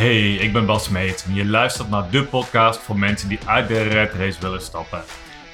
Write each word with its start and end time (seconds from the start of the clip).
Hey, 0.00 0.34
ik 0.34 0.52
ben 0.52 0.66
Bas 0.66 0.88
Meet 0.88 1.24
en 1.26 1.34
je 1.34 1.46
luistert 1.46 1.88
naar 1.88 2.10
de 2.10 2.24
podcast 2.24 2.80
voor 2.80 2.98
mensen 2.98 3.28
die 3.28 3.38
uit 3.46 3.68
de 3.68 3.82
red 3.82 4.12
race 4.12 4.40
willen 4.40 4.60
stappen. 4.60 5.02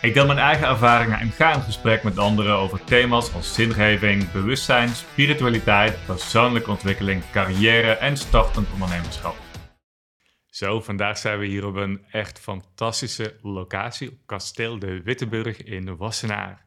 Ik 0.02 0.14
deel 0.14 0.26
mijn 0.26 0.38
eigen 0.38 0.68
ervaringen 0.68 1.18
en 1.18 1.30
ga 1.30 1.54
in 1.54 1.60
gesprek 1.60 2.02
met 2.02 2.18
anderen 2.18 2.56
over 2.56 2.84
thema's 2.84 3.34
als 3.34 3.54
zingeving, 3.54 4.30
bewustzijn, 4.32 4.88
spiritualiteit, 4.88 5.98
persoonlijke 6.06 6.70
ontwikkeling, 6.70 7.22
carrière 7.30 7.92
en 7.92 8.16
startend 8.16 8.72
ondernemerschap. 8.72 9.36
Zo, 10.46 10.80
vandaag 10.80 11.18
zijn 11.18 11.38
we 11.38 11.46
hier 11.46 11.66
op 11.66 11.74
een 11.74 12.04
echt 12.10 12.38
fantastische 12.38 13.36
locatie 13.42 14.08
op 14.08 14.16
Kasteel 14.26 14.78
de 14.78 15.02
Witteburg 15.02 15.62
in 15.62 15.96
Wassenaar. 15.96 16.64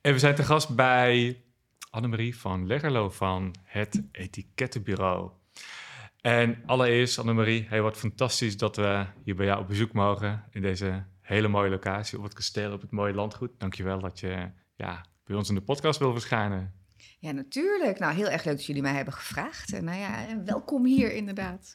En 0.00 0.12
we 0.12 0.18
zijn 0.18 0.34
te 0.34 0.44
gast 0.44 0.74
bij 0.76 1.42
Annemarie 1.90 2.36
van 2.36 2.66
Leggerlo 2.66 3.10
van 3.10 3.54
het 3.64 4.02
Etikettenbureau. 4.12 5.30
En 6.28 6.62
allereerst, 6.66 7.18
Annemarie, 7.18 7.66
hey, 7.68 7.82
wat 7.82 7.96
fantastisch 7.96 8.56
dat 8.56 8.76
we 8.76 9.06
hier 9.24 9.34
bij 9.34 9.46
jou 9.46 9.60
op 9.60 9.68
bezoek 9.68 9.92
mogen 9.92 10.44
in 10.50 10.62
deze 10.62 11.04
hele 11.20 11.48
mooie 11.48 11.70
locatie 11.70 12.18
op 12.18 12.24
het 12.24 12.34
kasteel, 12.34 12.72
op 12.72 12.80
het 12.80 12.90
mooie 12.90 13.14
landgoed. 13.14 13.50
Dankjewel 13.58 14.00
dat 14.00 14.20
je 14.20 14.50
ja, 14.76 15.04
bij 15.24 15.36
ons 15.36 15.48
in 15.48 15.54
de 15.54 15.60
podcast 15.60 15.98
wil 15.98 16.12
verschijnen. 16.12 16.72
Ja, 17.18 17.30
natuurlijk. 17.30 17.98
Nou, 17.98 18.14
heel 18.14 18.28
erg 18.28 18.44
leuk 18.44 18.56
dat 18.56 18.66
jullie 18.66 18.82
mij 18.82 18.92
hebben 18.92 19.14
gevraagd. 19.14 19.72
En 19.72 19.84
nou 19.84 19.98
ja, 19.98 20.42
welkom 20.44 20.84
hier 20.84 21.12
inderdaad. 21.12 21.74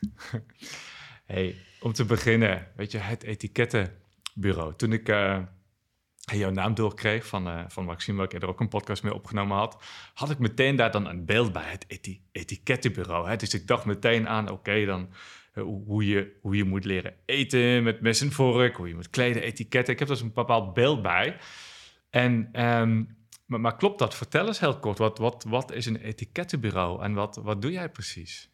hey, 1.26 1.56
om 1.80 1.94
te 1.94 2.06
beginnen, 2.06 2.67
weet 2.76 2.92
je, 2.92 2.98
het 2.98 3.23
etikettenbureau. 3.23 4.76
Toen 4.76 4.94
ik 4.94 5.09
uh, 5.09 5.40
jouw 6.26 6.52
naam 6.52 6.73
doorkreeg 6.73 7.27
van, 7.27 7.48
uh, 7.48 7.63
van 7.68 7.86
Maxime, 7.86 8.18
waar 8.18 8.34
ik 8.34 8.41
er 8.41 8.50
ook 8.50 8.59
een 8.59 8.68
podcast 8.68 9.04
mee 9.04 9.14
opgenomen 9.14 9.58
had, 9.58 9.84
had 10.14 10.30
ik 10.30 10.40
meteen 10.40 10.76
daar 10.76 10.91
dan 10.91 11.08
een 11.08 11.26
beeld 11.26 11.54
bij, 11.54 11.72
het 11.72 11.86
eti 11.88 12.22
etikettenbureau. 12.31 13.30
Hè? 13.30 13.36
Dus 13.36 13.54
ik 13.54 13.68
dacht 13.68 13.86
meteen 13.86 14.28
aan, 14.28 14.50
oké, 14.50 14.86
dan 14.86 15.09
uh, 15.54 15.64
hoe, 15.64 16.08
je, 16.08 16.38
hoe 16.41 16.55
je 16.55 16.64
moet 16.64 16.86
leren 16.86 17.16
eten 17.26 17.83
met 17.83 18.02
mes 18.02 18.22
en 18.22 18.31
vork, 18.31 18.75
hoe 18.75 18.88
je 18.88 18.95
moet 18.95 19.09
kleden, 19.09 19.42
etiketten. 19.42 19.94
Ik 19.94 20.00
heb 20.00 20.08
dus 20.08 20.22
een 20.22 20.33
bepaald 20.33 20.73
beeld 20.73 21.02
bij. 21.02 21.38
En, 22.09 22.61
um, 22.66 23.17
maar, 23.45 23.59
maar, 23.59 23.76
klopt 23.76 24.00
dat? 24.00 24.16
Vertel 24.16 24.48
eens 24.48 24.59
heel 24.59 24.80
kort, 24.80 24.98
wat, 24.98 25.17
wat, 25.17 25.45
wat 25.48 25.72
is 25.72 25.86
een 25.86 25.98
etikettenbureau 25.98 27.03
en 27.03 27.14
wat, 27.14 27.36
wat 27.36 27.61
doe 27.61 27.72
jij 27.72 27.89
precies? 27.89 28.52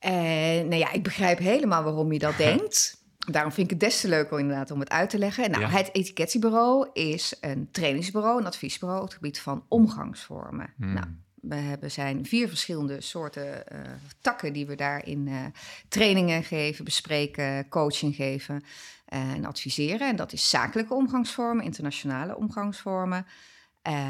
Uh, 0.00 0.10
nou 0.10 0.74
ja, 0.74 0.92
ik 0.92 1.02
begrijp 1.02 1.38
helemaal 1.38 1.82
waarom 1.82 2.12
je 2.12 2.18
dat 2.18 2.36
denkt. 2.46 3.03
Daarom 3.26 3.52
vind 3.52 3.70
ik 3.70 3.80
het 3.80 3.90
des 3.90 4.00
te 4.00 4.08
leuker 4.08 4.38
inderdaad 4.38 4.70
om 4.70 4.80
het 4.80 4.90
uit 4.90 5.10
te 5.10 5.18
leggen. 5.18 5.50
Nou, 5.50 5.62
ja. 5.62 5.68
Het 5.68 5.90
etikettenbureau 5.92 6.88
is 6.92 7.36
een 7.40 7.68
trainingsbureau, 7.70 8.40
een 8.40 8.46
adviesbureau 8.46 9.00
op 9.00 9.06
het 9.06 9.14
gebied 9.14 9.40
van 9.40 9.64
omgangsvormen. 9.68 10.72
Hmm. 10.76 10.92
Nou, 10.92 11.06
we 11.34 11.54
hebben 11.54 11.90
zijn 11.90 12.26
vier 12.26 12.48
verschillende 12.48 13.00
soorten 13.00 13.64
uh, 13.72 13.78
takken 14.20 14.52
die 14.52 14.66
we 14.66 14.74
daarin 14.74 15.26
uh, 15.26 15.44
trainingen 15.88 16.42
geven, 16.42 16.84
bespreken, 16.84 17.68
coaching 17.68 18.14
geven 18.14 18.62
uh, 19.14 19.32
en 19.32 19.44
adviseren. 19.44 20.08
En 20.08 20.16
dat 20.16 20.32
is 20.32 20.50
zakelijke 20.50 20.94
omgangsvormen, 20.94 21.64
internationale 21.64 22.36
omgangsvormen. 22.36 23.26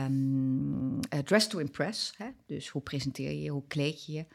Um, 0.06 1.00
dress 1.24 1.46
to 1.46 1.58
impress, 1.58 2.14
hè? 2.16 2.26
dus 2.46 2.68
hoe 2.68 2.82
presenteer 2.82 3.30
je 3.30 3.42
je, 3.42 3.50
hoe 3.50 3.66
kleed 3.66 4.06
je 4.06 4.12
je. 4.12 4.26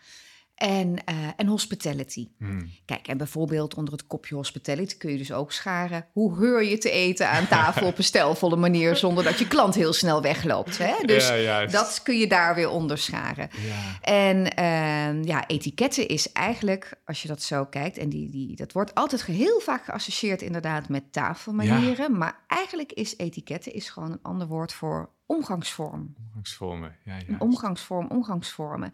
En, 0.59 0.89
uh, 0.89 1.15
en 1.35 1.47
hospitality. 1.47 2.27
Hmm. 2.37 2.71
Kijk, 2.85 3.07
en 3.07 3.17
bijvoorbeeld 3.17 3.75
onder 3.75 3.93
het 3.93 4.07
kopje 4.07 4.35
hospitality 4.35 4.97
kun 4.97 5.11
je 5.11 5.17
dus 5.17 5.31
ook 5.31 5.51
scharen. 5.51 6.05
Hoe 6.11 6.37
heur 6.37 6.63
je 6.63 6.77
te 6.77 6.89
eten 6.89 7.29
aan 7.29 7.47
tafel 7.47 7.87
op 7.87 7.97
een 7.97 8.03
stijlvolle 8.13 8.55
manier 8.55 8.95
zonder 8.95 9.23
dat 9.23 9.39
je 9.39 9.47
klant 9.47 9.75
heel 9.75 9.93
snel 9.93 10.21
wegloopt? 10.21 10.77
Hè? 10.77 11.05
Dus 11.05 11.27
ja, 11.27 11.65
dat 11.65 11.99
kun 12.03 12.17
je 12.17 12.27
daar 12.27 12.55
weer 12.55 12.69
onder 12.69 12.97
scharen. 12.97 13.49
Ja. 13.67 13.99
En 14.01 14.37
uh, 14.37 15.23
ja, 15.23 15.47
etiketten 15.47 16.07
is 16.07 16.31
eigenlijk, 16.31 16.93
als 17.05 17.21
je 17.21 17.27
dat 17.27 17.41
zo 17.41 17.65
kijkt, 17.65 17.97
en 17.97 18.09
die, 18.09 18.29
die, 18.29 18.55
dat 18.55 18.71
wordt 18.71 18.95
altijd 18.95 19.25
heel 19.25 19.59
vaak 19.59 19.83
geassocieerd 19.83 20.41
inderdaad 20.41 20.89
met 20.89 21.11
tafelmanieren. 21.11 22.11
Ja. 22.11 22.17
Maar 22.17 22.39
eigenlijk 22.47 22.91
is 22.91 23.17
etiketten 23.17 23.73
is 23.73 23.89
gewoon 23.89 24.11
een 24.11 24.19
ander 24.21 24.47
woord 24.47 24.73
voor 24.73 25.09
omgangsvorm. 25.29 26.15
Omgangsvormen, 26.25 26.95
ja, 27.03 27.15
ja. 27.15 27.23
Een 27.27 27.41
omgangsvorm, 27.41 28.07
omgangsvormen. 28.07 28.93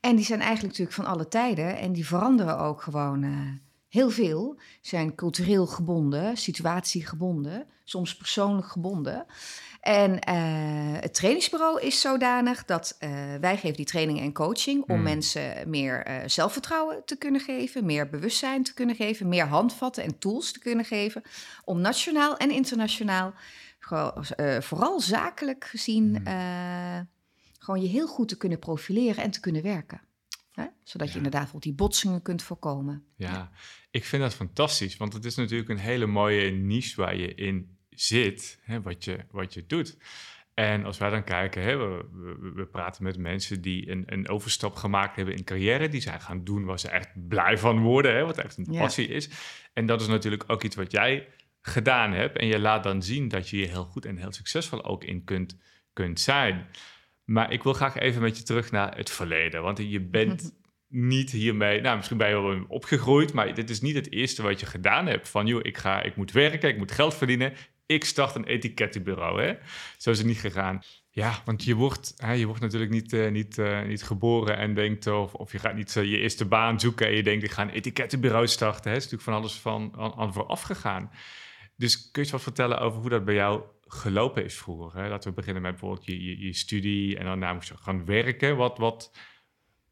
En 0.00 0.16
die 0.16 0.24
zijn 0.24 0.40
eigenlijk 0.40 0.68
natuurlijk 0.68 0.96
van 0.96 1.14
alle 1.14 1.28
tijden 1.28 1.78
en 1.78 1.92
die 1.92 2.06
veranderen 2.06 2.58
ook 2.58 2.82
gewoon 2.82 3.22
uh, 3.22 3.48
heel 3.88 4.10
veel. 4.10 4.60
Zijn 4.80 5.14
cultureel 5.14 5.66
gebonden, 5.66 6.36
situatiegebonden, 6.36 7.66
soms 7.84 8.16
persoonlijk 8.16 8.66
gebonden. 8.66 9.26
En 9.80 10.10
uh, 10.12 11.00
het 11.00 11.14
trainingsbureau 11.14 11.80
is 11.80 12.00
zodanig 12.00 12.64
dat 12.64 12.96
uh, 13.00 13.10
wij 13.40 13.56
geven 13.56 13.76
die 13.76 13.86
training 13.86 14.20
en 14.20 14.32
coaching 14.32 14.82
om 14.82 14.94
hmm. 14.94 15.02
mensen 15.02 15.70
meer 15.70 16.22
zelfvertrouwen 16.26 17.04
te 17.04 17.16
kunnen 17.16 17.40
geven, 17.40 17.86
meer 17.86 18.08
bewustzijn 18.08 18.62
te 18.62 18.74
kunnen 18.74 18.96
geven, 18.96 19.28
meer 19.28 19.46
handvatten 19.46 20.04
en 20.04 20.18
tools 20.18 20.52
te 20.52 20.58
kunnen 20.58 20.84
geven 20.84 21.22
om 21.64 21.80
nationaal 21.80 22.36
en 22.36 22.50
internationaal 22.50 23.32
uh, 23.92 24.60
vooral 24.60 25.00
zakelijk 25.00 25.64
gezien, 25.64 26.04
mm. 26.04 26.26
uh, 26.26 27.00
gewoon 27.58 27.82
je 27.82 27.88
heel 27.88 28.06
goed 28.06 28.28
te 28.28 28.36
kunnen 28.36 28.58
profileren 28.58 29.24
en 29.24 29.30
te 29.30 29.40
kunnen 29.40 29.62
werken. 29.62 30.00
Hè? 30.52 30.64
Zodat 30.82 31.06
ja. 31.06 31.12
je 31.12 31.16
inderdaad 31.16 31.42
bijvoorbeeld 31.42 31.76
die 31.76 31.86
botsingen 31.86 32.22
kunt 32.22 32.42
voorkomen. 32.42 33.04
Ja. 33.16 33.32
ja, 33.32 33.50
ik 33.90 34.04
vind 34.04 34.22
dat 34.22 34.34
fantastisch, 34.34 34.96
want 34.96 35.12
het 35.12 35.24
is 35.24 35.34
natuurlijk 35.34 35.70
een 35.70 35.78
hele 35.78 36.06
mooie 36.06 36.50
niche 36.50 37.00
waar 37.00 37.16
je 37.16 37.34
in 37.34 37.78
zit, 37.90 38.58
hè, 38.62 38.82
wat, 38.82 39.04
je, 39.04 39.18
wat 39.30 39.54
je 39.54 39.66
doet. 39.66 39.96
En 40.54 40.84
als 40.84 40.98
wij 40.98 41.10
dan 41.10 41.24
kijken, 41.24 41.62
hè, 41.62 41.76
we, 41.76 42.04
we, 42.12 42.52
we, 42.54 42.66
praten 42.66 43.02
met 43.02 43.18
mensen 43.18 43.60
die 43.60 43.90
een, 43.90 44.02
een, 44.06 44.28
overstap 44.28 44.74
gemaakt 44.74 45.16
hebben 45.16 45.36
in 45.36 45.44
carrière, 45.44 45.88
die 45.88 46.00
zijn 46.00 46.20
gaan 46.20 46.44
doen 46.44 46.64
waar 46.64 46.78
ze 46.78 46.88
echt 46.88 47.28
blij 47.28 47.58
van 47.58 47.80
worden, 47.80 48.14
hè, 48.14 48.24
wat 48.24 48.38
echt 48.38 48.56
een 48.56 48.76
passie 48.78 49.08
ja. 49.08 49.14
is. 49.14 49.30
En 49.72 49.86
dat 49.86 50.00
is 50.00 50.06
natuurlijk 50.06 50.44
ook 50.46 50.62
iets 50.62 50.76
wat 50.76 50.92
jij 50.92 51.28
gedaan 51.62 52.12
hebt. 52.12 52.38
En 52.38 52.46
je 52.46 52.58
laat 52.58 52.82
dan 52.82 53.02
zien 53.02 53.28
dat 53.28 53.48
je 53.48 53.56
hier 53.56 53.68
heel 53.68 53.84
goed 53.84 54.06
en 54.06 54.16
heel 54.16 54.32
succesvol 54.32 54.84
ook 54.84 55.04
in 55.04 55.24
kunt, 55.24 55.56
kunt 55.92 56.20
zijn. 56.20 56.66
Maar 57.24 57.52
ik 57.52 57.62
wil 57.62 57.72
graag 57.72 57.96
even 57.96 58.22
met 58.22 58.36
je 58.36 58.42
terug 58.42 58.70
naar 58.70 58.96
het 58.96 59.10
verleden. 59.10 59.62
Want 59.62 59.78
je 59.78 60.00
bent 60.00 60.52
niet 60.88 61.30
hiermee, 61.30 61.80
nou 61.80 61.96
misschien 61.96 62.16
ben 62.16 62.28
je 62.28 62.40
wel 62.40 62.64
opgegroeid, 62.68 63.32
maar 63.32 63.54
dit 63.54 63.70
is 63.70 63.80
niet 63.80 63.94
het 63.94 64.12
eerste 64.12 64.42
wat 64.42 64.60
je 64.60 64.66
gedaan 64.66 65.06
hebt. 65.06 65.28
Van 65.28 65.46
joh, 65.46 65.60
ik, 65.62 65.78
ga, 65.78 66.02
ik 66.02 66.16
moet 66.16 66.32
werken, 66.32 66.68
ik 66.68 66.78
moet 66.78 66.92
geld 66.92 67.14
verdienen. 67.14 67.52
Ik 67.86 68.04
start 68.04 68.34
een 68.34 68.44
etikettenbureau. 68.44 69.42
Hè? 69.42 69.54
Zo 69.98 70.10
is 70.10 70.18
het 70.18 70.26
niet 70.26 70.40
gegaan. 70.40 70.82
Ja, 71.12 71.42
want 71.44 71.64
je 71.64 71.74
wordt, 71.74 72.14
hè, 72.16 72.32
je 72.32 72.46
wordt 72.46 72.60
natuurlijk 72.60 72.90
niet, 72.90 73.12
uh, 73.12 73.30
niet, 73.30 73.58
uh, 73.58 73.82
niet 73.82 74.02
geboren 74.02 74.56
en 74.56 74.74
denkt, 74.74 75.06
of, 75.06 75.34
of 75.34 75.52
je 75.52 75.58
gaat 75.58 75.74
niet 75.74 75.96
uh, 75.96 76.04
je 76.04 76.18
eerste 76.18 76.44
baan 76.44 76.80
zoeken 76.80 77.06
en 77.06 77.14
je 77.14 77.22
denkt, 77.22 77.44
ik 77.44 77.50
ga 77.50 77.62
een 77.62 77.70
etikettenbureau 77.70 78.46
starten. 78.46 78.90
Hè? 78.90 78.96
Het 78.96 79.04
is 79.04 79.10
natuurlijk 79.10 79.22
van 79.22 79.34
alles 79.34 79.54
van, 79.54 79.94
aan, 79.96 80.14
aan 80.14 80.32
vooraf 80.32 80.62
gegaan. 80.62 81.10
Dus 81.80 82.10
kun 82.10 82.24
je 82.24 82.30
wat 82.30 82.42
vertellen 82.42 82.78
over 82.78 83.00
hoe 83.00 83.10
dat 83.10 83.24
bij 83.24 83.34
jou 83.34 83.62
gelopen 83.86 84.44
is 84.44 84.58
vroeger? 84.58 85.00
Hè? 85.00 85.08
Laten 85.08 85.28
we 85.28 85.34
beginnen 85.34 85.62
met 85.62 85.70
bijvoorbeeld 85.70 86.06
je, 86.06 86.24
je, 86.24 86.46
je 86.46 86.52
studie 86.52 87.18
en 87.18 87.24
daarna 87.24 87.52
moest 87.52 87.68
je 87.68 87.76
gaan 87.76 88.04
werken. 88.04 88.56
Wat, 88.56 88.78
wat, 88.78 89.10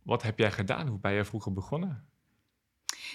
wat 0.03 0.23
heb 0.23 0.39
jij 0.39 0.51
gedaan? 0.51 0.87
Hoe 0.87 0.99
ben 0.99 1.13
jij 1.13 1.25
vroeger 1.25 1.53
begonnen? 1.53 2.09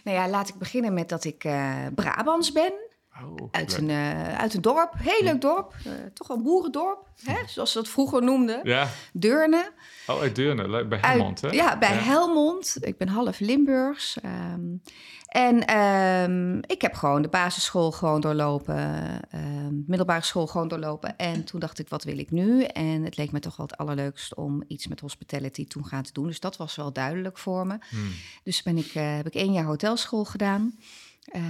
Nou 0.03 0.17
ja, 0.17 0.29
laat 0.29 0.49
ik 0.49 0.55
beginnen 0.55 0.93
met 0.93 1.09
dat 1.09 1.23
ik 1.23 1.43
uh, 1.43 1.85
Brabants 1.95 2.51
ben. 2.51 2.73
Oh, 3.21 3.47
uit, 3.51 3.77
een, 3.77 3.89
uh, 3.89 4.37
uit 4.37 4.53
een 4.53 4.61
dorp, 4.61 4.93
heel 4.97 5.23
leuk 5.23 5.41
dorp. 5.41 5.75
Uh, 5.87 5.93
toch 6.13 6.29
een 6.29 6.43
boerendorp, 6.43 7.07
hè? 7.23 7.47
zoals 7.47 7.71
ze 7.71 7.77
dat 7.77 7.89
vroeger 7.89 8.23
noemden. 8.23 8.59
Ja. 8.63 8.89
Deurne. 9.13 9.71
Oh, 10.07 10.21
uit 10.21 10.35
Deurne, 10.35 10.85
bij 10.85 10.99
Helmond, 11.01 11.41
hè? 11.41 11.49
Ja, 11.49 11.77
bij 11.77 11.93
ja. 11.93 12.01
Helmond. 12.01 12.77
Ik 12.79 12.97
ben 12.97 13.07
half 13.07 13.39
Limburgs. 13.39 14.17
Um, 14.25 14.81
en 15.33 15.77
um, 15.77 16.59
ik 16.65 16.81
heb 16.81 16.93
gewoon 16.93 17.21
de 17.21 17.27
basisschool 17.27 17.91
gewoon 17.91 18.21
doorlopen, 18.21 19.19
um, 19.35 19.83
middelbare 19.87 20.23
school 20.23 20.47
gewoon 20.47 20.67
doorlopen. 20.67 21.17
En 21.17 21.43
toen 21.43 21.59
dacht 21.59 21.79
ik, 21.79 21.89
wat 21.89 22.03
wil 22.03 22.17
ik 22.17 22.31
nu? 22.31 22.63
En 22.63 23.03
het 23.03 23.17
leek 23.17 23.31
me 23.31 23.39
toch 23.39 23.55
wel 23.55 23.65
het 23.65 23.77
allerleukst 23.77 24.35
om 24.35 24.63
iets 24.67 24.87
met 24.87 24.99
hospitality 24.99 25.67
toen 25.67 25.85
gaan 25.85 26.03
te 26.03 26.13
doen. 26.13 26.27
Dus 26.27 26.39
dat 26.39 26.57
was 26.57 26.75
wel 26.75 26.93
duidelijk 26.93 27.37
voor 27.37 27.67
me. 27.67 27.77
Hmm. 27.89 28.11
Dus 28.43 28.63
ben 28.63 28.77
ik, 28.77 28.95
uh, 28.95 29.15
heb 29.15 29.25
ik 29.25 29.35
één 29.35 29.53
jaar 29.53 29.63
hotelschool 29.63 30.25
gedaan. 30.25 30.75
Uh, 31.35 31.41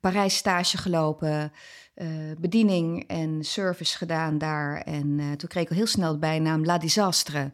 Parijs 0.00 0.36
stage 0.36 0.78
gelopen, 0.78 1.52
uh, 1.94 2.08
bediening 2.38 3.08
en 3.08 3.44
service 3.44 3.96
gedaan 3.96 4.38
daar. 4.38 4.80
En 4.80 5.18
uh, 5.18 5.32
toen 5.32 5.48
kreeg 5.48 5.62
ik 5.62 5.70
al 5.70 5.76
heel 5.76 5.86
snel 5.86 6.12
de 6.12 6.18
bijnaam 6.18 6.64
La 6.64 6.78
Disastre. 6.78 7.52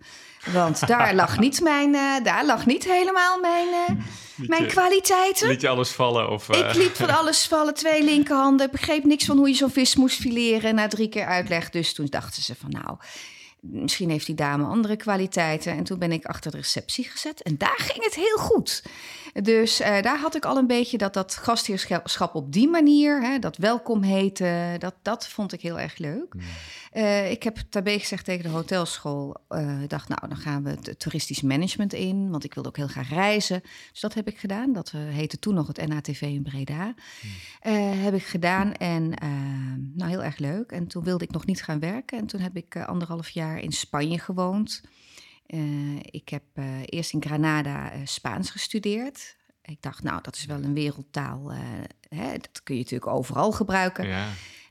Want 0.52 0.86
daar 0.86 1.14
lag 1.14 1.38
niet, 1.44 1.60
mijn, 1.60 1.92
daar 2.22 2.46
lag 2.46 2.66
niet 2.66 2.84
helemaal 2.84 3.40
mijn, 3.40 3.98
mijn 4.46 4.62
je, 4.62 4.68
kwaliteiten. 4.68 5.48
Liet 5.48 5.60
je 5.60 5.68
alles 5.68 5.90
vallen? 5.90 6.30
Of, 6.30 6.48
Ik 6.48 6.74
liet 6.74 6.96
van 6.96 7.16
alles 7.18 7.46
vallen, 7.46 7.74
twee 7.74 8.04
linkerhanden. 8.04 8.70
begreep 8.70 9.04
niks 9.04 9.24
van 9.24 9.36
hoe 9.36 9.48
je 9.48 9.54
zo'n 9.54 9.70
vis 9.70 9.96
moest 9.96 10.20
fileren 10.20 10.74
na 10.74 10.88
drie 10.88 11.08
keer 11.08 11.26
uitleg. 11.26 11.70
Dus 11.70 11.94
toen 11.94 12.06
dachten 12.06 12.42
ze 12.42 12.54
van 12.54 12.70
nou 12.70 12.96
misschien 13.60 14.10
heeft 14.10 14.26
die 14.26 14.34
dame 14.34 14.64
andere 14.64 14.96
kwaliteiten. 14.96 15.72
En 15.72 15.84
toen 15.84 15.98
ben 15.98 16.12
ik 16.12 16.24
achter 16.24 16.50
de 16.50 16.56
receptie 16.56 17.04
gezet 17.04 17.42
en 17.42 17.58
daar 17.58 17.78
ging 17.78 18.04
het 18.04 18.14
heel 18.14 18.36
goed. 18.36 18.82
Dus 19.32 19.80
uh, 19.80 19.86
daar 19.86 20.18
had 20.18 20.36
ik 20.36 20.44
al 20.44 20.56
een 20.56 20.66
beetje 20.66 20.98
dat, 20.98 21.14
dat 21.14 21.34
gastheerschap 21.34 22.34
op 22.34 22.52
die 22.52 22.68
manier, 22.68 23.22
hè, 23.22 23.38
dat 23.38 23.56
welkom 23.56 24.02
heten, 24.02 24.80
dat, 24.80 24.94
dat 25.02 25.28
vond 25.28 25.52
ik 25.52 25.60
heel 25.60 25.80
erg 25.80 25.98
leuk. 25.98 26.34
Mm. 26.34 26.40
Uh, 26.92 27.30
ik 27.30 27.42
heb 27.42 27.58
daarbij 27.70 27.98
gezegd 27.98 28.24
tegen 28.24 28.42
de 28.42 28.48
hotelschool, 28.48 29.36
uh, 29.48 29.78
dacht 29.86 30.08
nou, 30.08 30.28
dan 30.28 30.36
gaan 30.36 30.62
we 30.62 30.70
het 30.70 30.98
toeristisch 30.98 31.40
management 31.40 31.92
in, 31.92 32.30
want 32.30 32.44
ik 32.44 32.54
wilde 32.54 32.68
ook 32.68 32.76
heel 32.76 32.86
graag 32.86 33.10
reizen. 33.10 33.62
Dus 33.90 34.00
dat 34.00 34.14
heb 34.14 34.28
ik 34.28 34.38
gedaan. 34.38 34.72
Dat 34.72 34.90
heette 34.90 35.38
toen 35.38 35.54
nog 35.54 35.66
het 35.66 35.86
NATV 35.86 36.20
in 36.20 36.42
Breda. 36.42 36.94
Mm. 37.62 38.02
heb 38.02 38.14
ik 38.14 38.24
gedaan 38.24 38.72
en 38.74 39.08
nou, 39.94 40.10
heel 40.10 40.22
erg 40.22 40.38
leuk. 40.38 40.70
En 40.70 40.86
toen 40.86 41.04
wilde 41.04 41.24
ik 41.24 41.30
nog 41.30 41.46
niet 41.46 41.62
gaan 41.62 41.80
werken 41.80 42.18
en 42.18 42.26
toen 42.26 42.40
heb 42.40 42.56
ik 42.56 42.76
anderhalf 42.76 43.28
jaar 43.28 43.58
in 43.58 43.72
Spanje 43.72 44.18
gewoond. 44.18 44.82
Uh, 45.54 45.98
ik 46.00 46.28
heb 46.28 46.42
uh, 46.54 46.64
eerst 46.84 47.12
in 47.12 47.22
Granada 47.22 47.94
uh, 47.94 48.00
Spaans 48.04 48.50
gestudeerd. 48.50 49.36
Ik 49.62 49.82
dacht, 49.82 50.02
nou, 50.02 50.22
dat 50.22 50.36
is 50.36 50.44
wel 50.44 50.62
een 50.62 50.74
wereldtaal. 50.74 51.52
Hè, 52.08 52.32
dat 52.32 52.62
kun 52.62 52.74
je 52.74 52.80
natuurlijk 52.80 53.10
overal 53.10 53.52
gebruiken. 53.52 54.06
Ja. 54.06 54.28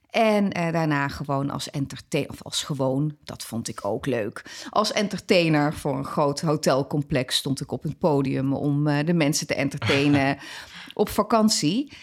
En 0.10 0.50
daarna 0.50 1.08
gewoon 1.08 1.50
als 1.50 1.70
entertainer, 1.70 2.32
of 2.32 2.44
als 2.44 2.64
gewoon, 2.64 3.18
dat 3.24 3.44
vond 3.44 3.68
ik 3.68 3.86
ook 3.86 4.06
leuk. 4.06 4.66
Als 4.70 4.92
entertainer 4.92 5.74
voor 5.74 5.98
een 5.98 6.06
groot 6.06 6.42
hotelcomplex 6.42 7.36
stond 7.36 7.62
ik 7.62 7.72
op 7.72 7.86
een 7.86 7.98
podium 7.98 8.54
om 8.54 8.84
de 9.06 9.14
mensen 9.14 9.48
te 9.48 9.56
entertainen 9.56 10.38
op 10.94 11.10
vakantie. 11.10 11.94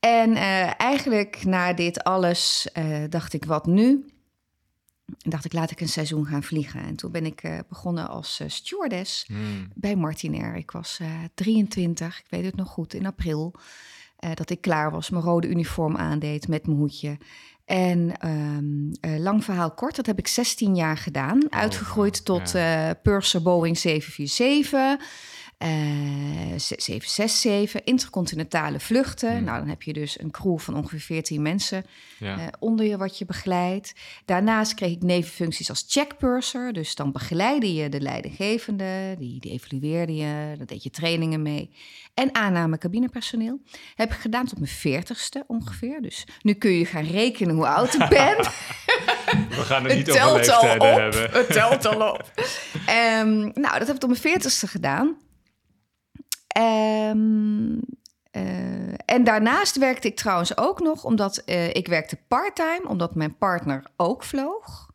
En 0.00 0.36
eigenlijk 0.76 1.44
na 1.44 1.72
dit 1.72 2.04
alles 2.04 2.68
dacht 3.08 3.32
ik, 3.32 3.44
wat 3.44 3.66
nu? 3.66 4.11
En 5.18 5.30
dacht 5.30 5.44
ik, 5.44 5.52
laat 5.52 5.70
ik 5.70 5.80
een 5.80 5.88
seizoen 5.88 6.26
gaan 6.26 6.42
vliegen. 6.42 6.80
En 6.80 6.96
toen 6.96 7.10
ben 7.12 7.26
ik 7.26 7.42
uh, 7.42 7.58
begonnen 7.68 8.08
als 8.08 8.40
uh, 8.40 8.48
stewardess 8.48 9.24
hmm. 9.26 9.68
bij 9.74 9.96
Martinair. 9.96 10.54
Ik 10.54 10.70
was 10.70 10.98
uh, 11.02 11.08
eh, 11.08 11.28
23, 11.34 12.18
ik 12.18 12.26
weet 12.28 12.44
het 12.44 12.56
nog 12.56 12.68
goed, 12.68 12.94
in 12.94 13.06
april. 13.06 13.54
dat 14.34 14.50
ik 14.50 14.60
klaar 14.60 14.90
was, 14.90 15.10
mijn 15.10 15.24
rode 15.24 15.48
uniform 15.48 15.96
aandeed 15.96 16.48
met 16.48 16.66
mijn 16.66 16.78
hoedje. 16.78 17.18
En 17.64 18.28
um, 18.28 18.90
lang 19.20 19.44
verhaal 19.44 19.70
kort, 19.70 19.96
dat 19.96 20.06
heb 20.06 20.18
ik 20.18 20.26
16 20.26 20.74
jaar 20.74 20.96
gedaan. 20.96 21.42
Oh, 21.42 21.58
uitgegroeid 21.58 22.24
tot. 22.24 22.54
Purser 23.02 23.42
Boeing 23.42 23.78
747. 23.78 25.06
767, 26.56 27.74
eh, 27.74 27.80
intercontinentale 27.84 28.80
vluchten. 28.80 29.36
Hmm. 29.36 29.44
Nou, 29.44 29.58
dan 29.58 29.68
heb 29.68 29.82
je 29.82 29.92
dus 29.92 30.20
een 30.20 30.30
crew 30.30 30.58
van 30.58 30.76
ongeveer 30.76 31.00
14 31.00 31.42
mensen 31.42 31.84
ja. 32.18 32.38
uh, 32.38 32.46
onder 32.58 32.86
je 32.86 32.96
wat 32.96 33.18
je 33.18 33.24
begeleidt. 33.24 33.92
Daarnaast 34.24 34.74
kreeg 34.74 34.90
ik 34.90 35.02
nevenfuncties 35.02 35.68
als 35.68 35.84
checkpurser. 35.88 36.72
Dus 36.72 36.94
dan 36.94 37.12
begeleide 37.12 37.74
je 37.74 37.88
de 37.88 38.00
leidinggevende, 38.00 39.14
die, 39.18 39.40
die 39.40 39.52
evalueerde 39.52 40.14
je, 40.14 40.54
daar 40.56 40.66
deed 40.66 40.82
je 40.82 40.90
trainingen 40.90 41.42
mee. 41.42 41.70
En 42.14 42.34
aanname 42.34 42.78
cabinepersoneel. 42.78 43.60
Heb 43.94 44.12
ik 44.12 44.18
gedaan 44.18 44.46
tot 44.46 44.58
mijn 44.58 44.70
veertigste 44.70 45.44
ongeveer. 45.46 46.02
Dus 46.02 46.26
nu 46.42 46.52
kun 46.52 46.70
je 46.70 46.86
gaan 46.86 47.04
rekenen 47.04 47.54
hoe 47.54 47.66
oud 47.66 47.94
ik 47.94 48.08
ben. 48.08 48.36
We 49.48 49.62
gaan 49.62 49.84
het 49.84 49.94
niet 49.94 50.06
het 50.06 50.20
over 50.20 50.36
leeftijden 50.36 51.02
hebben. 51.02 51.30
Het 51.30 51.52
telt 51.52 51.86
al 51.86 52.10
op. 52.10 52.30
um, 53.18 53.52
nou, 53.64 53.78
dat 53.78 53.86
heb 53.86 53.94
ik 53.94 54.00
tot 54.00 54.08
mijn 54.08 54.20
veertigste 54.20 54.66
gedaan. 54.66 55.16
Um, 56.58 57.80
uh, 58.32 58.94
en 59.04 59.24
daarnaast 59.24 59.78
werkte 59.78 60.08
ik 60.08 60.16
trouwens 60.16 60.56
ook 60.56 60.80
nog, 60.80 61.04
omdat 61.04 61.42
uh, 61.46 61.68
ik 61.68 61.86
werkte 61.86 62.18
parttime, 62.28 62.88
omdat 62.88 63.14
mijn 63.14 63.36
partner 63.36 63.90
ook 63.96 64.24
vloog 64.24 64.90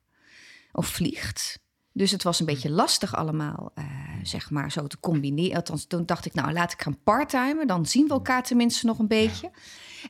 of 0.71 0.88
vliegt. 0.88 1.59
Dus 1.92 2.12
het 2.12 2.24
was 2.24 2.39
een 2.39 2.45
beetje 2.45 2.69
lastig 2.69 3.15
allemaal, 3.15 3.71
uh, 3.75 3.86
zeg 4.24 4.50
maar, 4.50 4.71
zo 4.71 4.88
te 4.88 5.00
combineren. 5.00 5.56
Althans, 5.56 5.86
toen 5.86 6.06
dacht 6.06 6.25
ik, 6.25 6.33
nou, 6.33 6.51
laat 6.51 6.71
ik 6.71 6.81
gaan 6.81 7.04
parttimen. 7.04 7.68
Dan 7.68 7.86
zien 7.86 8.07
we 8.07 8.13
elkaar 8.13 8.44
tenminste 8.44 8.86
nog 8.86 9.00
een 9.00 9.07
beetje. 9.07 9.51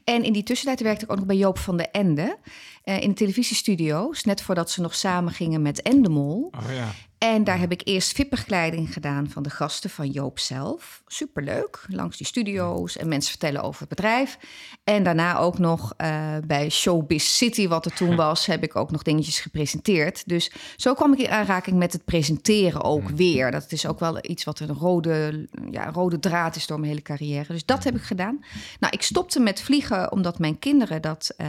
En 0.04 0.24
in 0.24 0.34
die 0.34 0.44
tussentijd 0.44 0.82
werkte 0.82 1.06
ik 1.06 1.12
ook 1.12 1.18
nog 1.18 1.26
bij 1.26 1.38
Joop 1.38 1.58
van 1.58 1.78
de 1.78 1.90
Ende. 1.90 2.38
Uh, 2.88 3.02
in 3.02 3.10
de 3.10 3.16
televisiestudio's, 3.16 4.24
net 4.24 4.42
voordat 4.42 4.72
ze 4.72 4.82
nog 4.82 4.96
samen 4.96 5.34
gingen 5.34 5.62
met 5.62 5.82
Endemol. 5.82 6.52
Oh, 6.58 6.76
ja. 6.76 6.94
En 7.18 7.44
daar 7.44 7.60
heb 7.60 7.72
ik 7.72 7.82
eerst 7.84 8.12
VIP-begeleiding 8.16 8.94
gedaan 8.94 9.30
van 9.30 9.44
de 9.44 9.50
gasten 9.50 9.90
van 9.90 10.10
Joop 10.10 10.40
zelf. 10.40 11.02
Superleuk, 11.08 11.86
langs 11.88 12.18
die 12.18 12.26
studio's 12.26 12.98
en 12.98 13.08
mensen 13.08 13.30
vertellen 13.30 13.64
over 13.64 13.80
het 13.80 13.90
bedrijf. 13.90 14.38
En 14.84 15.04
daarna 15.04 15.38
ook 15.38 15.58
nog 15.58 15.94
uh, 15.98 16.36
bij 16.46 16.70
Showbiz 16.70 17.36
City, 17.36 17.68
wat 17.68 17.86
er 17.86 17.94
toen 17.94 18.16
was, 18.26 18.46
heb 18.46 18.64
ik 18.64 18.76
ook 18.76 18.92
nog 18.92 19.02
dingetjes 19.02 19.40
gepresenteerd. 19.40 20.28
Dus 20.28 20.52
zo 20.76 20.94
kwam 20.94 21.14
ik 21.14 21.20
in 21.20 21.30
aanraking 21.30 21.78
met 21.78 21.94
het 21.94 22.06
presenteren 22.06 22.84
ook 22.84 23.10
weer. 23.10 23.52
Dat 23.52 23.72
is 23.72 23.86
ook 23.86 24.00
wel 24.00 24.18
iets 24.22 24.44
wat 24.44 24.60
een 24.60 24.74
rode, 24.74 25.48
ja, 25.72 25.90
rode 25.92 26.20
draad 26.20 26.56
is 26.56 26.68
door 26.68 26.80
mijn 26.80 26.92
hele 26.92 27.04
carrière. 27.04 27.54
Dus 27.54 27.66
dat 27.66 27.84
heb 27.84 27.96
ik 27.96 28.04
gedaan. 28.04 28.44
Nou, 28.80 28.94
ik 28.94 29.02
stopte 29.02 29.40
met 29.40 29.62
vliegen 29.62 30.12
omdat 30.12 30.40
mijn 30.40 30.60
kinderen 30.60 31.02
dat 31.02 31.34
uh, 31.38 31.48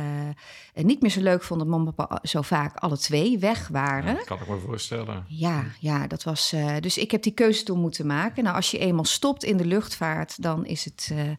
niet 0.75 1.01
meer 1.01 1.11
zo 1.11 1.21
leuk 1.21 1.28
vonden. 1.37 1.67
Dat 1.67 1.77
mama 1.77 1.89
en 1.89 1.95
papa 1.95 2.19
zo 2.23 2.43
vaak 2.43 2.77
alle 2.77 2.99
twee 2.99 3.39
weg 3.39 3.69
waren. 3.69 4.15
dat 4.15 4.25
kan 4.25 4.39
ik 4.41 4.49
me 4.49 4.59
voorstellen. 4.59 5.25
Ja, 5.29 5.65
ja, 5.81 6.07
dat 6.07 6.23
was. 6.23 6.53
Uh, 6.53 6.77
dus 6.81 6.99
ik 6.99 7.11
heb 7.11 7.23
die 7.23 7.33
keuze 7.33 7.63
toen 7.63 7.81
moeten 7.81 8.07
maken. 8.07 8.43
Nou, 8.45 8.57
als 8.57 8.71
je 8.71 8.79
eenmaal 8.79 9.05
stopt 9.05 9.45
in 9.45 9.57
de 9.57 9.65
luchtvaart, 9.65 10.43
dan 10.43 10.67
is 10.67 10.85
het 10.85 11.11
uh, 11.13 11.31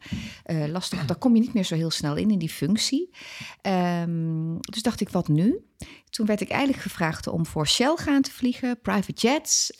uh, 0.45 0.71
lastig. 0.71 1.05
Dan 1.05 1.17
kom 1.17 1.35
je 1.35 1.41
niet 1.41 1.53
meer 1.53 1.63
zo 1.63 1.75
heel 1.75 1.91
snel 1.91 2.15
in 2.15 2.31
in 2.31 2.39
die 2.39 2.49
functie. 2.49 3.09
Um, 3.61 4.57
dus 4.59 4.81
dacht 4.81 5.01
ik, 5.01 5.09
wat 5.09 5.27
nu? 5.27 5.63
Toen 6.09 6.25
werd 6.25 6.41
ik 6.41 6.49
eigenlijk 6.49 6.81
gevraagd 6.81 7.27
om 7.27 7.45
voor 7.45 7.67
Shell 7.67 7.95
gaan 7.95 8.21
te 8.21 8.31
vliegen, 8.31 8.79
private 8.81 9.11
jets. 9.13 9.71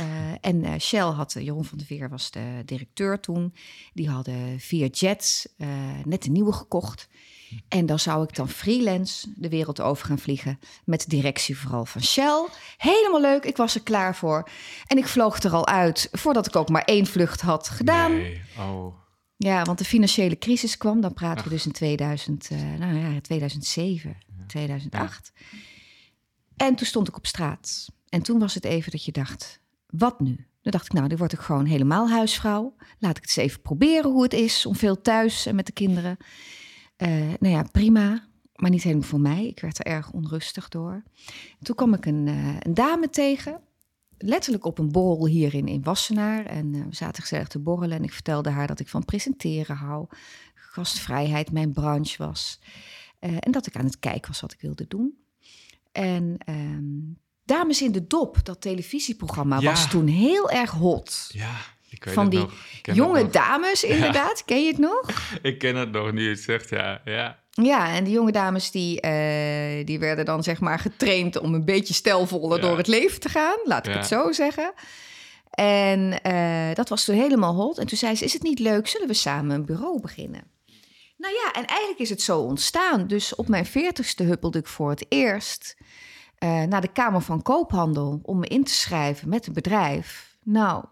en 0.42 0.82
Shell 0.82 1.00
had, 1.00 1.34
Jeroen 1.40 1.66
van 1.66 1.78
der 1.78 1.88
Veer 1.88 2.10
was 2.10 2.32
de 2.32 2.62
directeur 2.66 3.20
toen. 3.20 3.54
Die 3.94 4.10
hadden 4.10 4.60
vier 4.60 4.88
jets, 4.90 5.48
net 6.04 6.26
een 6.26 6.32
nieuwe 6.32 6.52
gekocht. 6.52 7.08
En 7.68 7.86
dan 7.86 8.00
zou 8.00 8.24
ik 8.24 8.36
dan 8.36 8.50
freelance 8.50 9.28
de 9.36 9.50
wereld 9.50 9.82
over 9.82 10.06
gaan 10.06 10.20
vliegen. 10.20 10.60
Met 10.86 11.10
directie 11.10 11.58
vooral 11.58 11.86
van 11.86 12.04
Shell. 12.04 12.48
Helemaal 12.78 13.22
leuk, 13.22 13.44
ik 13.44 13.58
was 13.58 13.76
er 13.76 13.84
klaar 13.84 14.16
voor. 14.16 14.50
En 14.88 14.98
ik 14.98 15.08
vloog 15.08 15.44
er 15.44 15.54
al 15.54 15.68
uit 15.68 16.10
voordat 16.12 16.48
ik 16.48 16.56
ook 16.56 16.70
maar 16.70 16.84
één 16.84 17.06
vlucht 17.06 17.42
had 17.42 17.70
gedaan. 17.70 18.12
Nee. 18.12 18.42
Oh. 18.58 18.98
Ja, 19.38 19.64
want 19.64 19.78
de 19.78 19.86
financiële 19.86 20.38
crisis 20.38 20.78
kwam. 20.78 21.02
Dan 21.02 21.14
praten 21.14 21.44
we 21.44 21.50
dus 21.50 21.66
in 21.66 21.72
2000, 21.72 22.50
uh, 22.52 22.74
eh, 22.74 22.80
nou 22.80 22.96
ja, 22.96 23.22
2007, 23.22 24.18
2008. 24.48 25.32
En 26.56 26.76
toen 26.76 26.88
stond 26.88 27.08
ik 27.08 27.18
op 27.18 27.28
straat. 27.28 27.90
En 28.10 28.22
toen 28.22 28.40
was 28.40 28.54
het 28.54 28.66
even 28.66 28.92
dat 28.92 29.06
je 29.06 29.12
dacht, 29.12 29.60
wat 29.90 30.20
nu? 30.20 30.48
Dan 30.62 30.72
dacht 30.72 30.86
ik, 30.86 30.94
nou, 30.94 31.08
dan 31.08 31.18
word 31.18 31.34
ik 31.34 31.40
gewoon 31.40 31.66
helemaal 31.66 32.10
huisvrouw. 32.10 32.76
Laat 33.00 33.18
ik 33.18 33.22
het 33.22 33.38
eens 33.38 33.48
even 33.48 33.62
proberen 33.62 34.12
hoe 34.12 34.24
het 34.24 34.34
is 34.34 34.66
om 34.66 34.76
veel 34.76 35.02
thuis 35.02 35.46
en 35.46 35.56
met 35.56 35.66
de 35.66 35.72
kinderen. 35.72 36.18
Uh, 37.02 37.34
nou 37.40 37.54
ja, 37.54 37.64
prima, 37.72 38.28
maar 38.56 38.70
niet 38.70 38.84
helemaal 38.84 39.08
voor 39.08 39.20
mij. 39.20 39.48
Ik 39.48 39.60
werd 39.60 39.80
er 39.80 39.86
erg 39.86 40.12
onrustig 40.12 40.70
door. 40.70 41.04
Toen 41.62 41.76
kwam 41.76 41.94
ik 41.94 42.06
een, 42.06 42.28
uh, 42.28 42.56
een 42.60 42.74
dame 42.74 43.10
tegen, 43.10 43.62
letterlijk 44.18 44.66
op 44.66 44.80
een 44.80 44.92
borrel 44.92 45.28
hier 45.28 45.54
in, 45.54 45.68
in 45.68 45.84
Wassenaar. 45.84 46.46
En 46.46 46.74
uh, 46.74 46.86
we 46.86 46.96
zaten 46.96 47.22
gezellig 47.22 47.48
te 47.48 47.60
borrelen 47.60 47.98
en 47.98 48.04
ik 48.04 48.14
vertelde 48.14 48.50
haar 48.50 48.68
dat 48.68 48.80
ik 48.80 48.88
van 48.88 49.06
presenteren 49.06 49.76
hou. 49.76 50.08
Gastvrijheid 50.54 51.52
mijn 51.52 51.74
branche 51.74 52.26
was. 52.26 52.60
en 53.20 53.52
dat 53.52 53.68
ik 53.68 53.76
aan 53.76 53.86
het 53.86 54.00
kijken 54.00 54.28
was 54.28 54.42
wat 54.42 54.54
ik 54.54 54.62
wilde 54.62 54.88
doen. 54.88 55.18
En 55.92 56.38
um, 56.50 57.18
Dames 57.44 57.82
in 57.82 57.92
de 57.92 58.08
Dop, 58.08 58.46
dat 58.46 58.62
televisieprogramma, 58.62 59.62
was 59.62 59.90
toen 59.90 60.08
heel 60.08 60.50
erg 60.50 60.72
hot. 60.72 61.30
Ja 61.34 61.56
van 62.00 62.30
die 62.30 62.46
jonge 62.82 63.30
dames, 63.30 63.84
inderdaad. 63.84 64.46
Ken 64.46 64.62
je 64.62 64.68
het 64.68 64.78
nog? 64.78 65.02
Ik 65.42 65.60
ken 65.60 65.76
het 65.76 65.92
nog 65.92 66.12
niet, 66.12 66.30
het 66.30 66.40
zegt 66.40 66.70
ja. 66.70 67.02
Ja, 67.06 67.40
ja 67.52 67.94
en 67.94 68.04
die 68.04 68.14
jonge 68.14 68.32
dames 68.32 68.72
die, 68.72 69.06
uh, 69.06 69.86
die 69.86 70.00
werden 70.00 70.26
dan 70.26 70.44
zeg 70.44 70.60
maar 70.60 70.80
getraind 70.80 71.40
om 71.40 71.54
een 71.54 71.66
beetje 71.66 71.94
stelvoller 71.94 72.62
door 72.62 72.78
het 72.78 72.88
leven 72.88 73.20
te 73.20 73.30
gaan. 73.30 73.58
Laat 73.64 73.88
ik 73.88 73.94
het 73.94 74.08
zo 74.08 74.32
zeggen. 74.32 74.74
En 75.50 76.20
uh, 76.28 76.74
dat 76.74 76.90
was 76.90 77.06
toen 77.06 77.16
helemaal 77.16 77.56
hot. 77.56 77.78
En 77.78 77.88
toen 77.88 77.98
zei 77.98 78.16
ze, 78.16 78.24
is 78.24 78.34
het 78.34 78.44
niet 78.44 78.60
leuk, 78.60 78.88
zullen 78.88 79.08
we 79.08 79.14
samen 79.14 79.56
een 79.56 79.66
bureau 79.66 80.02
beginnen? 80.02 80.42
Nou 81.18 81.34
ja, 81.34 81.52
en 81.62 81.66
eigenlijk 81.66 82.00
is 82.00 82.10
het 82.10 82.22
zo 82.22 82.40
ontstaan. 82.40 83.08
Dus 83.08 83.36
op 83.36 83.48
mijn 83.48 83.66
veertigste 83.66 84.24
huppelde 84.24 84.60
ik 84.60 84.68
voor 84.68 84.90
het 84.90 85.06
eerst 85.10 85.78
uh, 86.40 86.64
naar 86.64 86.82
de 86.82 86.92
Kamer 86.92 87.22
van 87.22 87.42
Koophandel... 87.42 88.20
om 88.24 88.40
me 88.40 88.48
in 88.48 88.64
te 88.64 88.74
schrijven 88.74 89.30
met 89.30 89.48
een 89.48 89.54
bedrijf 89.54 90.29
nou, 90.50 90.86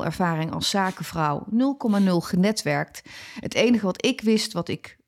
0,0 0.00 0.04
ervaring 0.04 0.52
als 0.52 0.70
zakenvrouw, 0.70 1.46
0,0 1.50 2.10
genetwerkt. 2.16 3.02
Het 3.40 3.54
enige 3.54 3.84
wat 3.84 4.04
ik 4.04 4.20
wist, 4.20 4.52
wat 4.52 4.68
ik 4.68 4.98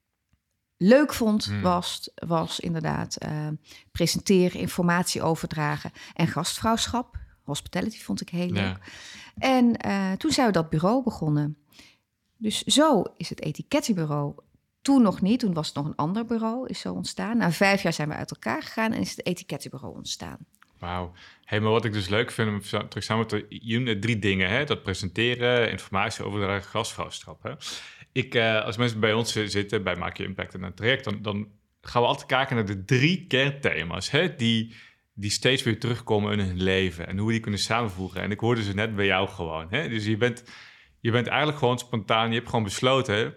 leuk 0.77 1.13
vond, 1.13 1.45
hmm. 1.45 1.63
was, 1.63 2.11
was 2.15 2.61
inderdaad 2.61 3.17
uh, 3.27 3.49
presenteren, 3.93 4.61
informatie 4.61 5.23
overdragen 5.23 5.91
en 6.15 6.27
gastvrouwschap. 6.27 7.19
Hospitality 7.43 8.01
vond 8.03 8.21
ik 8.21 8.29
heel 8.29 8.51
leuk. 8.51 8.79
En 9.39 9.87
uh, 9.87 10.13
toen 10.13 10.31
zijn 10.31 10.47
we 10.47 10.53
dat 10.53 10.71
bureau 10.71 11.03
begonnen. 11.03 11.59
Dus 12.37 12.63
zo 12.63 13.03
is 13.17 13.29
het 13.29 13.41
etikettenbureau. 13.41 14.35
Toen 14.83 15.03
nog 15.03 15.21
niet, 15.21 15.41
toen 15.41 15.55
was 15.55 15.67
het 15.67 15.77
nog 15.77 15.87
een 15.87 15.97
ander 15.97 16.25
bureau, 16.25 16.69
is 16.69 16.81
zo 16.81 16.93
ontstaan. 16.93 17.37
Na 17.37 17.53
vijf 17.53 17.83
jaar 17.83 17.93
zijn 17.93 18.09
we 18.09 18.15
uit 18.15 18.31
elkaar 18.31 18.63
gegaan 18.63 18.93
en 18.93 19.01
is 19.01 19.11
het 19.11 19.27
etikettenbureau 19.27 19.95
ontstaan. 19.95 20.39
Wauw. 20.85 21.13
Hey, 21.45 21.61
maar 21.61 21.71
wat 21.71 21.85
ik 21.85 21.93
dus 21.93 22.09
leuk 22.09 22.31
vind, 22.31 22.49
om 22.49 22.89
terug 22.89 23.05
samen 23.05 23.27
te 23.27 23.97
drie 24.01 24.19
dingen, 24.19 24.49
hè? 24.49 24.65
dat 24.65 24.83
presenteren, 24.83 25.71
informatie 25.71 26.25
overdragen, 26.25 26.71
gastvrouwstrap. 26.71 27.43
Hè? 27.43 27.53
Ik, 28.13 28.35
uh, 28.35 28.65
als 28.65 28.77
mensen 28.77 29.01
bij 29.01 29.13
ons 29.13 29.33
zitten, 29.33 29.83
bij 29.83 29.97
Maak 29.97 30.17
je 30.17 30.25
Impact 30.25 30.55
en 30.55 30.63
een 30.63 30.75
traject, 30.75 31.05
dan, 31.05 31.23
dan 31.23 31.49
gaan 31.81 32.03
we 32.03 32.09
altijd 32.09 32.27
kijken 32.27 32.57
naar 32.57 32.67
de 32.67 32.85
drie 32.85 33.27
kernthema's 33.27 34.11
hè? 34.11 34.35
Die, 34.35 34.75
die 35.15 35.31
steeds 35.31 35.63
weer 35.63 35.81
terugkomen 35.81 36.33
in 36.33 36.47
hun 36.47 36.63
leven 36.63 37.07
en 37.07 37.17
hoe 37.17 37.27
we 37.27 37.33
die 37.33 37.43
kunnen 37.43 37.61
samenvoegen. 37.61 38.21
En 38.21 38.31
ik 38.31 38.41
hoorde 38.41 38.63
ze 38.63 38.75
net 38.75 38.97
bij 38.97 39.07
jou 39.07 39.29
gewoon. 39.29 39.67
Hè? 39.71 39.89
Dus 39.89 40.07
je 40.07 40.17
bent, 40.17 40.45
je 41.01 41.11
bent 41.11 41.27
eigenlijk 41.27 41.59
gewoon 41.59 41.79
spontaan, 41.79 42.29
je 42.29 42.35
hebt 42.35 42.49
gewoon 42.49 42.65
besloten, 42.65 43.35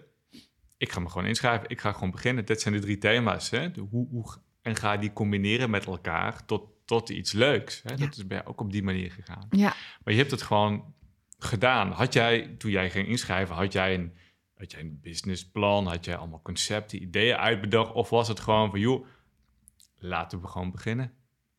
ik 0.76 0.92
ga 0.92 1.00
me 1.00 1.08
gewoon 1.08 1.26
inschrijven, 1.26 1.68
ik 1.68 1.80
ga 1.80 1.92
gewoon 1.92 2.10
beginnen. 2.10 2.44
Dit 2.44 2.60
zijn 2.60 2.74
de 2.74 2.80
drie 2.80 2.98
thema's. 2.98 3.50
Hè? 3.50 3.68
hoe, 3.90 4.08
hoe, 4.10 4.36
en 4.62 4.76
ga 4.76 4.96
die 4.96 5.12
combineren 5.12 5.70
met 5.70 5.86
elkaar 5.86 6.46
tot 6.46 6.77
tot 6.88 7.08
iets 7.08 7.32
leuks. 7.32 7.82
Hè? 7.84 7.96
Dat 7.96 8.16
is 8.16 8.26
bij 8.26 8.46
ook 8.46 8.60
op 8.60 8.72
die 8.72 8.82
manier 8.82 9.10
gegaan. 9.10 9.46
Ja. 9.50 9.74
Maar 10.04 10.14
je 10.14 10.18
hebt 10.18 10.30
het 10.30 10.42
gewoon 10.42 10.94
gedaan. 11.38 11.90
Had 11.90 12.12
jij, 12.12 12.54
toen 12.58 12.70
jij 12.70 12.90
ging 12.90 13.08
inschrijven, 13.08 13.54
had 13.54 13.72
jij 13.72 13.94
een, 13.94 14.12
had 14.54 14.72
jij 14.72 14.80
een 14.80 14.98
businessplan? 15.02 15.86
Had 15.86 16.04
jij 16.04 16.16
allemaal 16.16 16.42
concepten, 16.42 17.02
ideeën 17.02 17.36
uitbedacht? 17.36 17.92
Of 17.92 18.10
was 18.10 18.28
het 18.28 18.40
gewoon 18.40 18.70
van, 18.70 18.80
joh, 18.80 19.06
laten 19.98 20.40
we 20.40 20.46
gewoon 20.46 20.70
beginnen? 20.70 21.12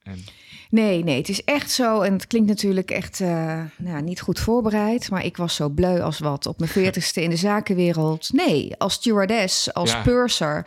En... 0.03 0.24
Nee, 0.69 1.03
nee, 1.03 1.17
het 1.17 1.29
is 1.29 1.43
echt 1.43 1.71
zo. 1.71 2.01
En 2.01 2.13
het 2.13 2.27
klinkt 2.27 2.48
natuurlijk 2.48 2.91
echt 2.91 3.19
uh, 3.19 3.63
nou, 3.77 4.01
niet 4.01 4.21
goed 4.21 4.39
voorbereid. 4.39 5.09
Maar 5.09 5.25
ik 5.25 5.38
was 5.38 5.55
zo 5.55 5.69
bleu 5.69 6.00
als 6.00 6.19
wat 6.19 6.45
op 6.45 6.59
mijn 6.59 6.71
veertigste 6.81 7.21
in 7.21 7.29
de 7.29 7.36
zakenwereld. 7.36 8.33
Nee, 8.33 8.75
als 8.77 8.93
stewardess, 8.93 9.74
als 9.74 10.01
purser 10.01 10.65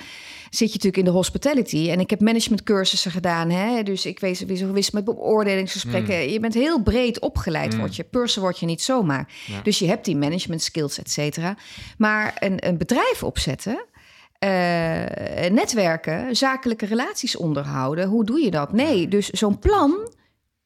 zit 0.54 0.68
je 0.68 0.74
natuurlijk 0.74 0.96
in 0.96 1.04
de 1.04 1.10
hospitality. 1.10 1.90
En 1.90 2.00
ik 2.00 2.10
heb 2.10 2.20
managementcursussen 2.20 3.10
gedaan. 3.10 3.50
Hè? 3.50 3.82
Dus 3.82 4.06
ik 4.06 4.20
weet 4.20 4.46
wist 4.72 4.92
met 4.92 5.04
beoordelingsgesprekken. 5.04 6.22
Mm. 6.22 6.28
Je 6.28 6.40
bent 6.40 6.54
heel 6.54 6.82
breed 6.82 7.20
opgeleid, 7.20 7.72
mm. 7.72 7.78
word 7.78 7.96
je. 7.96 8.04
Purser 8.04 8.42
word 8.42 8.58
je 8.58 8.66
niet 8.66 8.82
zomaar. 8.82 9.28
Dus 9.62 9.78
je 9.78 9.86
hebt 9.86 10.04
die 10.04 10.16
management 10.16 10.62
skills, 10.62 10.98
et 10.98 11.10
cetera. 11.10 11.56
Maar 11.98 12.36
een, 12.38 12.66
een 12.66 12.78
bedrijf 12.78 13.22
opzetten... 13.22 13.84
Uh, 14.44 14.50
netwerken, 15.50 16.36
zakelijke 16.36 16.86
relaties 16.86 17.36
onderhouden. 17.36 18.08
Hoe 18.08 18.24
doe 18.24 18.40
je 18.40 18.50
dat? 18.50 18.72
Nee, 18.72 19.08
dus 19.08 19.30
zo'n 19.30 19.58
plan, 19.58 20.12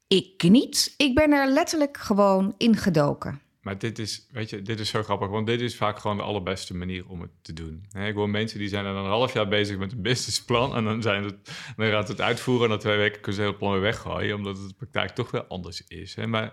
ik 0.07 0.43
niet. 0.43 0.95
Ik 0.97 1.15
ben 1.15 1.33
er 1.33 1.49
letterlijk 1.49 1.97
gewoon 1.97 2.55
ingedoken. 2.57 3.41
Maar 3.67 3.79
dit 3.79 3.99
is, 3.99 4.27
weet 4.31 4.51
je, 4.51 4.63
dit 4.63 4.81
is 4.81 4.89
zo 4.89 5.03
grappig, 5.03 5.29
want 5.29 5.47
dit 5.47 5.61
is 5.61 5.77
vaak 5.77 5.99
gewoon 5.99 6.17
de 6.17 6.23
allerbeste 6.23 6.75
manier 6.75 7.09
om 7.09 7.21
het 7.21 7.31
te 7.43 7.53
doen. 7.53 7.87
ik 7.93 8.15
hoor 8.15 8.31
mensen 8.31 8.59
die 8.59 8.69
zijn 8.69 8.85
dan 8.85 8.97
een 8.97 9.05
half 9.05 9.33
jaar 9.33 9.49
bezig 9.49 9.79
met 9.79 9.93
een 9.93 10.03
businessplan 10.03 10.77
en 10.77 10.85
dan, 10.85 11.03
zijn 11.03 11.25
het, 11.25 11.37
dan 11.77 11.87
gaat 11.87 12.09
het 12.09 12.21
uitvoeren 12.21 12.65
en 12.65 12.71
na 12.71 12.77
twee 12.77 12.97
weken 12.97 13.21
kunnen 13.21 13.35
ze 13.35 13.41
het 13.41 13.49
hele 13.49 13.57
plan 13.57 13.73
weer 13.73 13.81
weggooien, 13.81 14.37
omdat 14.37 14.59
het 14.59 14.69
de 14.69 14.75
praktijk 14.75 15.11
toch 15.11 15.31
wel 15.31 15.45
anders 15.45 15.87
is. 15.87 16.15
Maar 16.15 16.53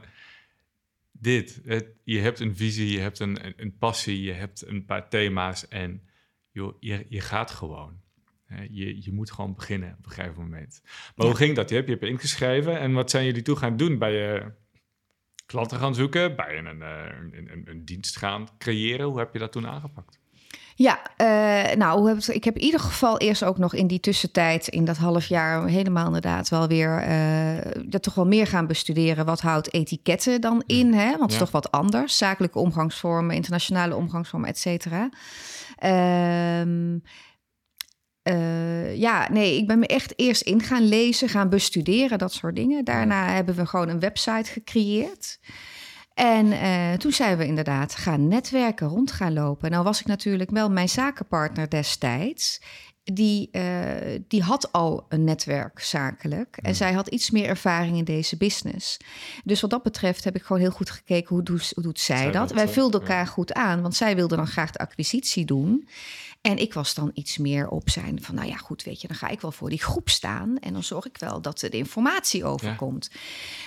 dit, 1.11 1.61
het, 1.65 1.87
je 2.03 2.19
hebt 2.19 2.39
een 2.39 2.55
visie, 2.55 2.91
je 2.91 2.99
hebt 2.99 3.19
een, 3.19 3.53
een, 3.61 3.77
passie, 3.77 4.21
je 4.21 4.33
hebt 4.33 4.67
een 4.67 4.85
paar 4.85 5.09
thema's 5.09 5.67
en 5.67 6.01
joh, 6.51 6.75
je, 6.79 7.05
je 7.09 7.21
gaat 7.21 7.51
gewoon. 7.51 8.01
Je, 8.69 9.03
je 9.03 9.13
moet 9.13 9.31
gewoon 9.31 9.53
beginnen 9.53 9.95
op 9.99 10.05
een 10.05 10.11
gegeven 10.11 10.43
moment. 10.43 10.81
Maar 11.15 11.25
hoe 11.25 11.35
ging 11.35 11.55
dat? 11.55 11.69
Je 11.69 11.75
hebt 11.75 11.87
je 11.87 11.93
hebt 11.93 12.05
ingeschreven 12.05 12.79
en 12.79 12.93
wat 12.93 13.09
zijn 13.09 13.25
jullie 13.25 13.41
toe 13.41 13.55
gaan 13.55 13.77
doen 13.77 13.97
bij 13.97 14.13
je 14.13 14.61
klanten 15.53 15.79
gaan 15.79 15.95
zoeken, 15.95 16.35
bij 16.35 16.57
een, 16.57 16.81
eh, 16.81 16.89
een, 17.21 17.49
een, 17.51 17.63
een 17.65 17.85
dienst 17.85 18.17
gaan 18.17 18.47
creëren. 18.57 19.05
Hoe 19.05 19.19
heb 19.19 19.33
je 19.33 19.39
dat 19.39 19.51
toen 19.51 19.67
aangepakt? 19.67 20.19
Ja, 20.75 20.99
uh, 21.17 21.75
nou, 21.75 22.19
ik 22.27 22.43
heb 22.43 22.55
in 22.55 22.61
ieder 22.61 22.79
geval 22.79 23.17
eerst 23.17 23.43
ook 23.43 23.57
nog 23.57 23.73
in 23.73 23.87
die 23.87 23.99
tussentijd, 23.99 24.67
in 24.67 24.85
dat 24.85 24.97
half 24.97 25.25
jaar, 25.25 25.67
helemaal 25.67 26.05
inderdaad 26.05 26.49
wel 26.49 26.67
weer 26.67 27.07
uh, 27.07 27.83
dat 27.85 28.03
toch 28.03 28.13
wel 28.13 28.25
meer 28.25 28.47
gaan 28.47 28.67
bestuderen. 28.67 29.25
Wat 29.25 29.41
houdt 29.41 29.73
etiketten 29.73 30.41
dan 30.41 30.53
mm. 30.55 30.63
in? 30.65 30.93
Hè? 30.93 31.09
Want 31.09 31.21
het 31.21 31.31
is 31.31 31.37
toch 31.37 31.51
wat 31.51 31.71
anders. 31.71 32.17
Zakelijke 32.17 32.59
omgangsvormen, 32.59 33.35
internationale 33.35 33.95
omgangsvormen, 33.95 34.49
et 34.49 34.57
cetera. 34.57 35.09
Ehm, 35.77 36.97
uh, 38.23 38.95
ja, 38.95 39.31
nee, 39.31 39.57
ik 39.57 39.67
ben 39.67 39.79
me 39.79 39.87
echt 39.87 40.13
eerst 40.15 40.41
in 40.41 40.61
gaan 40.61 40.87
lezen, 40.87 41.29
gaan 41.29 41.49
bestuderen, 41.49 42.17
dat 42.17 42.33
soort 42.33 42.55
dingen. 42.55 42.85
Daarna 42.85 43.27
hebben 43.27 43.55
we 43.55 43.65
gewoon 43.65 43.89
een 43.89 43.99
website 43.99 44.51
gecreëerd. 44.51 45.39
En 46.13 46.45
uh, 46.45 46.93
toen 46.93 47.11
zijn 47.11 47.37
we 47.37 47.45
inderdaad 47.45 47.95
gaan 47.95 48.27
netwerken, 48.27 48.87
rond 48.87 49.11
gaan 49.11 49.33
lopen. 49.33 49.71
Nou 49.71 49.83
was 49.83 49.99
ik 49.99 50.05
natuurlijk 50.05 50.49
wel 50.49 50.69
mijn 50.69 50.89
zakenpartner 50.89 51.69
destijds. 51.69 52.61
Die, 53.03 53.49
uh, 53.51 53.63
die 54.27 54.41
had 54.41 54.71
al 54.71 55.05
een 55.09 55.23
netwerk 55.23 55.79
zakelijk. 55.79 56.57
En 56.61 56.75
zij 56.75 56.93
had 56.93 57.07
iets 57.07 57.31
meer 57.31 57.47
ervaring 57.47 57.97
in 57.97 58.03
deze 58.03 58.37
business. 58.37 58.97
Dus 59.43 59.61
wat 59.61 59.69
dat 59.69 59.83
betreft 59.83 60.23
heb 60.23 60.35
ik 60.35 60.41
gewoon 60.43 60.61
heel 60.61 60.71
goed 60.71 60.89
gekeken 60.89 61.35
hoe, 61.35 61.43
doet, 61.43 61.71
hoe 61.73 61.83
doet 61.83 61.99
zij, 61.99 62.31
dat. 62.31 62.51
Wij 62.51 62.67
vulden 62.67 62.99
elkaar 62.99 63.27
goed 63.27 63.53
aan, 63.53 63.81
want 63.81 63.95
zij 63.95 64.15
wilde 64.15 64.35
dan 64.35 64.47
graag 64.47 64.71
de 64.71 64.79
acquisitie 64.79 65.45
doen. 65.45 65.87
En 66.43 66.57
ik 66.57 66.73
was 66.73 66.93
dan 66.93 67.11
iets 67.13 67.37
meer 67.37 67.67
op 67.67 67.89
zijn 67.89 68.23
van, 68.23 68.35
nou 68.35 68.47
ja, 68.47 68.55
goed, 68.55 68.83
weet 68.83 69.01
je, 69.01 69.07
dan 69.07 69.17
ga 69.17 69.27
ik 69.27 69.41
wel 69.41 69.51
voor 69.51 69.69
die 69.69 69.81
groep 69.81 70.09
staan 70.09 70.57
en 70.59 70.73
dan 70.73 70.83
zorg 70.83 71.05
ik 71.05 71.17
wel 71.17 71.41
dat 71.41 71.61
er 71.61 71.69
de 71.69 71.77
informatie 71.77 72.45
overkomt. 72.45 73.11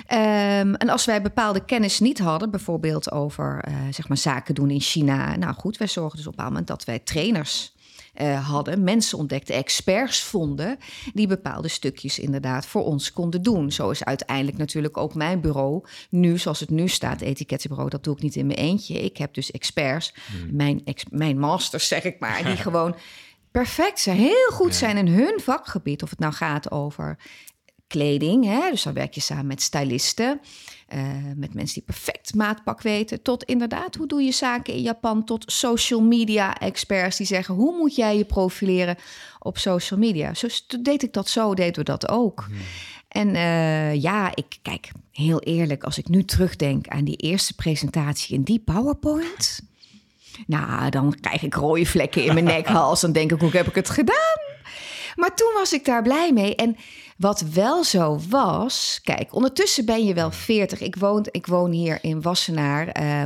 Ehm, 0.06 0.74
en 0.74 0.88
als 0.88 1.04
wij 1.04 1.22
bepaalde 1.22 1.64
kennis 1.64 2.00
niet 2.00 2.18
hadden, 2.18 2.50
bijvoorbeeld 2.50 3.12
over, 3.12 3.64
uh, 3.68 3.74
zeg 3.90 4.08
maar, 4.08 4.16
zaken 4.16 4.54
doen 4.54 4.70
in 4.70 4.80
China, 4.80 5.36
nou 5.36 5.54
goed, 5.54 5.76
wij 5.76 5.86
zorgden 5.86 6.16
dus 6.16 6.26
op 6.26 6.32
een 6.32 6.36
bepaald 6.36 6.50
moment 6.50 6.68
dat 6.68 6.84
wij 6.84 6.98
trainers 6.98 7.74
uh, 8.20 8.48
hadden, 8.48 8.84
mensen 8.84 9.18
ontdekten, 9.18 9.54
experts 9.54 10.22
vonden, 10.22 10.78
die 11.14 11.26
bepaalde 11.26 11.68
stukjes 11.68 12.18
inderdaad 12.18 12.66
voor 12.66 12.84
ons 12.84 13.12
konden 13.12 13.42
doen. 13.42 13.72
Zo 13.72 13.90
is 13.90 14.04
uiteindelijk 14.04 14.56
natuurlijk 14.58 14.96
ook 14.96 15.14
mijn 15.14 15.40
bureau, 15.40 15.84
nu 16.10 16.38
zoals 16.38 16.60
het 16.60 16.70
nu 16.70 16.88
staat, 16.88 17.20
etikettenbureau, 17.20 17.90
dat 17.90 18.04
doe 18.04 18.16
ik 18.16 18.22
niet 18.22 18.36
in 18.36 18.46
mijn 18.46 18.58
eentje. 18.58 19.02
Ik 19.02 19.16
heb 19.16 19.34
dus 19.34 19.50
experts, 19.50 20.14
hmm. 20.30 20.56
mijn, 20.56 20.80
ex, 20.84 21.04
mijn 21.10 21.38
masters 21.38 21.88
zeg 21.88 22.04
ik 22.04 22.18
maar, 22.18 22.44
die 22.44 22.56
gewoon 22.66 22.94
perfect 23.50 24.00
zijn, 24.00 24.16
heel 24.16 24.50
goed 24.52 24.74
zijn 24.74 24.96
in 24.96 25.08
hun 25.08 25.40
vakgebied. 25.40 26.02
Of 26.02 26.10
het 26.10 26.18
nou 26.18 26.32
gaat 26.32 26.70
over 26.70 27.18
kleding. 27.86 28.44
Hè? 28.44 28.70
Dus 28.70 28.82
dan 28.82 28.94
werk 28.94 29.14
je 29.14 29.20
samen 29.20 29.46
met 29.46 29.62
stylisten, 29.62 30.40
uh, 30.94 31.00
met 31.36 31.54
mensen 31.54 31.74
die 31.74 31.82
perfect 31.82 32.34
maatpak 32.34 32.82
weten, 32.82 33.22
tot 33.22 33.44
inderdaad 33.44 33.94
hoe 33.94 34.06
doe 34.06 34.22
je 34.22 34.32
zaken 34.32 34.74
in 34.74 34.82
Japan, 34.82 35.24
tot 35.24 35.52
social 35.52 36.00
media 36.00 36.58
experts 36.58 37.16
die 37.16 37.26
zeggen 37.26 37.54
hoe 37.54 37.76
moet 37.76 37.96
jij 37.96 38.16
je 38.16 38.24
profileren 38.24 38.96
op 39.38 39.58
social 39.58 39.98
media. 39.98 40.34
Zo 40.34 40.48
deed 40.80 41.02
ik 41.02 41.12
dat 41.12 41.28
zo, 41.28 41.54
deden 41.54 41.74
we 41.74 41.82
dat 41.82 42.08
ook. 42.08 42.44
Hmm. 42.46 42.56
En 43.08 43.34
uh, 43.34 43.94
ja, 43.94 44.30
ik 44.34 44.58
kijk 44.62 44.90
heel 45.12 45.40
eerlijk, 45.40 45.84
als 45.84 45.98
ik 45.98 46.08
nu 46.08 46.24
terugdenk 46.24 46.88
aan 46.88 47.04
die 47.04 47.16
eerste 47.16 47.54
presentatie 47.54 48.34
in 48.34 48.42
die 48.42 48.58
PowerPoint. 48.58 49.60
Nou, 50.46 50.90
dan 50.90 51.16
krijg 51.20 51.42
ik 51.42 51.54
rode 51.54 51.86
vlekken 51.86 52.24
in 52.24 52.32
mijn 52.32 52.44
nekhals. 52.54 53.00
Dan 53.00 53.12
denk 53.12 53.32
ik, 53.32 53.40
hoe 53.40 53.50
heb 53.50 53.66
ik 53.66 53.74
het 53.74 53.90
gedaan? 53.90 54.38
Maar 55.14 55.34
toen 55.34 55.52
was 55.54 55.72
ik 55.72 55.84
daar 55.84 56.02
blij 56.02 56.32
mee. 56.32 56.54
En 56.54 56.76
wat 57.16 57.40
wel 57.40 57.84
zo 57.84 58.18
was, 58.28 59.00
kijk, 59.02 59.34
ondertussen 59.34 59.84
ben 59.84 60.04
je 60.04 60.14
wel 60.14 60.30
40. 60.30 60.80
Ik 60.80 60.96
woon, 60.96 61.26
ik 61.30 61.46
woon 61.46 61.70
hier 61.70 61.98
in 62.00 62.22
Wassenaar. 62.22 63.00
Uh, 63.00 63.22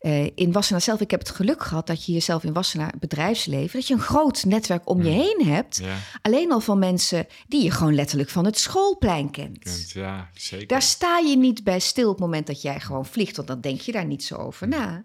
uh, 0.00 0.30
in 0.34 0.52
Wassenaar 0.52 0.82
zelf, 0.82 1.00
ik 1.00 1.10
heb 1.10 1.20
het 1.20 1.30
geluk 1.30 1.62
gehad 1.62 1.86
dat 1.86 2.04
je 2.04 2.12
jezelf 2.12 2.44
in 2.44 2.52
Wassenaar 2.52 2.94
bedrijfsleven, 3.00 3.78
dat 3.78 3.88
je 3.88 3.94
een 3.94 4.00
groot 4.00 4.44
netwerk 4.44 4.88
om 4.88 5.02
je 5.02 5.10
heen 5.10 5.42
hebt. 5.44 5.80
Alleen 6.22 6.52
al 6.52 6.60
van 6.60 6.78
mensen 6.78 7.26
die 7.48 7.62
je 7.62 7.70
gewoon 7.70 7.94
letterlijk 7.94 8.30
van 8.30 8.44
het 8.44 8.58
schoolplein 8.58 9.30
kent. 9.30 9.90
Ja, 9.92 10.30
zeker. 10.34 10.66
Daar 10.66 10.82
sta 10.82 11.18
je 11.18 11.36
niet 11.36 11.64
bij 11.64 11.80
stil 11.80 12.08
op 12.08 12.14
het 12.14 12.24
moment 12.24 12.46
dat 12.46 12.62
jij 12.62 12.80
gewoon 12.80 13.06
vliegt, 13.06 13.36
want 13.36 13.48
dan 13.48 13.60
denk 13.60 13.80
je 13.80 13.92
daar 13.92 14.06
niet 14.06 14.24
zo 14.24 14.34
over 14.34 14.68
na. 14.68 15.04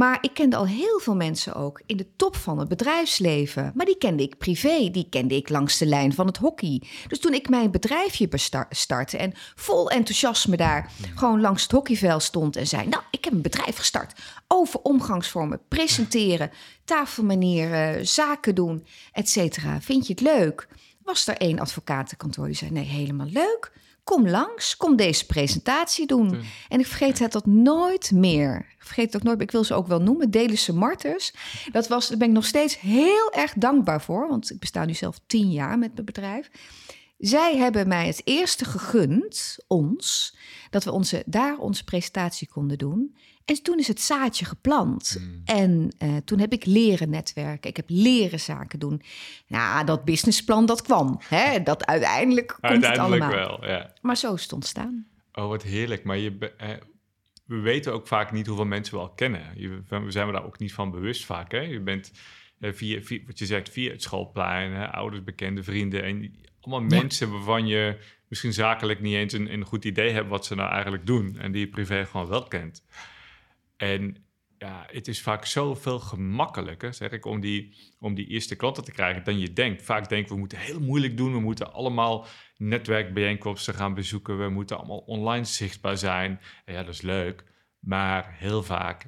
Maar 0.00 0.18
ik 0.20 0.34
kende 0.34 0.56
al 0.56 0.66
heel 0.66 1.00
veel 1.00 1.16
mensen 1.16 1.54
ook 1.54 1.82
in 1.86 1.96
de 1.96 2.06
top 2.16 2.36
van 2.36 2.58
het 2.58 2.68
bedrijfsleven. 2.68 3.72
Maar 3.74 3.86
die 3.86 3.98
kende 3.98 4.22
ik 4.22 4.38
privé, 4.38 4.90
die 4.90 5.06
kende 5.10 5.36
ik 5.36 5.48
langs 5.48 5.78
de 5.78 5.86
lijn 5.86 6.12
van 6.12 6.26
het 6.26 6.36
hockey. 6.36 6.82
Dus 7.08 7.18
toen 7.18 7.34
ik 7.34 7.48
mijn 7.48 7.70
bedrijfje 7.70 8.28
startte 8.70 9.16
en 9.16 9.32
vol 9.54 9.90
enthousiasme 9.90 10.56
daar 10.56 10.90
gewoon 11.14 11.40
langs 11.40 11.62
het 11.62 11.72
hockeyveld 11.72 12.22
stond 12.22 12.56
en 12.56 12.66
zei: 12.66 12.88
Nou, 12.88 13.02
ik 13.10 13.24
heb 13.24 13.32
een 13.32 13.42
bedrijf 13.42 13.76
gestart 13.76 14.20
over 14.48 14.80
omgangsvormen, 14.80 15.60
presenteren, 15.68 16.50
tafelmanieren, 16.84 18.06
zaken 18.06 18.54
doen, 18.54 18.86
et 19.12 19.28
cetera. 19.28 19.80
Vind 19.80 20.06
je 20.06 20.12
het 20.12 20.22
leuk? 20.22 20.68
Was 21.10 21.26
er 21.26 21.36
één 21.36 21.58
advocatenkantoor 21.58 22.46
die 22.46 22.54
zei: 22.54 22.70
Nee, 22.70 22.84
helemaal 22.84 23.26
leuk 23.26 23.72
kom 24.04 24.28
langs, 24.28 24.76
kom 24.76 24.96
deze 24.96 25.26
presentatie 25.26 26.06
doen. 26.06 26.40
En 26.68 26.80
ik 26.80 26.86
vergeet 26.86 27.18
het 27.18 27.32
dat 27.32 27.46
nooit 27.46 28.10
meer. 28.10 28.56
Ik 28.56 28.86
vergeet 28.86 29.12
het 29.12 29.16
ook 29.16 29.22
nooit, 29.22 29.40
ik 29.40 29.50
wil 29.50 29.64
ze 29.64 29.74
ook 29.74 29.86
wel 29.86 30.00
noemen, 30.00 30.30
Delische 30.30 30.74
Martens. 30.74 31.34
Dat 31.72 31.88
was, 31.88 32.08
daar 32.08 32.18
ben 32.18 32.28
ik 32.28 32.34
nog 32.34 32.46
steeds 32.46 32.80
heel 32.80 33.32
erg 33.32 33.52
dankbaar 33.52 34.02
voor, 34.02 34.28
want 34.28 34.50
ik 34.50 34.58
besta 34.58 34.84
nu 34.84 34.94
zelf 34.94 35.20
tien 35.26 35.50
jaar 35.50 35.78
met 35.78 35.92
mijn 35.92 36.04
bedrijf. 36.04 36.50
Zij 37.18 37.56
hebben 37.56 37.88
mij 37.88 38.06
het 38.06 38.22
eerste 38.24 38.64
gegund, 38.64 39.58
ons, 39.66 40.36
dat 40.70 40.84
we 40.84 40.92
onze, 40.92 41.22
daar 41.26 41.58
onze 41.58 41.84
presentatie 41.84 42.48
konden 42.48 42.78
doen. 42.78 43.16
En 43.50 43.62
toen 43.62 43.78
is 43.78 43.88
het 43.88 44.00
zaadje 44.00 44.44
geplant. 44.44 45.16
Hmm. 45.18 45.42
En 45.44 45.92
eh, 45.98 46.16
toen 46.24 46.38
heb 46.38 46.52
ik 46.52 46.64
leren 46.64 47.10
netwerken. 47.10 47.70
Ik 47.70 47.76
heb 47.76 47.84
leren 47.88 48.40
zaken 48.40 48.78
doen. 48.78 49.02
Nou, 49.46 49.84
dat 49.86 50.04
businessplan, 50.04 50.66
dat 50.66 50.82
kwam. 50.82 51.20
Hè? 51.28 51.62
Dat 51.62 51.86
uiteindelijk 51.86 52.46
komt 52.48 52.62
Uiteindelijk 52.62 53.22
het 53.22 53.32
allemaal. 53.32 53.60
wel, 53.60 53.68
ja. 53.70 53.92
Maar 54.02 54.16
zo 54.16 54.34
is 54.34 54.42
het 54.42 54.52
ontstaan. 54.52 55.06
Oh, 55.32 55.48
wat 55.48 55.62
heerlijk. 55.62 56.04
Maar 56.04 56.16
je, 56.16 56.52
eh, 56.56 56.68
we 57.44 57.56
weten 57.58 57.92
ook 57.92 58.06
vaak 58.06 58.32
niet 58.32 58.46
hoeveel 58.46 58.64
mensen 58.64 58.94
we 58.94 59.00
al 59.00 59.10
kennen. 59.12 59.42
Je, 59.54 59.82
we 59.88 60.10
zijn 60.10 60.26
we 60.26 60.32
daar 60.32 60.44
ook 60.46 60.58
niet 60.58 60.72
van 60.72 60.90
bewust 60.90 61.24
vaak. 61.24 61.52
Hè? 61.52 61.60
Je 61.60 61.80
bent 61.80 62.12
eh, 62.60 62.72
via, 62.72 63.02
via, 63.02 63.20
wat 63.26 63.38
je 63.38 63.46
zegt, 63.46 63.68
via 63.68 63.90
het 63.90 64.02
schoolplein, 64.02 64.72
hè, 64.72 64.90
ouders, 64.90 65.24
bekende 65.24 65.62
vrienden. 65.62 66.02
En 66.02 66.34
allemaal 66.60 66.90
Ja. 66.90 67.00
mensen 67.02 67.30
waarvan 67.32 67.66
je 67.66 67.98
misschien 68.28 68.52
zakelijk 68.52 69.00
niet 69.00 69.14
eens 69.14 69.32
een, 69.32 69.52
een 69.52 69.64
goed 69.64 69.84
idee 69.84 70.10
hebt 70.12 70.28
wat 70.28 70.46
ze 70.46 70.54
nou 70.54 70.70
eigenlijk 70.70 71.06
doen. 71.06 71.38
En 71.38 71.52
die 71.52 71.60
je 71.60 71.68
privé 71.68 72.06
gewoon 72.06 72.26
wel 72.28 72.42
kent. 72.42 72.84
En 73.80 74.16
ja, 74.58 74.86
het 74.90 75.08
is 75.08 75.22
vaak 75.22 75.44
zoveel 75.44 75.98
gemakkelijker, 75.98 76.94
zeg 76.94 77.10
ik, 77.10 77.24
om 77.24 77.40
die, 77.40 77.76
om 77.98 78.14
die 78.14 78.26
eerste 78.26 78.56
klanten 78.56 78.84
te 78.84 78.92
krijgen 78.92 79.24
dan 79.24 79.38
je 79.38 79.52
denkt. 79.52 79.82
Vaak 79.82 80.08
denken 80.08 80.32
we, 80.32 80.38
moeten 80.38 80.58
heel 80.58 80.80
moeilijk 80.80 81.16
doen. 81.16 81.32
We 81.32 81.40
moeten 81.40 81.72
allemaal 81.72 82.26
netwerkbijeenkomsten 82.56 83.74
gaan 83.74 83.94
bezoeken. 83.94 84.38
We 84.38 84.48
moeten 84.48 84.78
allemaal 84.78 84.98
online 84.98 85.44
zichtbaar 85.44 85.96
zijn. 85.98 86.40
En 86.64 86.74
ja, 86.74 86.82
dat 86.82 86.94
is 86.94 87.00
leuk. 87.00 87.44
Maar 87.78 88.34
heel 88.38 88.62
vaak 88.62 89.06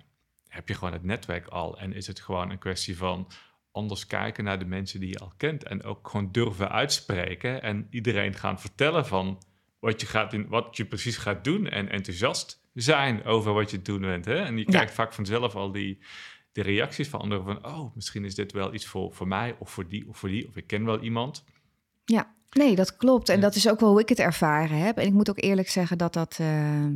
heb 0.48 0.68
je 0.68 0.74
gewoon 0.74 0.92
het 0.92 1.04
netwerk 1.04 1.46
al. 1.46 1.78
En 1.78 1.92
is 1.92 2.06
het 2.06 2.20
gewoon 2.20 2.50
een 2.50 2.58
kwestie 2.58 2.96
van 2.96 3.30
anders 3.70 4.06
kijken 4.06 4.44
naar 4.44 4.58
de 4.58 4.64
mensen 4.64 5.00
die 5.00 5.08
je 5.08 5.18
al 5.18 5.32
kent. 5.36 5.64
En 5.64 5.82
ook 5.82 6.08
gewoon 6.08 6.32
durven 6.32 6.70
uitspreken. 6.70 7.62
En 7.62 7.86
iedereen 7.90 8.34
gaan 8.34 8.60
vertellen 8.60 9.06
van 9.06 9.42
wat 9.78 10.00
je, 10.00 10.06
gaat 10.06 10.36
wat 10.48 10.76
je 10.76 10.84
precies 10.84 11.16
gaat 11.16 11.44
doen. 11.44 11.68
En 11.68 11.88
enthousiast 11.88 12.62
zijn 12.74 13.24
over 13.24 13.52
wat 13.52 13.70
je 13.70 13.76
het 13.76 13.84
doen 13.86 14.00
bent. 14.00 14.24
Hè? 14.24 14.34
En 14.36 14.52
je 14.56 14.64
Ja. 14.64 14.70
krijgt 14.70 14.94
vaak 14.94 15.12
vanzelf 15.12 15.54
al 15.54 15.72
die, 15.72 15.98
de 16.52 16.62
reacties 16.62 17.08
van 17.08 17.20
anderen 17.20 17.44
van... 17.44 17.66
oh, 17.66 17.94
misschien 17.94 18.24
is 18.24 18.34
dit 18.34 18.52
wel 18.52 18.74
iets 18.74 18.86
voor, 18.86 19.12
voor 19.14 19.28
mij 19.28 19.56
of 19.58 19.70
voor 19.70 19.88
die 19.88 20.08
of 20.08 20.16
voor 20.16 20.28
die. 20.28 20.48
Of 20.48 20.56
ik 20.56 20.66
ken 20.66 20.84
wel 20.84 21.00
iemand. 21.00 21.44
Ja, 22.04 22.34
nee, 22.50 22.74
dat 22.74 22.96
klopt. 22.96 23.28
En 23.28 23.34
Ja. 23.34 23.40
dat 23.40 23.54
is 23.54 23.68
ook 23.68 23.80
wel 23.80 23.90
hoe 23.90 24.00
ik 24.00 24.08
het 24.08 24.18
ervaren 24.18 24.78
heb. 24.78 24.96
En 24.98 25.06
ik 25.06 25.12
moet 25.12 25.30
ook 25.30 25.42
eerlijk 25.42 25.68
zeggen 25.68 25.98
dat 25.98 26.12
dat. 26.12 26.36
eh, 26.40 26.86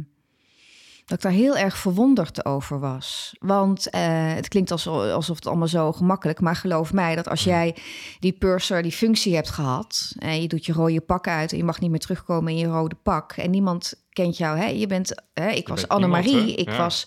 dat 1.06 1.18
ik 1.18 1.24
daar 1.24 1.32
heel 1.32 1.56
erg 1.56 1.76
verwonderd 1.76 2.44
over 2.44 2.80
was. 2.80 3.34
Want 3.38 3.90
eh, 3.90 4.34
het 4.34 4.48
klinkt 4.48 4.70
alsof, 4.70 4.94
alsof 4.96 5.36
het 5.36 5.46
allemaal 5.46 5.68
zo 5.68 5.92
gemakkelijk. 5.92 6.40
Maar 6.40 6.56
geloof 6.56 6.92
mij 6.92 7.14
dat 7.14 7.28
als 7.28 7.44
jij 7.44 7.76
die 8.18 8.32
purser, 8.32 8.82
die 8.82 8.92
functie 8.92 9.34
hebt 9.34 9.50
gehad. 9.50 10.12
En 10.18 10.42
je 10.42 10.48
doet 10.48 10.66
je 10.66 10.72
rode 10.72 11.00
pak 11.00 11.28
uit 11.28 11.52
en 11.52 11.58
je 11.58 11.64
mag 11.64 11.80
niet 11.80 11.90
meer 11.90 12.00
terugkomen 12.00 12.52
in 12.52 12.58
je 12.58 12.66
rode 12.66 12.94
pak. 12.94 13.32
En 13.32 13.50
niemand 13.50 13.94
kent 14.10 14.36
jou. 14.36 14.58
Hè? 14.58 14.66
Je 14.66 14.86
bent, 14.86 15.22
hè, 15.34 15.48
ik 15.48 15.68
was 15.68 15.88
Annemarie. 15.88 16.54
ik 16.54 16.70
Ja. 16.70 16.76
was 16.76 17.06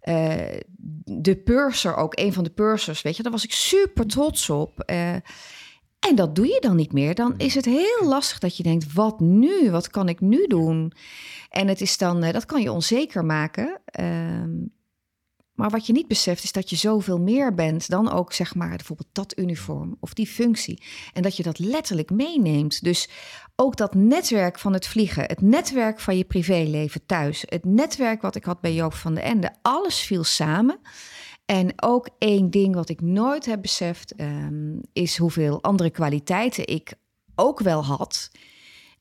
eh, 0.00 0.58
de 1.04 1.36
purser, 1.36 1.96
ook 1.96 2.18
een 2.18 2.32
van 2.32 2.44
de 2.44 2.50
pursers. 2.50 3.02
Weet 3.02 3.16
je, 3.16 3.22
daar 3.22 3.32
was 3.32 3.44
ik 3.44 3.52
super 3.52 4.06
trots 4.06 4.50
op. 4.50 4.80
Eh, 4.80 5.14
en 6.08 6.14
dat 6.14 6.34
doe 6.34 6.46
je 6.46 6.60
dan 6.60 6.76
niet 6.76 6.92
meer. 6.92 7.14
Dan 7.14 7.34
is 7.36 7.54
het 7.54 7.64
heel 7.64 8.04
lastig 8.04 8.38
dat 8.38 8.56
je 8.56 8.62
denkt: 8.62 8.92
wat 8.92 9.20
nu? 9.20 9.70
Wat 9.70 9.88
kan 9.90 10.08
ik 10.08 10.20
nu 10.20 10.46
doen? 10.46 10.92
En 11.48 11.68
het 11.68 11.80
is 11.80 11.98
dan, 11.98 12.22
eh, 12.22 12.32
dat 12.32 12.46
kan 12.46 12.62
je 12.62 12.72
onzeker 12.72 13.24
maken. 13.24 13.80
Ehm, 13.84 14.50
maar 15.54 15.70
wat 15.70 15.86
je 15.86 15.92
niet 15.92 16.08
beseft 16.08 16.44
is 16.44 16.52
dat 16.52 16.70
je 16.70 16.76
zoveel 16.76 17.18
meer 17.18 17.54
bent 17.54 17.88
dan 17.88 18.10
ook 18.10 18.32
zeg 18.32 18.54
maar 18.54 18.76
bijvoorbeeld 18.76 19.08
dat 19.12 19.38
uniform 19.38 19.96
of 20.00 20.14
die 20.14 20.26
functie. 20.26 20.82
En 21.12 21.22
dat 21.22 21.36
je 21.36 21.42
dat 21.42 21.58
letterlijk 21.58 22.10
meeneemt. 22.10 22.84
Dus 22.84 23.08
ook 23.56 23.76
dat 23.76 23.94
netwerk 23.94 24.58
van 24.58 24.72
het 24.72 24.86
vliegen, 24.86 25.22
het 25.22 25.40
netwerk 25.40 26.00
van 26.00 26.16
je 26.16 26.24
privéleven 26.24 27.06
thuis, 27.06 27.44
het 27.46 27.64
netwerk 27.64 28.22
wat 28.22 28.36
ik 28.36 28.44
had 28.44 28.60
bij 28.60 28.74
Joop 28.74 28.94
van 28.94 29.14
den 29.14 29.24
Ende, 29.24 29.52
alles 29.62 30.00
viel 30.00 30.24
samen. 30.24 30.78
En 31.50 31.72
ook 31.76 32.08
één 32.18 32.50
ding 32.50 32.74
wat 32.74 32.88
ik 32.88 33.00
nooit 33.00 33.46
heb 33.46 33.62
beseft, 33.62 34.14
ehm, 34.14 34.78
is 34.92 35.16
hoeveel 35.16 35.62
andere 35.62 35.90
kwaliteiten 35.90 36.66
ik 36.66 36.92
ook 37.34 37.60
wel 37.60 37.84
had. 37.84 38.30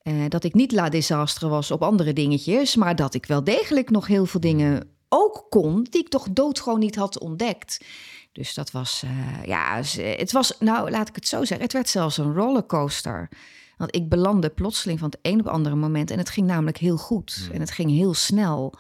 Eh, 0.02 0.14
dat 0.28 0.44
ik 0.44 0.54
niet 0.54 0.72
la 0.72 0.90
desastre 0.90 1.48
was 1.48 1.72
op 1.72 1.84
andere 1.84 2.14
dingetjes, 2.14 2.76
maar 2.76 2.96
dat 2.96 3.14
ik 3.14 3.26
wel 3.26 3.44
degelijk 3.44 3.90
nog 3.90 4.08
heel 4.08 4.26
veel 4.26 4.40
dingen 4.40 4.90
ook 5.10 5.46
kon, 5.50 5.84
die 5.90 6.02
ik 6.02 6.10
toch 6.10 6.28
doodgewoon 6.32 6.80
niet 6.80 6.96
had 6.96 7.20
ontdekt. 7.20 7.86
Dus 8.32 8.54
dat 8.54 8.72
was, 8.72 9.04
eh, 9.04 9.46
ja, 9.46 9.82
het 10.18 10.32
was, 10.32 10.56
nou 10.60 10.92
laat 10.92 11.10
ik 11.10 11.16
het 11.16 11.28
zo 11.28 11.40
zeggen, 11.40 11.62
het 11.62 11.74
werd 11.74 11.90
zelfs 11.90 12.18
een 12.18 12.34
rollercoaster. 12.34 13.30
Want 13.78 13.96
ik 13.96 14.10
belandde 14.10 14.50
plotseling 14.50 15.00
van 15.00 15.10
het 15.10 15.20
een 15.22 15.40
op 15.40 15.46
het 15.46 15.54
andere 15.54 15.76
moment 15.76 16.12
en 16.12 16.18
het 16.18 16.30
ging 16.30 16.48
namelijk 16.48 16.78
heel 16.78 16.98
goed 16.98 17.42
Hmm. 17.46 17.54
en 17.54 17.60
het 17.60 17.72
ging 17.72 17.92
heel 17.92 18.14
snel. 18.14 18.74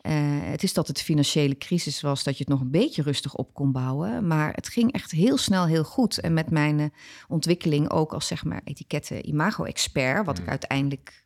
Eh, 0.00 0.12
het 0.42 0.62
is 0.62 0.72
dat 0.72 0.86
het 0.88 1.02
financiële 1.02 1.56
crisis 1.56 2.00
was, 2.00 2.22
dat 2.24 2.36
je 2.36 2.44
het 2.44 2.52
nog 2.52 2.60
een 2.60 2.70
beetje 2.70 3.02
rustig 3.02 3.34
op 3.34 3.54
kon 3.54 3.72
bouwen. 3.72 4.26
Maar 4.26 4.52
het 4.54 4.68
ging 4.68 4.92
echt 4.92 5.10
heel 5.10 5.36
snel 5.36 5.66
heel 5.66 5.84
goed. 5.84 6.18
En 6.20 6.34
met 6.34 6.50
mijn 6.50 6.80
eh, 6.80 6.86
ontwikkeling 7.28 7.90
ook 7.90 8.12
als 8.12 8.26
zeg 8.26 8.44
maar 8.44 8.60
etiketten 8.64 9.28
imago-expert, 9.28 10.26
wat 10.26 10.38
ik 10.38 10.44
Mm. 10.44 10.50
uiteindelijk, 10.50 11.24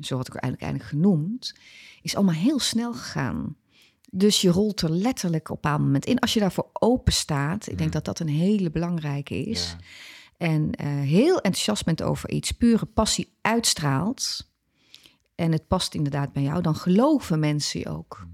zo 0.00 0.16
had 0.16 0.28
ik 0.28 0.34
eigenlijk 0.34 0.84
genoemd, 0.84 1.54
is 2.02 2.14
allemaal 2.16 2.34
heel 2.34 2.58
snel 2.60 2.92
gegaan. 2.92 3.56
Dus 4.10 4.40
je 4.40 4.50
rolt 4.50 4.80
er 4.80 4.90
letterlijk 4.90 5.50
op 5.50 5.64
een 5.64 5.70
moment 5.70 6.06
in. 6.06 6.18
Als 6.18 6.34
je 6.34 6.40
daarvoor 6.40 6.70
open 6.72 7.12
staat, 7.12 7.62
ik 7.68 7.76
denk 7.78 7.88
Mm. 7.88 7.94
dat 7.94 8.04
dat 8.04 8.18
een 8.18 8.28
hele 8.28 8.70
belangrijke 8.70 9.34
is. 9.44 9.76
Ja. 9.78 9.84
En 10.46 10.70
eh, 10.72 10.86
heel 10.86 11.34
enthousiast 11.36 11.84
bent 11.84 12.02
over 12.02 12.30
iets, 12.30 12.52
pure 12.52 12.86
passie 12.86 13.32
uitstraalt. 13.40 14.50
En 15.34 15.52
het 15.52 15.66
past 15.66 15.94
inderdaad 15.94 16.32
bij 16.32 16.42
jou, 16.42 16.62
dan 16.62 16.74
geloven 16.76 17.38
mensen 17.38 17.80
je 17.80 17.88
ook. 17.88 18.26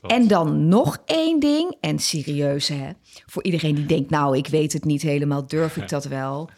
Dat- 0.00 0.10
En 0.10 0.28
dan 0.28 0.68
nog 0.68 0.98
één 1.04 1.40
ding, 1.40 1.76
en 1.80 1.98
serieus 1.98 2.68
hè, 2.68 2.90
voor 3.26 3.42
iedereen 3.44 3.74
die 3.74 3.86
denkt, 3.86 4.10
nou 4.10 4.36
ik 4.36 4.46
weet 4.46 4.72
het 4.72 4.84
niet 4.84 5.02
helemaal, 5.02 5.46
durf 5.46 5.76
ik 5.76 5.88
dat 5.96 6.04
wel? 6.04 6.50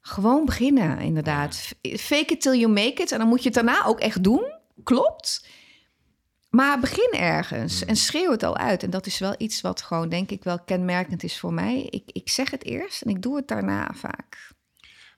Gewoon 0.00 0.44
beginnen, 0.44 0.98
inderdaad. 0.98 1.74
Fake 1.82 2.32
it 2.32 2.40
till 2.40 2.58
you 2.58 2.72
make 2.72 3.02
it. 3.02 3.12
En 3.12 3.18
dan 3.18 3.28
moet 3.28 3.38
je 3.42 3.44
het 3.44 3.54
daarna 3.54 3.84
ook 3.84 4.00
echt 4.00 4.22
doen, 4.24 4.52
klopt. 4.82 5.46
Maar 6.50 6.80
begin 6.80 7.10
ergens 7.12 7.84
en 7.84 7.96
schreeuw 7.96 8.30
het 8.30 8.42
al 8.42 8.56
uit. 8.56 8.82
En 8.82 8.90
dat 8.90 9.06
is 9.06 9.18
wel 9.18 9.34
iets 9.38 9.60
wat 9.60 9.82
gewoon, 9.82 10.08
denk 10.08 10.30
ik, 10.30 10.44
wel 10.44 10.58
kenmerkend 10.64 11.22
is 11.22 11.38
voor 11.38 11.52
mij. 11.52 11.82
Ik, 11.90 12.02
ik 12.12 12.28
zeg 12.28 12.50
het 12.50 12.64
eerst 12.64 13.02
en 13.02 13.10
ik 13.10 13.22
doe 13.22 13.36
het 13.36 13.48
daarna 13.48 13.90
vaak. 13.94 14.52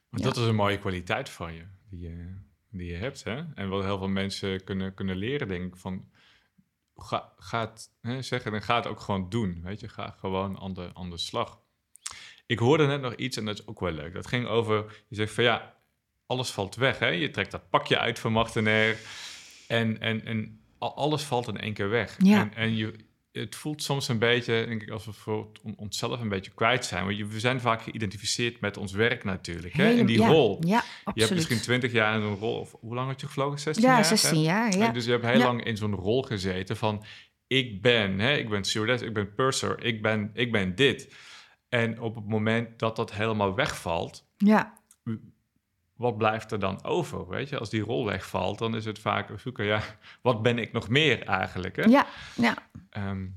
Maar 0.09 0.19
Ja. 0.19 0.25
dat 0.25 0.37
is 0.37 0.43
een 0.47 0.55
mooie 0.55 0.79
kwaliteit 0.79 1.29
van 1.29 1.53
je, 1.53 1.63
die 1.89 1.99
je, 1.99 2.35
die 2.71 2.91
je 2.91 2.97
hebt. 2.97 3.23
Hè? 3.23 3.43
En 3.55 3.69
wat 3.69 3.83
heel 3.83 3.97
veel 3.97 4.07
mensen 4.07 4.63
kunnen, 4.63 4.93
kunnen 4.93 5.15
leren, 5.15 5.47
denk 5.47 5.73
ik, 5.73 5.79
van... 5.79 6.09
Ga, 6.95 7.33
ga 7.37 7.59
het 7.59 7.89
hè, 8.01 8.21
zeggen 8.21 8.53
en 8.53 8.61
ga 8.61 8.75
het 8.75 8.87
ook 8.87 8.99
gewoon 8.99 9.29
doen, 9.29 9.61
weet 9.63 9.79
je. 9.79 9.87
Ga 9.87 10.15
gewoon 10.19 10.59
aan 10.59 10.73
de, 10.73 10.89
aan 10.93 11.09
de 11.09 11.17
slag. 11.17 11.61
Ik 12.45 12.59
hoorde 12.59 12.87
net 12.87 13.01
nog 13.01 13.15
iets 13.15 13.37
en 13.37 13.45
dat 13.45 13.59
is 13.59 13.67
ook 13.67 13.79
wel 13.79 13.91
leuk. 13.91 14.13
Dat 14.13 14.27
ging 14.27 14.47
over, 14.47 15.03
je 15.07 15.15
zegt 15.15 15.33
van 15.33 15.43
ja, 15.43 15.75
alles 16.25 16.51
valt 16.51 16.75
weg, 16.75 16.99
hè. 16.99 17.07
Je 17.07 17.29
trekt 17.29 17.51
dat 17.51 17.69
pakje 17.69 17.97
uit 17.97 18.19
van 18.19 18.31
Martenair 18.31 18.97
en, 19.67 19.99
en, 19.99 20.25
en 20.25 20.61
al- 20.77 20.95
alles 20.95 21.23
valt 21.23 21.47
in 21.47 21.57
één 21.57 21.73
keer 21.73 21.89
weg. 21.89 22.15
Ja. 22.23 22.39
En, 22.41 22.53
en 22.53 22.75
je, 22.75 22.95
het 23.31 23.55
voelt 23.55 23.83
soms 23.83 24.07
een 24.07 24.19
beetje, 24.19 24.65
denk 24.67 24.81
ik, 24.81 24.89
als 24.89 25.05
we 25.25 25.45
onszelf 25.75 26.19
een 26.19 26.29
beetje 26.29 26.51
kwijt 26.51 26.85
zijn. 26.85 27.05
Want 27.05 27.31
we 27.31 27.39
zijn 27.39 27.61
vaak 27.61 27.81
geïdentificeerd 27.81 28.59
met 28.59 28.77
ons 28.77 28.91
werk 28.91 29.23
natuurlijk, 29.23 29.73
hè. 29.73 29.97
En 29.97 30.05
die 30.05 30.19
ja, 30.19 30.27
rol. 30.27 30.57
Ja, 30.59 30.67
Je 30.67 30.73
hebt 30.75 31.05
absoluut. 31.05 31.33
misschien 31.33 31.59
20 31.59 31.91
jaar 31.91 32.15
in 32.15 32.21
een 32.21 32.35
rol, 32.35 32.59
of 32.59 32.75
hoe 32.79 32.95
lang 32.95 33.07
had 33.07 33.21
je 33.21 33.27
gevlogen? 33.27 33.59
16 33.59 33.85
ja, 33.85 33.93
jaar? 33.93 34.05
16 34.05 34.37
hè? 34.37 34.43
jaar, 34.43 34.77
ja. 34.77 34.91
Dus 34.91 35.05
je 35.05 35.11
hebt 35.11 35.25
heel 35.25 35.39
Ja. 35.39 35.45
lang 35.45 35.63
in 35.63 35.77
zo'n 35.77 35.95
rol 35.95 36.21
gezeten 36.21 36.77
van... 36.77 37.03
ik 37.47 37.81
ben, 37.81 38.19
hè, 38.19 38.35
ik 38.37 38.49
ben 38.49 38.63
stewardess, 38.63 39.03
ik 39.03 39.13
ben 39.13 39.33
purser, 39.33 39.83
ik 39.83 40.01
ben, 40.01 40.31
ik 40.33 40.51
ben 40.51 40.75
dit. 40.75 41.15
En 41.69 42.01
op 42.01 42.15
het 42.15 42.27
moment 42.27 42.79
dat 42.79 42.95
dat 42.95 43.13
helemaal 43.13 43.55
wegvalt... 43.55 44.27
Ja, 44.37 44.80
wat 46.01 46.17
blijft 46.17 46.51
er 46.51 46.59
dan 46.59 46.83
over, 46.83 47.27
weet 47.27 47.49
je? 47.49 47.57
Als 47.57 47.69
die 47.69 47.81
rol 47.81 48.05
wegvalt, 48.05 48.57
dan 48.59 48.75
is 48.75 48.85
het 48.85 48.99
vaak 48.99 49.39
zoeken... 49.39 49.65
ja, 49.65 49.81
wat 50.21 50.41
ben 50.41 50.57
ik 50.57 50.71
nog 50.71 50.89
meer 50.89 51.23
eigenlijk, 51.23 51.75
hè? 51.75 51.83
ja, 51.83 52.05
ja. 52.35 52.57
Ehm, 52.89 53.27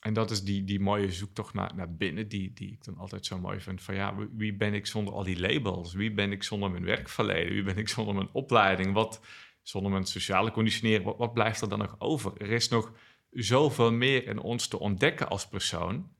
en 0.00 0.12
dat 0.12 0.30
is 0.30 0.44
die, 0.44 0.64
die 0.64 0.80
mooie 0.80 1.12
zoektocht 1.12 1.54
naar, 1.54 1.74
naar 1.74 1.94
binnen, 1.94 2.28
die, 2.28 2.52
die 2.52 2.72
ik 2.72 2.84
dan 2.84 2.96
altijd 2.96 3.26
zo 3.26 3.38
mooi 3.38 3.60
vind. 3.60 3.82
Van 3.82 3.94
ja, 3.94 4.16
wie- 4.16 4.28
wie 4.32 4.54
ben 4.54 4.74
ik 4.74 4.86
zonder 4.86 5.14
al 5.14 5.24
die 5.24 5.40
labels? 5.40 5.92
Wie 5.94 6.12
ben 6.12 6.32
ik 6.32 6.42
zonder 6.42 6.70
mijn 6.70 6.84
werkverleden? 6.84 7.52
Wie 7.52 7.62
ben 7.62 7.76
ik 7.76 7.88
zonder 7.88 8.14
mijn 8.14 8.28
opleiding? 8.32 8.92
Wat, 8.92 9.20
zonder 9.62 9.90
mijn 9.92 10.04
sociale 10.04 10.50
conditionering? 10.50 11.04
Wat, 11.04 11.16
wat 11.18 11.34
blijft 11.34 11.60
er 11.60 11.68
dan 11.68 11.78
nog 11.78 11.96
over? 11.98 12.32
Er 12.40 12.50
is 12.50 12.68
nog 12.68 12.92
zoveel 13.30 13.92
meer 13.92 14.26
in 14.26 14.38
ons 14.38 14.68
te 14.68 14.78
ontdekken 14.78 15.28
als 15.28 15.48
persoon, 15.48 16.10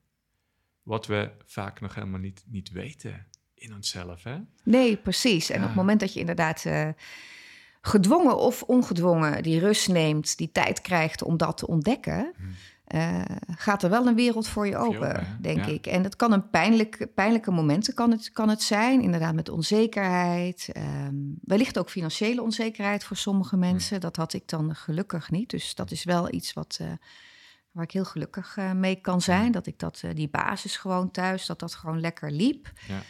wat 0.82 1.06
we 1.06 1.30
vaak 1.44 1.80
nog 1.80 1.94
helemaal 1.94 2.20
niet, 2.20 2.44
niet 2.46 2.70
weten 2.70 3.26
in 3.60 3.74
onszelf. 3.74 4.24
Hè? 4.24 4.36
Nee, 4.62 4.96
precies. 4.96 5.50
En 5.50 5.60
op 5.60 5.66
het 5.66 5.74
moment 5.74 6.00
dat 6.00 6.12
je 6.12 6.20
inderdaad 6.20 6.64
eh, 6.64 6.88
gedwongen 7.80 8.38
of 8.38 8.62
ongedwongen 8.62 9.42
die 9.42 9.58
rust 9.58 9.88
neemt, 9.88 10.36
die 10.36 10.52
tijd 10.52 10.80
krijgt 10.80 11.22
om 11.22 11.36
dat 11.36 11.56
te 11.56 11.66
ontdekken, 11.66 12.32
Hmm. 12.36 12.54
uh, 13.00 13.20
gaat 13.56 13.82
er 13.82 13.90
wel 13.90 14.06
een 14.06 14.14
wereld 14.14 14.48
voor 14.48 14.66
je 14.66 14.76
open, 14.76 15.38
denk 15.40 15.66
ik. 15.66 15.86
En 15.86 16.02
het 16.04 16.16
kan 16.16 16.32
een 16.32 16.50
pijnlijk, 16.50 17.06
pijnlijke 17.14 17.50
momenten 17.50 17.94
kan 17.94 18.10
het, 18.10 18.32
kan 18.32 18.48
het 18.48 18.62
zijn, 18.62 19.00
inderdaad 19.00 19.34
met 19.34 19.48
onzekerheid. 19.48 20.68
Um, 21.06 21.38
wellicht 21.44 21.78
ook 21.78 21.90
financiële 21.90 22.42
onzekerheid 22.42 23.04
voor 23.04 23.16
sommige 23.16 23.56
mensen. 23.56 24.00
Dat 24.00 24.16
had 24.16 24.32
ik 24.32 24.48
dan 24.48 24.74
gelukkig 24.74 25.30
niet. 25.30 25.50
Dus 25.50 25.74
dat 25.74 25.90
is 25.90 26.04
wel 26.04 26.32
iets 26.32 26.52
wat, 26.52 26.78
uh, 26.82 26.88
waar 27.72 27.84
ik 27.84 27.90
heel 27.90 28.04
gelukkig 28.04 28.56
uh, 28.56 28.72
mee 28.72 29.00
kan 29.00 29.20
zijn. 29.20 29.52
Dat 29.52 29.66
ik 29.66 29.78
dat, 29.78 30.02
die 30.14 30.28
basis 30.28 30.76
gewoon 30.76 31.10
thuis, 31.10 31.46
dat 31.46 31.58
dat 31.58 31.74
gewoon 31.74 32.00
lekker 32.00 32.30
liep. 32.30 32.72
Ja. 32.88 33.02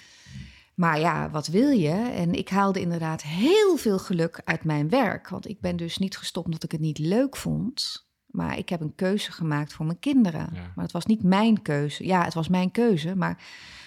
Maar 0.75 1.01
ja, 1.01 1.31
wat 1.31 1.47
wil 1.47 1.71
je? 1.71 2.11
En 2.15 2.33
ik 2.33 2.49
haalde 2.49 2.81
inderdaad 2.81 3.23
heel 3.23 3.77
veel 3.77 3.99
geluk 3.99 4.41
uit 4.45 4.65
mijn 4.65 4.89
werk. 4.89 5.29
Want 5.29 5.49
ik 5.49 5.61
ben 5.61 5.77
dus 5.77 5.99
niet 5.99 6.17
gestopt 6.17 6.47
omdat 6.47 6.63
ik 6.63 6.73
het 6.73 6.81
niet 6.81 6.99
leuk 6.99 7.37
vond. 7.37 8.09
Maar 8.31 8.59
ik 8.59 8.69
heb 8.69 8.81
een 8.81 8.95
keuze 8.95 9.33
gemaakt 9.33 9.73
voor 9.73 9.87
mijn 9.87 9.99
kinderen. 9.99 10.49
Maar 10.53 10.85
het 10.85 10.93
was 10.93 11.07
niet 11.07 11.23
mijn 11.23 11.63
keuze. 11.63 12.07
Ja, 12.07 12.25
het 12.25 12.35
was 12.35 12.49
mijn 12.49 12.71
keuze. 12.71 13.17
Maar 13.17 13.43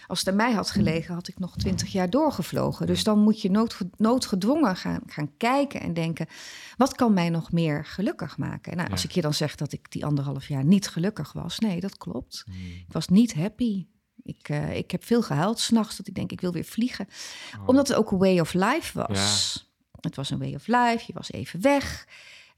als 0.08 0.20
het 0.20 0.30
aan 0.30 0.36
mij 0.36 0.52
had 0.52 0.72
gelegen, 0.72 1.14
had 1.14 1.28
ik 1.28 1.40
nog 1.40 1.58
twintig 1.58 1.92
jaar 1.92 2.10
doorgevlogen. 2.10 2.88
Dus 2.88 3.04
dan 3.04 3.20
moet 3.20 3.42
je 3.42 3.78
noodgedwongen 3.98 4.76
gaan, 4.76 5.02
gaan 5.06 5.38
kijken 5.38 5.82
en 5.82 5.94
denken: 5.94 6.28
wat 6.78 6.96
kan 6.96 7.14
mij 7.14 7.30
nog 7.30 7.52
meer 7.52 7.86
gelukkig 7.86 8.38
maken? 8.38 8.78
Nou, 8.78 8.92
als 8.92 9.04
ik 9.04 9.12
je 9.12 9.22
dan 9.22 9.34
zeg 9.34 9.56
dat 9.56 9.74
ik 9.74 9.92
die 9.92 10.06
anderhalf 10.06 10.48
jaar 10.48 10.66
niet 10.66 10.88
gelukkig 10.88 11.34
was, 11.34 11.60
nee, 11.60 11.80
dat 11.80 11.98
klopt. 11.98 12.44
Hmm. 12.46 12.56
Ik 12.66 12.94
was 12.94 13.08
niet 13.08 13.34
happy. 13.34 13.86
Ik, 14.24 14.50
uh, 14.50 14.76
ik 14.76 14.92
heb 14.92 15.04
veel 15.04 15.22
gehuild 15.22 15.60
s'nachts, 15.60 15.98
dat 15.98 16.08
ik 16.08 16.16
denk, 16.16 16.32
ik 16.32 16.42
wil 16.42 16.52
weer 16.52 16.64
vliegen. 16.64 17.08
Oh. 17.60 17.68
Omdat 17.68 17.88
het 17.88 17.98
ook 17.98 18.12
een 18.12 18.18
way 18.18 18.40
of 18.40 18.54
life 18.54 19.06
was. 19.08 19.72
Het 20.02 20.16
was 20.16 20.30
een 20.30 20.40
way 20.40 20.54
of 20.54 20.68
life, 20.68 21.04
je 21.08 21.14
was 21.14 21.32
even 21.32 21.62
weg. 21.62 22.08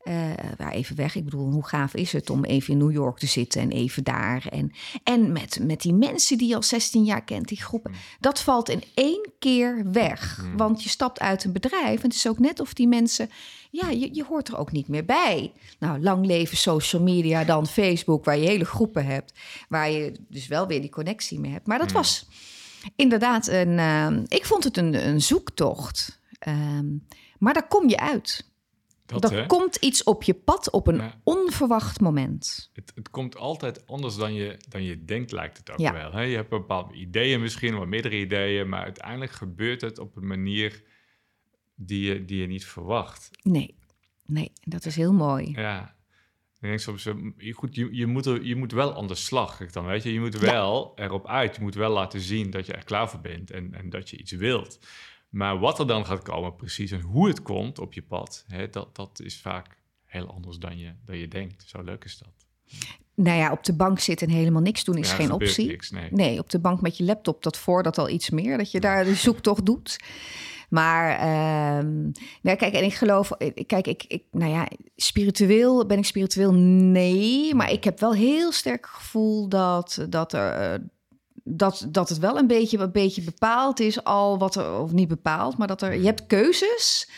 Uh, 0.08 0.70
even 0.72 0.96
weg. 0.96 1.16
Ik 1.16 1.24
bedoel, 1.24 1.52
hoe 1.52 1.68
gaaf 1.68 1.94
is 1.94 2.12
het 2.12 2.30
om 2.30 2.44
even 2.44 2.74
in 2.74 2.78
New 2.78 2.92
York 2.92 3.18
te 3.18 3.26
zitten 3.28 3.62
en 3.62 3.72
even 3.72 4.04
daar. 4.04 4.48
En, 4.50 4.72
en 5.04 5.32
met, 5.32 5.60
met 5.62 5.82
die 5.82 5.94
mensen 5.94 6.38
die 6.38 6.48
je 6.48 6.56
al 6.56 6.64
16 6.64 7.04
jaar 7.04 7.24
kent, 7.24 7.48
die 7.48 7.62
groepen. 7.62 7.92
Mm. 7.92 7.98
Dat 8.20 8.42
valt 8.42 8.70
in 8.70 8.84
één 8.94 9.30
keer 9.40 9.92
weg. 9.92 10.44
Mm. 10.44 10.58
Want 10.58 10.84
je 10.84 10.90
stapt 10.90 11.20
uit 11.20 11.44
een 11.44 11.52
bedrijf. 11.52 11.98
En 11.98 12.08
het 12.08 12.16
is 12.16 12.28
ook 12.28 12.40
net 12.40 12.60
of 12.60 12.74
die 12.74 12.88
mensen. 12.88 13.30
Ja, 13.72 13.90
je, 13.90 14.10
je 14.14 14.24
hoort 14.24 14.48
er 14.48 14.58
ook 14.58 14.72
niet 14.72 14.88
meer 14.88 15.06
bij. 15.06 15.52
Nou, 15.80 16.02
lang 16.02 16.26
leven 16.26 16.58
social 16.58 17.02
media, 17.02 17.44
dan 17.44 17.68
Facebook, 17.68 18.26
waar 18.26 18.38
je 18.38 18.48
hele 18.48 18.66
groepen 18.66 19.06
hebt. 19.06 19.34
Waar 19.70 19.92
je 19.92 20.12
dus 20.30 20.48
wel 20.48 20.68
weer 20.68 20.82
die 20.82 20.90
connectie 20.90 21.40
mee 21.40 21.52
hebt. 21.52 21.68
Maar 21.68 21.80
dat 21.80 21.90
mm. 21.90 21.94
was 21.94 22.28
inderdaad 22.96 23.48
een. 23.48 23.78
Uh, 23.78 24.08
ik 24.28 24.46
vond 24.46 24.64
het 24.64 24.78
een, 24.78 25.08
een 25.08 25.22
zoektocht. 25.22 26.20
Ehm, 26.40 26.86
maar 27.38 27.54
daar 27.54 27.68
kom 27.68 27.90
je 27.90 28.00
uit. 28.00 28.54
Dat, 29.06 29.32
er 29.32 29.46
komt 29.46 29.76
iets 29.76 30.04
op 30.04 30.24
je 30.24 30.34
pad 30.34 30.72
op 30.72 30.88
een 30.88 31.02
onverwacht 31.24 32.00
moment. 32.00 32.70
Het, 32.74 32.92
het, 32.96 33.10
komt 33.10 33.38
altijd 33.38 33.88
anders 33.88 34.16
dan 34.16 34.34
je, 34.34 34.58
dan 34.70 34.84
je 34.84 35.06
denkt, 35.06 35.32
lijkt 35.32 35.58
het 35.58 35.72
ook 35.72 35.78
wel. 35.78 36.12
Hè? 36.12 36.22
Je 36.22 36.36
hebt 36.36 36.50
bepaalde 36.50 36.94
ideeën 36.94 37.42
misschien, 37.42 37.78
of 37.78 37.86
meerdere 37.86 38.20
ideeën, 38.20 38.70
maar 38.70 38.84
uiteindelijk 38.84 39.32
gebeurt 39.32 39.82
het 39.82 40.00
op 40.00 40.16
een 40.16 40.28
manier 40.28 40.84
die 41.76 42.06
je, 42.06 42.26
die 42.26 42.42
je 42.42 42.48
niet 42.48 42.66
verwacht. 42.66 43.30
Nee, 43.42 43.76
nee, 44.26 44.52
dat 44.62 44.86
is 44.86 44.96
heel 44.96 45.14
mooi. 45.14 45.52
Ja. 45.52 45.96
Ik 46.60 46.72
denk 46.72 46.80
soms, 46.80 47.06
eh, 47.06 47.54
goed, 47.54 47.76
je, 47.76 47.96
je, 47.96 48.06
moet 48.06 48.26
er, 48.26 48.44
je 48.44 48.56
moet 48.56 48.72
wel 48.72 48.96
aan 48.96 49.08
de 49.08 49.16
slag. 49.16 49.58
Dan, 49.66 49.86
weet 49.86 50.04
je. 50.04 50.14
je 50.14 50.20
moet 50.20 50.40
wel 50.40 50.92
erop 50.96 51.28
uit. 51.28 51.56
Je 51.56 51.62
moet 51.62 51.76
wel 51.76 51.92
laten 51.92 52.20
zien 52.20 52.50
dat 52.50 52.66
je 52.66 52.74
er 52.74 52.84
klaar 52.84 53.10
voor 53.10 53.20
bent 53.20 53.52
en, 53.52 53.74
en 53.74 53.90
dat 53.90 54.10
je 54.10 54.18
iets 54.18 54.32
wilt. 54.32 54.80
Maar 55.36 55.60
wat 55.60 55.80
er 55.80 55.88
dan 55.88 56.06
gaat 56.06 56.24
komen 56.24 56.56
precies 56.56 56.92
en 56.92 57.02
hoe 57.02 57.28
het 57.28 57.42
komt 57.42 57.80
op 57.80 57.94
je 57.94 58.02
pad, 58.02 58.46
hè, 58.48 58.70
dat, 58.70 58.96
dat 58.96 59.20
is 59.24 59.42
vaak 59.42 59.78
heel 60.06 60.28
anders 60.28 60.58
dan 60.58 60.78
je, 60.78 60.94
dan 61.06 61.18
je 61.18 61.28
denkt. 61.28 61.64
Zo 61.68 61.82
leuk 61.82 62.04
is 62.04 62.18
dat. 62.18 62.30
Nou 63.16 63.38
ja, 63.38 63.52
op 63.52 63.64
de 63.64 63.76
bank 63.76 64.00
zitten 64.00 64.28
en 64.28 64.34
helemaal 64.34 64.62
niks 64.62 64.84
doen 64.84 64.98
is 64.98 65.12
geen 65.12 65.32
optie. 65.32 65.68
Niks, 65.68 65.92
nee. 65.92 66.12
nee. 66.12 66.40
op 66.40 66.50
de 66.50 66.60
bank 66.60 66.82
met 66.82 66.98
je 66.98 67.04
laptop, 67.04 67.44
dat 67.44 67.58
voordat 67.58 67.98
al 67.98 68.10
iets 68.10 68.30
meer, 68.30 68.58
dat 68.58 68.72
je 68.72 68.80
daar 68.80 69.04
de 69.04 69.16
zoektocht 69.16 69.66
doet. 69.66 69.98
Maar 70.70 71.10
uh, 72.42 72.56
kijk, 72.56 72.74
en 72.74 72.84
ik 72.84 72.94
geloof, 72.94 73.32
kijk, 73.66 73.88
ik, 73.88 74.04
ik, 74.08 74.24
nou 74.32 74.52
ja, 74.52 74.68
spiritueel 74.96 75.86
ben 75.86 75.98
ik 75.98 76.06
spiritueel, 76.06 76.54
nee. 76.54 77.56
Maar 77.56 77.72
ik 77.72 77.84
heb 77.84 78.00
wel 78.00 78.14
heel 78.14 78.52
sterk 78.52 78.86
gevoel 78.86 79.50
dat, 79.50 80.06
dat 80.10 80.34
er, 80.34 80.52
eh, 80.52 80.80
dat, 81.48 81.88
dat 81.90 82.10
het 82.10 82.18
wel 82.18 82.38
een 82.38 82.48
beetje, 82.48 82.78
een 82.78 82.92
beetje 82.92 83.22
bepaald 83.22 83.80
is 83.80 84.04
al 84.04 84.38
wat 84.38 84.56
er, 84.56 84.80
of 84.80 84.92
niet 84.92 85.08
bepaald, 85.08 85.58
maar 85.58 85.68
dat 85.68 85.82
er, 85.82 85.96
je 85.96 86.06
hebt 86.06 86.28
keuzes, 86.28 87.10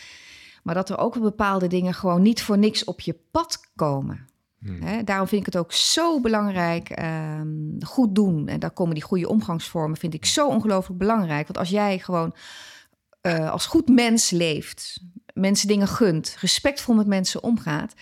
maar 0.62 0.74
dat 0.74 0.88
er 0.88 0.98
ook 0.98 1.20
bepaalde 1.20 1.66
dingen 1.66 1.94
gewoon 1.94 2.22
niet 2.22 2.42
voor 2.42 2.58
niks 2.58 2.84
op 2.84 3.00
je 3.00 3.16
pad 3.30 3.60
komen. 3.76 4.26
Hmm. 4.58 5.04
daarom 5.04 5.28
vind 5.28 5.40
ik 5.40 5.52
het 5.52 5.62
ook 5.62 5.72
zo 5.72 6.20
belangrijk, 6.20 6.90
ehm, 6.90 7.80
goed 7.80 8.14
doen. 8.14 8.48
En 8.48 8.60
daar 8.60 8.70
komen 8.70 8.94
die 8.94 9.02
goede 9.02 9.28
omgangsvormen, 9.28 9.96
vind 9.96 10.14
ik 10.14 10.24
zo 10.24 10.48
ongelooflijk 10.48 10.98
belangrijk. 10.98 11.46
Want 11.46 11.58
als 11.58 11.68
jij 11.68 11.98
gewoon 11.98 12.34
uh, 13.22 13.50
als 13.50 13.66
goed 13.66 13.88
mens 13.88 14.30
leeft, 14.30 15.00
mensen 15.38 15.68
dingen 15.68 15.88
gunt, 15.88 16.36
respectvol 16.40 16.94
met 16.94 17.06
mensen 17.06 17.42
omgaat, 17.42 17.94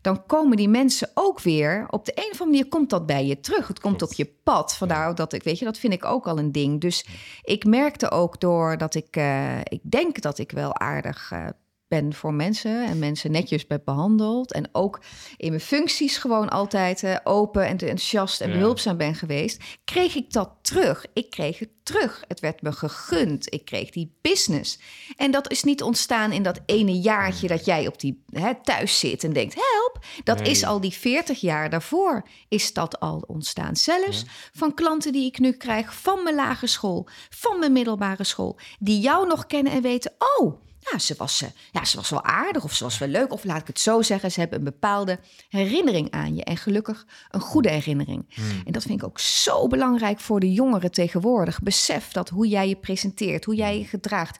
dan 0.00 0.26
komen 0.26 0.56
die 0.56 0.68
mensen 0.68 1.10
ook 1.14 1.40
weer 1.40 1.86
op 1.90 2.04
de 2.04 2.12
een 2.14 2.30
of 2.32 2.40
andere 2.40 2.44
manier 2.44 2.68
komt 2.68 2.90
dat 2.90 3.06
bij 3.06 3.26
je 3.26 3.40
terug. 3.40 3.68
Het 3.68 3.80
komt 3.80 4.02
op 4.02 4.12
je 4.12 4.32
pad. 4.42 4.74
Vandaar 4.74 5.14
dat 5.14 5.32
ik, 5.32 5.42
weet 5.42 5.58
je, 5.58 5.64
dat 5.64 5.78
vind 5.78 5.92
ik 5.92 6.04
ook 6.04 6.26
al 6.26 6.38
een 6.38 6.52
ding. 6.52 6.80
Dus 6.80 7.06
ik 7.42 7.64
merkte 7.64 8.10
ook 8.10 8.40
door 8.40 8.78
dat 8.78 8.94
ik, 8.94 9.16
uh, 9.16 9.58
ik 9.58 9.80
denk 9.82 10.20
dat 10.20 10.38
ik 10.38 10.50
wel 10.50 10.78
aardig 10.78 11.30
uh, 11.32 11.46
ben 11.92 12.14
voor 12.14 12.34
mensen 12.34 12.86
en 12.86 12.98
mensen 12.98 13.30
netjes 13.30 13.66
ben 13.66 13.82
behandeld. 13.84 14.52
En 14.52 14.68
ook 14.72 15.00
in 15.36 15.48
mijn 15.48 15.60
functies 15.60 16.16
gewoon 16.16 16.48
altijd 16.48 17.02
uh, 17.02 17.16
open 17.24 17.62
en 17.62 17.70
enthousiast 17.70 18.40
en 18.40 18.52
behulpzaam 18.52 18.96
ben 18.96 19.14
geweest, 19.14 19.62
kreeg 19.84 20.14
ik 20.14 20.32
dat 20.32 20.50
terug. 20.62 21.06
Ik 21.12 21.30
kreeg 21.30 21.58
het 21.58 21.68
terug. 21.82 22.24
Het 22.28 22.40
werd 22.40 22.62
me 22.62 22.72
gegund. 22.72 23.52
Ik 23.54 23.64
kreeg 23.64 23.90
die 23.90 24.14
business. 24.20 24.78
En 25.16 25.30
dat 25.30 25.50
is 25.50 25.62
niet 25.62 25.82
ontstaan 25.82 26.32
in 26.32 26.42
dat 26.42 26.60
ene 26.66 27.00
jaartje 27.00 27.48
dat 27.48 27.64
jij 27.64 27.86
op 27.86 28.00
die 28.00 28.24
hè, 28.26 28.52
thuis 28.62 28.98
zit 28.98 29.24
en 29.24 29.32
denkt: 29.32 29.54
help. 29.54 30.04
Dat 30.24 30.48
is 30.48 30.64
al 30.64 30.80
die 30.80 30.92
40 30.92 31.40
jaar 31.40 31.70
daarvoor 31.70 32.28
is 32.48 32.72
dat 32.72 33.00
al 33.00 33.24
ontstaan. 33.26 33.76
Zelfs 33.76 34.24
van 34.52 34.74
klanten 34.74 35.12
die 35.12 35.26
ik 35.26 35.38
nu 35.38 35.52
krijg 35.52 35.94
van 35.94 36.22
mijn 36.22 36.34
lagere 36.34 36.66
school, 36.66 37.08
van 37.30 37.58
mijn 37.58 37.72
middelbare 37.72 38.24
school, 38.24 38.58
die 38.78 39.00
jou 39.00 39.26
nog 39.26 39.46
kennen 39.46 39.72
en 39.72 39.82
weten: 39.82 40.12
oh 40.38 40.70
ja, 40.90 40.98
ze 40.98 41.14
was, 41.18 41.42
eh, 41.42 41.48
ja, 41.72 41.84
ze 41.84 41.96
was 41.96 42.10
wel 42.10 42.24
aardig 42.24 42.64
of 42.64 42.72
ze 42.72 42.84
was 42.84 42.98
wel 42.98 43.08
leuk. 43.08 43.32
Of 43.32 43.44
laat 43.44 43.60
ik 43.60 43.66
het 43.66 43.80
zo 43.80 44.02
zeggen, 44.02 44.32
ze 44.32 44.40
hebben 44.40 44.58
een 44.58 44.64
bepaalde 44.64 45.18
herinnering 45.48 46.10
aan 46.10 46.34
je. 46.34 46.44
En 46.44 46.56
gelukkig 46.56 47.06
een 47.30 47.40
goede 47.40 47.70
herinnering. 47.70 48.24
Hmm. 48.28 48.62
En 48.64 48.72
dat 48.72 48.82
vind 48.82 49.02
ik 49.02 49.06
ook 49.06 49.18
zo 49.18 49.66
belangrijk 49.66 50.20
voor 50.20 50.40
de 50.40 50.52
jongeren 50.52 50.90
tegenwoordig. 50.90 51.60
Besef 51.62 52.12
dat 52.12 52.28
hoe 52.28 52.48
jij 52.48 52.68
je 52.68 52.76
presenteert, 52.76 53.44
hoe 53.44 53.54
jij 53.54 53.78
je 53.78 53.84
gedraagt, 53.84 54.38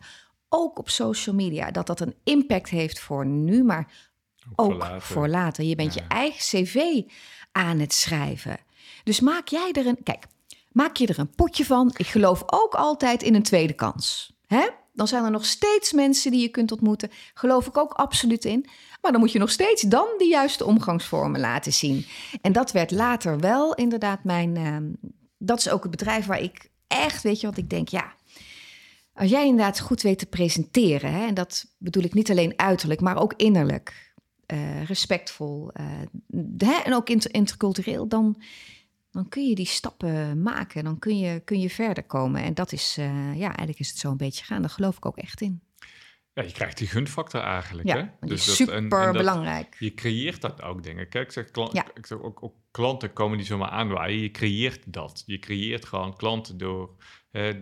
ook 0.49 0.79
op 0.79 0.91
social 0.91 1.35
media, 1.35 1.71
dat 1.71 1.87
dat 1.87 2.01
een 2.01 2.15
impact 2.25 2.69
heeft 2.69 3.01
voor 3.01 3.27
nu, 3.27 3.65
maar 3.65 4.11
ook, 4.55 4.87
voor, 4.99 5.29
later. 5.29 5.65
Je 5.65 5.75
bent 5.75 5.95
je 5.95 6.03
eigen 6.09 6.39
cv 6.39 7.03
aan 7.53 7.79
het 7.79 7.93
schrijven. 7.93 8.59
Dus 9.05 9.21
maak 9.21 9.49
jij 9.49 9.73
er 9.73 9.87
een. 9.87 10.03
Kijk, 10.03 10.25
maak 10.73 10.97
je 10.97 11.07
er 11.07 11.19
een 11.19 11.35
potje 11.35 11.65
van. 11.65 11.95
Ik 11.97 12.07
geloof 12.07 12.43
ook 12.47 12.75
altijd 12.75 13.23
in 13.23 13.35
een 13.35 13.43
tweede 13.43 13.73
kans. 13.73 14.33
Hè? 14.47 14.69
Dan 14.93 15.09
zijn 15.09 15.25
er 15.25 15.31
nog 15.31 15.45
steeds 15.45 15.93
mensen 15.93 16.31
die 16.31 16.41
je 16.41 16.49
kunt 16.49 16.73
ontmoeten. 16.73 17.11
Geloof 17.35 17.67
ik 17.67 17.77
ook 17.77 17.93
absoluut 17.93 18.45
in. 18.45 18.67
Maar 19.01 19.13
dan 19.13 19.21
moet 19.21 19.33
je 19.33 19.39
nog 19.39 19.51
steeds 19.51 19.83
dan 19.83 20.07
de 20.19 20.25
juiste 20.25 20.65
omgangsvormen 20.65 21.41
laten 21.41 21.73
zien. 21.73 22.07
En 22.41 22.53
dat 22.53 22.73
werd 22.73 22.91
later 22.91 23.39
wel 23.39 23.75
inderdaad 23.75 24.25
mijn. 24.25 24.57
Ehm, 24.57 24.85
dat 25.39 25.59
is 25.59 25.69
ook 25.69 25.83
het 25.83 25.91
bedrijf 25.91 26.27
waar 26.27 26.41
ik 26.41 26.71
echt, 26.87 27.23
weet 27.23 27.41
je 27.41 27.47
wat 27.47 27.57
ik 27.57 27.71
denk, 27.71 27.89
ja. 27.89 28.15
Als 29.15 29.31
jij 29.31 29.47
inderdaad 29.47 29.81
goed 29.81 30.03
weet 30.03 30.19
te 30.19 30.27
presenteren, 30.27 31.13
hè, 31.13 31.27
en 31.27 31.35
dat 31.35 31.67
bedoel 31.79 32.03
ik 32.03 32.15
niet 32.15 32.31
alleen 32.31 32.53
uiterlijk, 32.57 33.01
maar 33.01 33.21
ook 33.21 33.35
innerlijk, 33.37 34.15
uh, 34.47 34.85
respectvol 34.85 35.71
uh, 36.61 36.87
en 36.87 36.95
ook 36.95 37.09
intercultureel, 37.09 38.09
dan, 38.09 38.43
dan 39.13 39.29
kun 39.29 39.49
je 39.49 39.55
die 39.55 39.67
stappen 39.67 40.43
maken. 40.43 40.85
Dan 40.85 40.99
kun 40.99 41.19
je, 41.19 41.41
kun 41.41 41.61
je 41.61 41.71
verder 41.71 42.05
komen. 42.05 42.43
En 42.43 42.55
dat 42.55 42.73
is, 42.73 42.97
uh, 42.99 43.07
ja, 43.37 43.47
eigenlijk 43.47 43.79
is 43.79 43.89
het 43.89 43.99
zo 43.99 44.11
een 44.11 44.17
beetje 44.17 44.45
gaan. 44.45 44.61
Daar 44.61 44.71
geloof 44.71 44.97
ik 44.97 45.07
ook 45.07 45.17
echt 45.17 45.41
in. 45.41 45.63
Ja, 46.35 46.43
je 46.43 46.53
krijgt 46.53 46.79
die 46.79 46.87
gunfactor 46.87 47.41
eigenlijk. 47.41 47.89
Ja, 47.89 47.97
hè? 47.97 48.27
Dus 48.27 48.47
dat, 48.47 48.55
super 48.55 48.75
en, 48.75 48.91
en 48.91 49.13
belangrijk. 49.13 49.77
Je 49.79 49.95
creëert 49.95 50.41
dat 50.41 50.63
ook, 50.63 50.83
dingen. 50.83 51.09
Kijk, 51.09 51.27
ik 51.27 51.33
zeg, 51.33 51.51
klant, 51.51 51.73
ja. 51.73 51.87
ik 51.95 52.07
zeg 52.07 52.19
ook, 52.19 52.43
ook, 52.43 52.55
klanten 52.71 53.13
komen 53.13 53.37
die 53.37 53.47
zomaar 53.47 53.69
aanwaaien. 53.69 54.21
Je 54.21 54.31
creëert 54.31 54.93
dat. 54.93 55.23
Je 55.27 55.39
creëert 55.39 55.85
gewoon 55.85 56.17
klanten 56.17 56.59
door, 56.59 56.97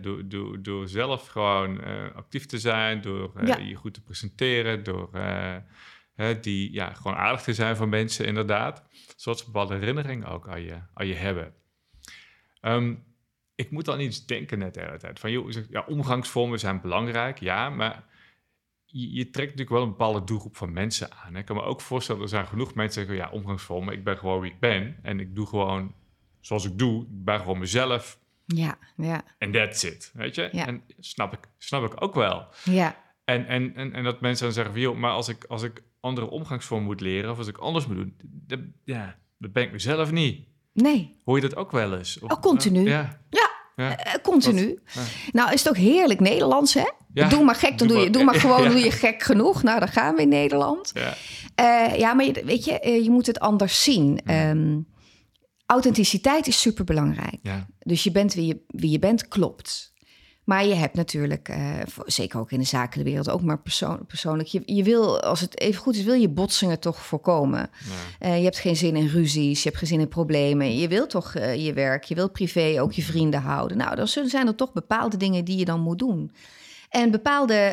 door, 0.01 0.27
door, 0.27 0.61
door 0.61 0.87
zelf 0.87 1.27
gewoon 1.27 1.87
uh, 1.87 2.15
actief 2.15 2.45
te 2.45 2.59
zijn, 2.59 3.01
door 3.01 3.31
uh, 3.37 3.47
ja. 3.47 3.57
je 3.57 3.75
goed 3.75 3.93
te 3.93 4.01
presenteren, 4.01 4.83
door 4.83 5.09
die 6.41 6.73
ja, 6.73 6.93
gewoon 6.93 7.17
aardig 7.17 7.41
te 7.41 7.53
zijn 7.53 7.75
voor 7.75 7.89
mensen, 7.89 8.25
inderdaad. 8.25 8.83
Zodat 9.15 9.39
ze 9.39 9.45
bepaalde 9.45 9.75
herinneringen 9.75 10.27
ook 10.27 10.47
aan 10.47 10.61
je, 10.61 10.77
aan 10.93 11.07
je 11.07 11.13
hebben. 11.13 11.53
Ehm, 12.61 12.95
ik 13.55 13.71
moet 13.71 13.85
dan 13.85 13.99
iets 13.99 14.25
denken 14.25 14.59
net 14.59 14.73
de 14.73 14.81
hele 14.81 14.97
tijd. 14.97 15.19
Van, 15.19 15.31
joh, 15.31 15.51
ja, 15.69 15.85
omgangsvormen 15.87 16.59
zijn 16.59 16.81
belangrijk, 16.81 17.39
ja, 17.39 17.69
maar 17.69 18.03
je, 18.85 19.13
je, 19.13 19.29
trekt 19.29 19.49
natuurlijk 19.49 19.69
wel 19.69 19.81
een 19.81 19.89
bepaalde 19.89 20.23
doelgroep 20.23 20.57
van 20.57 20.73
mensen 20.73 21.11
aan. 21.11 21.33
Hè. 21.33 21.39
Ik 21.39 21.45
kan 21.45 21.55
me 21.55 21.61
ook 21.61 21.81
voorstellen, 21.81 22.21
er 22.21 22.27
zijn 22.27 22.47
genoeg 22.47 22.73
mensen 22.73 23.01
die 23.01 23.15
zeggen... 23.15 23.31
ja, 23.31 23.39
omgangsvormen, 23.39 23.93
ik 23.93 24.03
ben 24.03 24.17
gewoon 24.17 24.41
wie 24.41 24.51
ik 24.51 24.59
ben. 24.59 24.99
En 25.01 25.19
ik 25.19 25.35
doe 25.35 25.47
gewoon 25.47 25.93
zoals 26.39 26.65
ik 26.65 26.77
doe. 26.77 27.01
Ik 27.01 27.23
ben 27.25 27.39
gewoon 27.39 27.59
mezelf. 27.59 28.19
Ja, 28.45 28.77
ja. 28.95 29.23
En 29.37 29.51
that's 29.51 29.83
it, 29.83 30.11
weet 30.13 30.35
je? 30.35 30.49
Ja. 30.51 30.67
En 30.67 30.83
snap 30.99 31.33
ik, 31.33 31.39
snap 31.57 31.91
ik 31.91 32.03
ook 32.03 32.15
wel. 32.15 32.47
Ja, 32.63 33.00
En, 33.23 33.47
en, 33.47 33.75
en, 33.75 33.93
en 33.93 34.03
dat 34.03 34.21
mensen 34.21 34.45
dan 34.45 34.53
zeggen 34.53 34.73
van... 34.73 34.81
joh, 34.81 34.97
maar 34.97 35.11
als 35.11 35.27
ik, 35.27 35.43
als 35.47 35.63
ik 35.63 35.83
andere 35.99 36.29
omgangsvormen 36.29 36.85
moet 36.87 37.01
leren... 37.01 37.31
of 37.31 37.37
als 37.37 37.47
ik 37.47 37.57
anders 37.57 37.87
moet 37.87 37.95
doen... 37.95 38.15
Dat, 38.23 38.59
ja, 38.83 39.17
dat 39.37 39.51
ben 39.53 39.63
ik 39.63 39.71
mezelf 39.71 40.11
niet. 40.11 40.47
nee. 40.73 41.19
Hoor 41.25 41.35
je 41.35 41.41
dat 41.41 41.55
ook 41.55 41.71
wel 41.71 41.97
eens? 41.97 42.19
Of- 42.19 42.31
Oh, 42.31 42.39
continu. 42.41 42.87
ja. 42.89 43.19
Ja, 43.29 43.49
Ja. 43.75 43.97
eh, 43.97 44.13
continu. 44.21 44.79
Ja. 44.93 45.01
Nou, 45.31 45.53
is 45.53 45.59
het 45.63 45.69
ook 45.69 45.77
heerlijk 45.77 46.19
Nederlands, 46.19 46.73
hè? 46.73 46.89
Ja. 47.13 47.27
Doe 47.29 47.43
maar 47.43 47.55
gek, 47.55 47.77
dan 47.77 47.87
doe 47.87 47.99
je, 47.99 48.09
doe 48.09 48.23
maar 48.23 48.35
gewoon, 48.35 48.69
doe 48.71 48.79
je 48.79 48.91
gek 48.91 49.23
genoeg. 49.23 49.63
Nou, 49.63 49.79
dan 49.79 49.87
gaan 49.87 50.15
we 50.15 50.21
in 50.21 50.29
Nederland. 50.29 50.91
Ja. 50.93 51.13
Eh, 51.55 51.97
ja, 51.99 52.13
maar 52.13 52.25
je, 52.25 52.41
weet 52.45 52.65
je, 52.65 52.79
eh, 52.79 53.03
je 53.03 53.09
moet 53.09 53.25
het 53.27 53.39
anders 53.39 53.83
zien. 53.83 54.21
Ehm, 54.25 54.79
authenticiteit 55.65 56.47
is 56.47 56.61
superbelangrijk. 56.61 57.37
Ja. 57.41 57.67
Dus 57.79 58.03
je 58.03 58.11
bent 58.11 58.33
wie 58.33 58.45
je, 58.45 58.63
wie 58.67 58.89
je 58.91 58.99
bent, 58.99 59.27
klopt. 59.27 59.90
Maar 60.43 60.65
je 60.65 60.73
hebt 60.73 60.95
natuurlijk, 60.95 61.49
eh, 61.49 61.77
zeker 62.05 62.39
ook 62.39 62.51
in 62.51 62.59
de 62.59 62.65
zakelijke 62.65 63.09
wereld, 63.09 63.29
ook 63.29 63.41
maar 63.41 63.59
persoon, 63.59 64.05
persoonlijk. 64.05 64.49
Je, 64.49 64.61
je 64.65 64.83
wil, 64.83 65.21
als 65.21 65.39
het 65.39 65.59
even 65.59 65.81
goed 65.81 65.95
is, 65.95 66.03
wil 66.03 66.13
je 66.13 66.29
botsingen 66.29 66.79
toch 66.79 67.01
voorkomen. 67.01 67.59
Ja. 67.59 68.27
Eh, 68.27 68.37
je 68.37 68.43
hebt 68.43 68.59
geen 68.59 68.75
zin 68.75 68.95
in 68.95 69.07
ruzies, 69.07 69.63
je 69.63 69.67
hebt 69.67 69.79
geen 69.79 69.87
zin 69.87 69.99
in 69.99 70.07
problemen. 70.07 70.77
Je 70.77 70.87
wilt 70.87 71.09
toch 71.09 71.35
eh, 71.35 71.65
je 71.65 71.73
werk, 71.73 72.03
je 72.03 72.15
wilt 72.15 72.31
privé 72.31 72.81
ook 72.81 72.91
je 72.91 73.03
vrienden 73.03 73.41
houden. 73.41 73.77
Nou, 73.77 73.95
dan 73.95 74.07
zijn 74.07 74.47
er 74.47 74.55
toch 74.55 74.73
bepaalde 74.73 75.17
dingen 75.17 75.45
die 75.45 75.57
je 75.57 75.65
dan 75.65 75.79
moet 75.79 75.99
doen. 75.99 76.31
En 76.89 77.11
bepaalde 77.11 77.67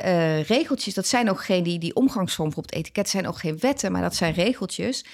regeltjes, 0.46 0.94
dat 0.94 1.06
zijn 1.06 1.30
ook 1.30 1.44
geen, 1.44 1.62
die, 1.62 1.78
die 1.78 1.94
op 1.94 2.54
het 2.54 2.72
etiket 2.72 3.08
zijn 3.08 3.28
ook 3.28 3.38
geen 3.38 3.58
wetten, 3.58 3.92
maar 3.92 4.02
dat 4.02 4.14
zijn 4.14 4.32
regeltjes 4.32 5.04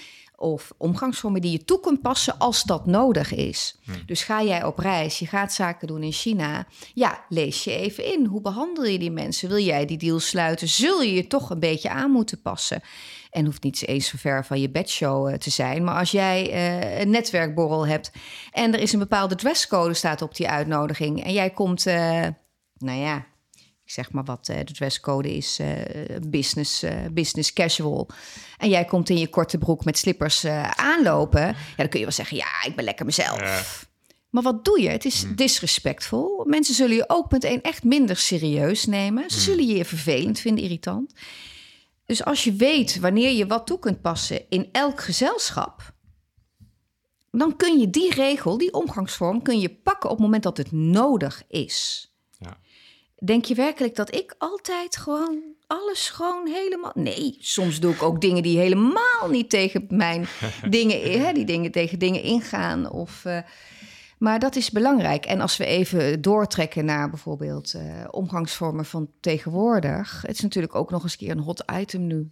of 0.44 0.72
omgangsvormen 0.76 1.40
die 1.40 1.52
je 1.52 1.64
toe 1.64 1.80
kunt 1.80 2.00
passen 2.00 2.38
als 2.38 2.62
dat 2.62 2.86
nodig 2.86 3.34
is. 3.34 3.78
Dus 4.06 4.22
ga 4.22 4.42
jij 4.42 4.64
op 4.64 4.78
reis, 4.78 5.18
je 5.18 5.26
gaat 5.26 5.52
zaken 5.52 5.86
doen 5.86 6.02
in 6.02 6.12
China, 6.12 6.66
ja, 6.94 7.24
lees 7.28 7.64
je 7.64 7.70
even 7.76 8.12
in. 8.12 8.24
Hoe 8.24 8.40
behandel 8.40 8.84
je 8.84 8.98
die 8.98 9.10
mensen? 9.10 9.48
Wil 9.48 9.58
jij 9.58 9.86
die 9.86 9.98
deal 9.98 10.20
sluiten? 10.20 10.68
Zul 10.68 11.02
je 11.02 11.14
je 11.14 11.26
toch 11.26 11.50
een 11.50 11.58
beetje 11.58 11.90
aan 11.90 12.10
moeten 12.10 12.42
passen? 12.42 12.82
En 13.30 13.44
hoeft 13.44 13.62
niet 13.62 13.86
eens 13.86 14.08
zo 14.08 14.16
ver 14.18 14.44
van 14.44 14.60
je 14.60 14.70
bedshow 14.70 15.28
eh, 15.28 15.34
te 15.34 15.50
zijn. 15.50 15.84
Maar 15.84 15.98
als 15.98 16.10
jij 16.10 16.50
eh, 16.50 17.00
een 17.00 17.10
netwerkborrel 17.10 17.86
hebt 17.86 18.10
en 18.52 18.74
er 18.74 18.80
is 18.80 18.92
een 18.92 18.98
bepaalde 18.98 19.34
dresscode 19.34 19.94
staat 19.94 20.22
op 20.22 20.36
die 20.36 20.48
uitnodiging 20.48 21.24
en 21.24 21.32
jij 21.32 21.50
komt, 21.50 21.86
eh, 21.86 22.26
nou 22.78 22.98
ja, 22.98 23.26
ik 23.84 23.90
zeg 23.90 24.12
maar 24.12 24.24
wat 24.24 24.48
eh, 24.48 24.56
de 24.64 24.72
dresscode 24.72 25.36
is, 25.36 25.58
eh, 25.58 25.68
business, 26.26 26.82
eh, 26.82 26.96
business 27.12 27.52
casual. 27.52 28.08
En 28.58 28.68
jij 28.68 28.84
komt 28.84 29.08
in 29.08 29.18
je 29.18 29.28
korte 29.28 29.58
broek 29.58 29.84
met 29.84 29.98
slippers 29.98 30.44
aanlopen. 30.76 31.40
Ja, 31.40 31.76
dan 31.76 31.88
kun 31.88 31.98
je 31.98 32.04
wel 32.04 32.14
zeggen, 32.14 32.36
ja, 32.36 32.64
ik 32.66 32.76
ben 32.76 32.84
lekker 32.84 33.04
mezelf. 33.04 33.86
Maar 34.30 34.42
wat 34.42 34.64
doe 34.64 34.80
je? 34.80 34.88
Het 34.88 35.04
is 35.04 35.24
disrespectvol. 35.34 36.44
Mensen 36.46 36.74
zullen 36.74 36.96
je 36.96 37.04
ook 37.06 37.30
meteen 37.30 37.62
echt 37.62 37.84
minder 37.84 38.16
serieus 38.16 38.86
nemen. 38.86 39.30
Ze 39.30 39.40
zullen 39.40 39.66
je 39.66 39.84
vervelend 39.84 40.40
vinden, 40.40 40.64
irritant. 40.64 41.12
Dus 42.06 42.24
als 42.24 42.44
je 42.44 42.52
weet 42.52 43.00
wanneer 43.00 43.32
je 43.32 43.46
wat 43.46 43.66
toe 43.66 43.78
kunt 43.78 44.00
passen 44.00 44.48
in 44.48 44.68
elk 44.72 45.00
gezelschap, 45.00 45.94
dan 47.30 47.56
kun 47.56 47.78
je 47.78 47.90
die 47.90 48.14
regel, 48.14 48.58
die 48.58 48.72
omgangsvorm, 48.72 49.42
kun 49.42 49.60
je 49.60 49.74
pakken 49.74 50.10
op 50.10 50.16
het 50.16 50.24
moment 50.24 50.42
dat 50.42 50.56
het 50.56 50.72
nodig 50.72 51.42
is. 51.48 52.08
Denk 53.24 53.44
je 53.44 53.54
werkelijk 53.54 53.94
dat 53.94 54.14
ik 54.14 54.34
altijd 54.38 54.96
gewoon 54.96 55.42
alles 55.66 56.08
gewoon 56.10 56.46
helemaal... 56.46 56.92
Nee, 56.94 57.36
soms 57.40 57.80
doe 57.80 57.92
ik 57.92 58.02
ook 58.02 58.20
dingen 58.20 58.42
die 58.42 58.58
helemaal 58.58 59.28
niet 59.30 59.50
tegen 59.50 59.84
mijn 59.88 60.26
dingen... 60.68 61.20
Hè, 61.22 61.32
die 61.32 61.44
dingen 61.44 61.70
tegen 61.70 61.98
dingen 61.98 62.22
ingaan 62.22 62.90
of... 62.90 63.24
eh, 63.24 63.38
maar 64.18 64.38
dat 64.38 64.56
is 64.56 64.70
belangrijk. 64.70 65.24
En 65.26 65.40
als 65.40 65.56
we 65.56 65.64
even 65.64 66.22
doortrekken 66.22 66.84
naar 66.84 67.10
bijvoorbeeld 67.10 67.74
eh, 67.74 67.82
omgangsvormen 68.10 68.84
van 68.84 69.10
tegenwoordig... 69.20 70.22
Het 70.26 70.36
is 70.36 70.40
natuurlijk 70.42 70.74
ook 70.74 70.90
nog 70.90 71.02
eens 71.02 71.12
een 71.12 71.18
keer 71.18 71.30
een 71.30 71.38
hot 71.38 71.64
item 71.80 72.06
nu. 72.06 72.30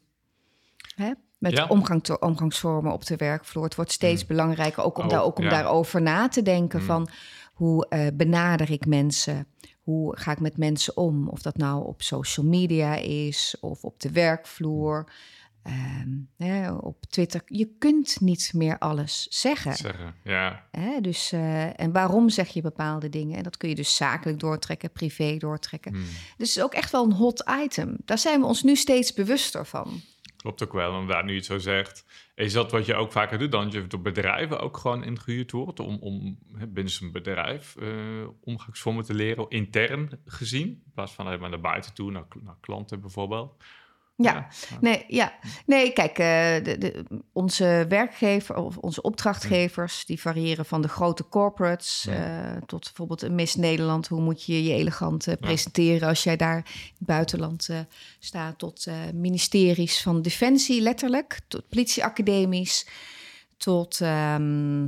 Hè? 0.94 1.12
Met 1.38 1.52
Ja. 1.52 1.66
omgang 1.66 2.04
te- 2.04 2.18
omgangsvormen 2.18 2.92
op 2.92 3.06
de 3.06 3.16
werkvloer. 3.16 3.64
Het 3.64 3.74
wordt 3.74 3.92
steeds 3.92 4.26
belangrijker 4.26 4.82
ook 4.82 4.98
om, 4.98 5.04
Oh, 5.04 5.10
daar, 5.10 5.22
ook 5.22 5.38
om 5.38 5.44
ja. 5.44 5.50
daarover 5.50 6.02
na 6.02 6.28
te 6.28 6.42
denken. 6.42 6.82
Van 6.82 7.08
hoe 7.52 7.86
eh, 7.88 8.06
benader 8.14 8.70
ik 8.70 8.86
mensen? 8.86 9.46
Hoe 9.92 10.18
ga 10.18 10.32
ik 10.32 10.40
met 10.40 10.56
mensen 10.56 10.96
om? 10.96 11.28
Of 11.28 11.42
dat 11.42 11.56
nou 11.56 11.86
op 11.86 12.02
social 12.02 12.46
media 12.46 12.94
is 12.96 13.56
of 13.60 13.84
op 13.84 14.00
de 14.00 14.12
werkvloer, 14.12 15.12
ehm, 15.62 16.08
hè, 16.36 16.72
op 16.72 17.06
Twitter. 17.08 17.42
Je 17.46 17.68
kunt 17.78 18.20
niet 18.20 18.50
meer 18.54 18.78
alles 18.78 19.26
zeggen. 19.30 19.74
Zeggen, 19.74 20.14
ja. 20.24 20.66
Hè? 20.70 21.00
Dus, 21.00 21.32
eh, 21.32 21.80
en 21.80 21.92
waarom 21.92 22.28
zeg 22.28 22.48
je 22.48 22.60
bepaalde 22.60 23.08
dingen? 23.08 23.36
En 23.36 23.42
dat 23.42 23.56
kun 23.56 23.68
je 23.68 23.74
dus 23.74 23.96
zakelijk 23.96 24.40
doortrekken, 24.40 24.92
privé 24.92 25.36
doortrekken. 25.36 25.92
Hmm. 25.92 26.02
Dus 26.36 26.48
het 26.48 26.56
is 26.56 26.62
ook 26.62 26.74
echt 26.74 26.90
wel 26.92 27.04
een 27.04 27.12
hot 27.12 27.44
item. 27.64 27.96
Daar 28.04 28.18
zijn 28.18 28.40
we 28.40 28.46
ons 28.46 28.62
nu 28.62 28.76
steeds 28.76 29.12
bewuster 29.12 29.66
van. 29.66 30.00
Klopt 30.36 30.62
ook 30.62 30.72
wel, 30.72 30.92
inderdaad, 31.00 31.24
nu 31.24 31.30
je 31.30 31.36
het 31.36 31.46
zo 31.46 31.58
zegt. 31.58 32.04
Is 32.34 32.52
dat 32.52 32.70
wat 32.70 32.86
je 32.86 32.94
ook 32.94 33.12
vaker 33.12 33.38
doet 33.38 33.52
dan? 33.52 33.70
Je 33.70 33.86
door 33.86 34.00
bedrijven 34.00 34.60
ook 34.60 34.76
gewoon 34.76 35.04
ingehuurd 35.04 35.50
wordt 35.50 35.80
om, 35.80 35.98
om 36.00 36.38
binnen 36.68 36.92
zijn 36.92 37.12
bedrijf 37.12 37.76
eh, 37.76 38.28
omgangsvormen 38.40 39.04
te 39.04 39.14
leren, 39.14 39.48
intern 39.48 40.20
gezien. 40.24 40.66
In 40.66 40.92
plaats 40.94 41.12
van 41.12 41.26
helemaal 41.26 41.50
naar 41.50 41.60
buiten 41.60 41.94
toe, 41.94 42.10
naar, 42.10 42.26
naar 42.42 42.56
klanten 42.60 43.00
bijvoorbeeld. 43.00 43.64
Ja, 44.22 44.46
nee, 44.80 45.04
ja. 45.08 45.32
nee 45.66 45.92
kijk, 45.92 46.18
eh, 46.18 46.64
de, 46.64 46.78
de, 46.78 47.04
onze 47.32 47.86
werkgever 47.88 48.56
of 48.56 48.76
onze 48.76 49.02
opdrachtgevers, 49.02 50.04
die 50.04 50.20
variëren 50.20 50.64
van 50.64 50.82
de 50.82 50.88
grote 50.88 51.28
corporates 51.28 52.06
Ja. 52.08 52.54
eh, 52.54 52.62
tot 52.66 52.82
bijvoorbeeld 52.84 53.22
een 53.22 53.34
Miss 53.34 53.54
Nederland. 53.54 54.08
Hoe 54.08 54.20
moet 54.20 54.44
je 54.44 54.64
je 54.64 54.74
elegant 54.74 55.26
eh, 55.26 55.34
presenteren 55.40 56.08
als 56.08 56.22
jij 56.22 56.36
daar 56.36 56.56
in 56.56 56.94
het 56.98 57.06
buitenland 57.06 57.68
staat? 58.18 58.58
Tot 58.58 58.86
ministeries 59.14 60.02
van 60.02 60.22
Defensie, 60.22 60.80
letterlijk, 60.80 61.40
tot 61.48 61.68
politieacademies, 61.68 62.86
tot 63.56 64.00
ehm, 64.00 64.86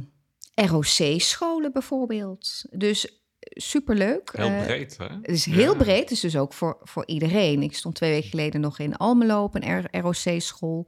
ROC-scholen 0.54 1.72
bijvoorbeeld. 1.72 2.64
Dus 2.70 3.23
superleuk. 3.54 4.30
Heel 4.36 4.46
Eh, 4.48 4.62
breed, 4.64 4.96
hè? 4.98 5.04
het 5.04 5.28
is 5.30 5.44
heel 5.44 5.72
Ja. 5.72 5.78
breed, 5.78 6.00
het 6.00 6.10
is 6.10 6.20
dus 6.20 6.36
ook 6.36 6.52
voor, 6.52 6.76
voor 6.82 7.06
iedereen. 7.06 7.62
Ik 7.62 7.74
stond 7.74 7.94
twee 7.94 8.10
weken 8.10 8.30
geleden 8.30 8.60
nog 8.60 8.78
in 8.78 8.96
Almelo 8.96 9.42
op 9.42 9.54
een 9.54 9.86
ROC-school. 9.90 10.86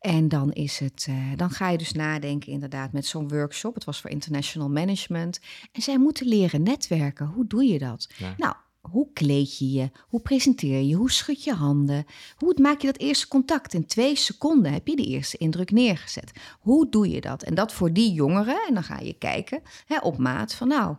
En 0.00 0.28
dan, 0.28 0.52
is 0.52 0.78
het, 0.78 1.06
eh, 1.08 1.16
dan 1.36 1.50
ga 1.50 1.68
je 1.70 1.78
dus 1.78 1.92
nadenken 1.92 2.52
inderdaad 2.52 2.92
met 2.92 3.06
zo'n 3.06 3.28
workshop. 3.28 3.74
Het 3.74 3.84
was 3.84 4.00
voor 4.00 4.10
international 4.10 4.68
management. 4.70 5.40
En 5.72 5.82
zij 5.82 5.98
moeten 5.98 6.26
leren 6.26 6.62
netwerken. 6.62 7.26
Hoe 7.26 7.46
doe 7.46 7.64
je 7.64 7.78
dat? 7.78 8.08
Ja. 8.16 8.34
Nou, 8.36 8.54
hoe 8.80 9.08
kleed 9.12 9.58
je 9.58 9.70
je? 9.70 9.90
Hoe 10.08 10.20
presenteer 10.20 10.80
je? 10.80 10.94
Hoe 10.94 11.10
schud 11.10 11.44
je 11.44 11.52
handen? 11.54 12.04
Hoe 12.36 12.54
maak 12.60 12.80
je 12.80 12.86
dat 12.86 12.98
eerste 12.98 13.28
contact? 13.28 13.74
In 13.74 13.86
twee 13.86 14.16
seconden 14.16 14.72
heb 14.72 14.86
je 14.86 14.96
de 14.96 15.04
eerste 15.06 15.36
indruk 15.36 15.70
neergezet. 15.70 16.32
Hoe 16.60 16.88
doe 16.90 17.08
je 17.10 17.20
dat? 17.20 17.42
En 17.42 17.54
dat 17.54 17.72
voor 17.72 17.92
die 17.92 18.12
jongeren. 18.12 18.58
En 18.68 18.74
dan 18.74 18.82
ga 18.82 18.98
je 19.00 19.14
kijken 19.18 19.62
hè, 19.86 19.98
op 19.98 20.18
maat 20.18 20.54
van 20.54 20.68
nou, 20.68 20.96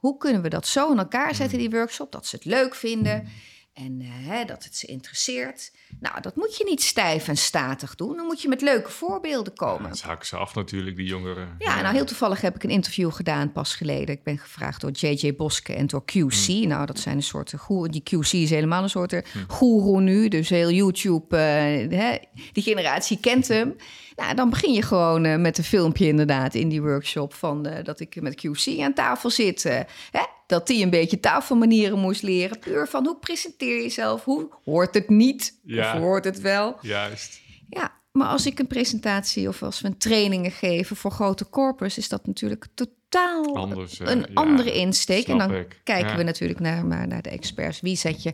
hoe 0.00 0.16
kunnen 0.16 0.42
we 0.42 0.48
dat 0.48 0.66
zo 0.66 0.92
in 0.92 0.98
elkaar 0.98 1.34
zetten, 1.34 1.58
die 1.58 1.70
workshop, 1.70 2.12
dat 2.12 2.26
ze 2.26 2.36
het 2.36 2.44
leuk 2.44 2.74
vinden 2.74 3.28
en 3.72 4.00
eh, 4.00 4.08
hè, 4.10 4.44
dat 4.44 4.64
het 4.64 4.76
ze 4.76 4.86
interesseert. 4.86 5.72
Nou, 6.00 6.20
dat 6.20 6.36
moet 6.36 6.56
je 6.56 6.64
niet 6.64 6.82
stijf 6.82 7.28
en 7.28 7.36
statig 7.36 7.94
doen. 7.94 8.16
Dan 8.16 8.26
moet 8.26 8.42
je 8.42 8.48
met 8.48 8.60
leuke 8.60 8.90
voorbeelden 8.90 9.54
komen. 9.54 9.88
Dat 9.88 10.00
hakken 10.00 10.26
ze 10.26 10.36
af 10.36 10.54
natuurlijk, 10.54 10.96
die 10.96 11.06
jongeren. 11.06 11.54
Ja, 11.58 11.80
nou 11.80 11.94
heel 11.94 12.04
toevallig 12.04 12.40
heb 12.40 12.54
ik 12.54 12.62
een 12.62 12.70
interview 12.70 13.12
gedaan 13.12 13.52
pas 13.52 13.74
geleden. 13.74 14.14
Ik 14.14 14.22
ben 14.22 14.38
gevraagd 14.38 14.80
door 14.80 14.90
JJ 14.90 15.36
Boske 15.36 15.74
en 15.74 15.86
door 15.86 16.04
QC. 16.04 16.46
Nou, 16.48 16.86
dat 16.86 16.98
zijn 16.98 17.16
een 17.16 17.22
soort 17.22 17.52
goeroe. 17.56 17.88
Die 17.88 18.02
QC 18.02 18.32
is 18.32 18.50
helemaal 18.50 18.82
een 18.82 18.90
soort 18.90 19.12
eh, 19.12 19.22
goeroe 19.48 20.00
nu. 20.00 20.28
Dus 20.28 20.48
heel 20.48 20.70
YouTube, 20.70 21.36
eh, 21.36 21.98
hè, 21.98 22.18
die 22.52 22.62
generatie 22.62 23.20
kent 23.20 23.48
hem. 23.48 23.76
Nou, 24.20 24.34
dan 24.34 24.50
begin 24.50 24.72
je 24.72 24.82
gewoon 24.82 25.24
eh, 25.24 25.36
met 25.38 25.58
een 25.58 25.64
filmpje 25.64 26.06
inderdaad 26.06 26.54
in 26.54 26.68
die 26.68 26.82
workshop... 26.82 27.34
van 27.34 27.66
eh, 27.66 27.84
dat 27.84 28.00
ik 28.00 28.20
met 28.20 28.46
QC 28.46 28.80
aan 28.80 28.94
tafel 28.94 29.30
zit. 29.30 29.64
eh, 29.64 29.80
hè, 30.10 30.22
dat 30.46 30.66
die 30.66 30.82
een 30.82 30.90
beetje 30.90 31.20
tafelmanieren 31.20 31.98
moest 31.98 32.22
leren. 32.22 32.58
Puur 32.58 32.88
van 32.88 33.06
hoe 33.06 33.16
presenteer 33.16 33.76
je 33.76 33.82
jezelf? 33.82 34.24
Hoe 34.24 34.48
hoort 34.64 34.94
het 34.94 35.08
niet? 35.08 35.58
Ja. 35.62 35.94
Of 35.94 36.00
hoort 36.00 36.24
het 36.24 36.40
wel? 36.40 36.76
Juist. 36.80 37.40
Ja, 37.68 37.92
maar 38.12 38.28
als 38.28 38.46
ik 38.46 38.58
een 38.58 38.66
presentatie 38.66 39.48
of 39.48 39.62
als 39.62 39.80
we 39.80 39.88
een 39.88 39.98
trainingen 39.98 40.50
geven 40.50 40.96
voor 40.96 41.10
grote 41.10 41.48
corpus, 41.48 41.98
is 41.98 42.08
dat 42.08 42.26
natuurlijk 42.26 42.66
totaal 42.74 43.56
Anders, 43.56 43.98
een 43.98 44.18
ja, 44.18 44.26
andere 44.34 44.72
insteek. 44.72 45.26
En 45.26 45.38
dan 45.38 45.54
ik. 45.54 45.80
kijken 45.84 46.10
Ja. 46.10 46.16
we 46.16 46.22
natuurlijk 46.22 46.60
naar, 46.60 46.86
maar 46.86 47.06
naar 47.06 47.22
de 47.22 47.30
experts. 47.30 47.80
Wie 47.80 47.96
zet 47.96 48.22
je 48.22 48.32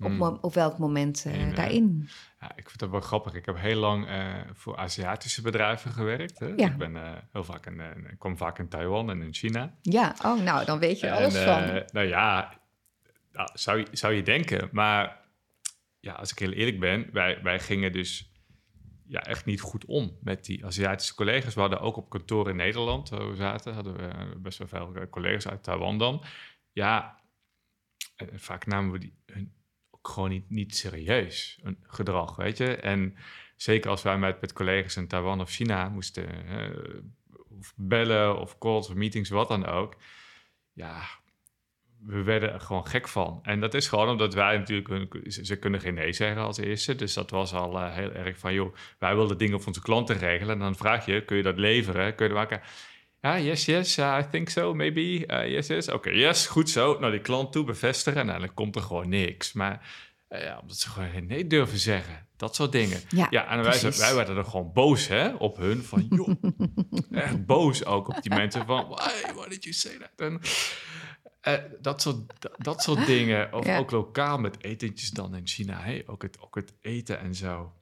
op, 0.00 0.10
mo- 0.10 0.38
op 0.40 0.54
welk 0.54 0.78
moment 0.78 1.24
eh, 1.26 1.40
In, 1.40 1.54
daarin? 1.54 2.08
Ja, 2.40 2.56
ik 2.56 2.66
vind 2.68 2.78
dat 2.78 2.90
wel 2.90 3.00
grappig. 3.00 3.34
Ik 3.34 3.46
heb 3.46 3.56
heel 3.58 3.78
lang 3.78 4.06
eh, 4.08 4.34
voor 4.52 4.76
Aziatische 4.76 5.42
bedrijven 5.42 5.90
gewerkt. 5.90 6.38
Hè? 6.38 6.46
Ja. 6.46 6.66
Ik 6.66 6.76
ben 6.76 6.96
eh, 6.96 7.12
heel 7.32 7.44
vaak 7.44 7.66
in, 7.66 7.80
ik 8.10 8.18
kwam 8.18 8.36
vaak 8.36 8.58
in 8.58 8.68
Taiwan 8.68 9.10
en 9.10 9.22
in 9.22 9.34
China. 9.34 9.74
Ja, 9.82 10.14
oh, 10.24 10.42
nou, 10.42 10.64
dan 10.64 10.78
weet 10.78 11.00
je 11.00 11.12
alles 11.12 11.34
En, 11.34 11.44
van. 11.44 11.82
nou 11.92 12.06
ja, 12.06 12.60
nou, 13.32 13.48
zou, 13.52 13.78
je, 13.78 13.86
zou 13.92 14.12
je 14.12 14.22
denken. 14.22 14.68
Maar 14.72 15.20
ja, 16.00 16.12
als 16.12 16.30
ik 16.32 16.38
heel 16.38 16.52
eerlijk 16.52 16.80
ben, 16.80 17.08
wij, 17.12 17.42
wij 17.42 17.60
gingen 17.60 17.92
dus 17.92 18.32
ja, 19.06 19.20
echt 19.20 19.44
niet 19.44 19.60
goed 19.60 19.84
om 19.84 20.16
met 20.22 20.44
die 20.44 20.64
Aziatische 20.66 21.14
collega's. 21.14 21.54
We 21.54 21.60
hadden 21.60 21.80
ook 21.80 21.96
op 21.96 22.10
kantoor 22.10 22.48
in 22.48 22.56
Nederland, 22.56 23.08
waar 23.08 23.28
we 23.30 23.36
zaten, 23.36 23.74
hadden 23.74 23.96
we 23.96 24.38
best 24.38 24.58
wel 24.58 24.68
veel 24.68 25.08
collega's 25.10 25.48
uit 25.48 25.62
Taiwan 25.62 25.98
dan. 25.98 26.24
Ja, 26.72 27.18
vaak 28.34 28.66
namen 28.66 28.92
we 28.92 28.98
die 28.98 29.14
hun 29.26 29.52
gewoon 30.02 30.30
niet, 30.30 30.50
niet 30.50 30.76
serieus, 30.76 31.58
een 31.62 31.78
gedrag, 31.82 32.36
weet 32.36 32.56
je. 32.56 32.76
En 32.76 33.16
zeker 33.56 33.90
als 33.90 34.02
wij 34.02 34.18
met, 34.18 34.40
met 34.40 34.52
collega's 34.52 34.96
in 34.96 35.08
Taiwan 35.08 35.40
of 35.40 35.50
China 35.50 35.88
moesten 35.88 36.26
of 37.58 37.72
bellen 37.76 38.40
of 38.40 38.58
calls 38.58 38.88
of 38.88 38.94
meetings, 38.94 39.28
wat 39.28 39.48
dan 39.48 39.66
ook. 39.66 39.96
Ja, 40.72 41.02
we 42.06 42.22
werden 42.22 42.52
er 42.52 42.60
gewoon 42.60 42.86
gek 42.86 43.08
van. 43.08 43.38
En 43.42 43.60
dat 43.60 43.74
is 43.74 43.88
gewoon 43.88 44.08
omdat 44.08 44.34
wij 44.34 44.58
natuurlijk, 44.58 45.16
ze 45.28 45.56
kunnen 45.56 45.80
geen 45.80 45.94
nee 45.94 46.12
zeggen 46.12 46.42
als 46.42 46.58
eerste. 46.58 46.94
Dus 46.94 47.14
dat 47.14 47.30
was 47.30 47.52
al 47.52 47.76
uh, 47.76 47.94
heel 47.94 48.12
erg 48.12 48.38
van, 48.38 48.52
joh, 48.52 48.74
wij 48.98 49.16
willen 49.16 49.38
dingen 49.38 49.58
voor 49.58 49.66
onze 49.66 49.82
klanten 49.82 50.18
regelen. 50.18 50.54
En 50.54 50.60
dan 50.60 50.76
vraag 50.76 51.06
je, 51.06 51.24
kun 51.24 51.36
je 51.36 51.42
dat 51.42 51.58
leveren? 51.58 52.14
Kun 52.14 52.28
je 52.28 52.34
dat 52.34 52.42
maken? 52.42 52.60
Ja, 53.20 53.38
yes, 53.38 53.64
yes, 53.64 53.98
uh, 53.98 54.18
I 54.20 54.28
think 54.30 54.48
so, 54.48 54.74
maybe. 54.74 55.26
Uh, 55.26 55.48
yes, 55.48 55.66
yes. 55.66 55.88
Oké, 55.88 56.10
yes, 56.10 56.46
goed 56.46 56.70
zo. 56.70 56.98
Nou, 56.98 57.12
die 57.12 57.20
klant 57.20 57.52
toe 57.52 57.64
bevestigen. 57.64 58.26
Nou, 58.26 58.40
dan 58.40 58.54
komt 58.54 58.76
er 58.76 58.82
gewoon 58.82 59.08
niks. 59.08 59.52
Maar 59.52 59.88
ja, 60.28 60.58
omdat 60.60 60.76
ze 60.76 60.88
gewoon 60.88 61.10
geen 61.10 61.26
nee 61.26 61.46
durven 61.46 61.78
zeggen. 61.78 62.26
Dat 62.36 62.54
soort 62.54 62.72
dingen. 62.72 63.00
Ja, 63.08 63.26
ja 63.30 63.48
en 63.48 63.62
wij, 63.62 63.80
wij 63.80 64.14
werden 64.14 64.36
er 64.36 64.44
gewoon 64.44 64.72
boos 64.72 65.08
hè, 65.08 65.34
op 65.34 65.56
hun. 65.56 65.82
Van, 65.82 66.06
joh, 66.10 66.28
echt 67.24 67.46
boos 67.46 67.84
ook 67.84 68.08
op 68.08 68.22
die 68.22 68.34
mensen. 68.34 68.66
Van, 68.66 68.88
why, 68.88 69.32
why 69.34 69.48
did 69.48 69.64
you 69.64 69.74
say 69.74 69.98
that? 69.98 70.10
En, 70.16 70.40
uh, 71.48 71.54
dat, 71.80 72.02
soort, 72.02 72.16
dat, 72.58 72.82
soort 72.82 73.06
dingen. 73.06 73.52
Of 73.52 73.78
ook 73.78 73.90
lokaal 73.90 74.38
met 74.38 74.64
etentjes 74.64 75.10
dan 75.10 75.34
in 75.36 75.46
China. 75.46 75.80
Hey, 75.80 76.02
ook, 76.06 76.22
het, 76.22 76.40
ook 76.40 76.54
het 76.54 76.72
eten 76.80 77.20
en 77.20 77.34
zo. 77.34 77.72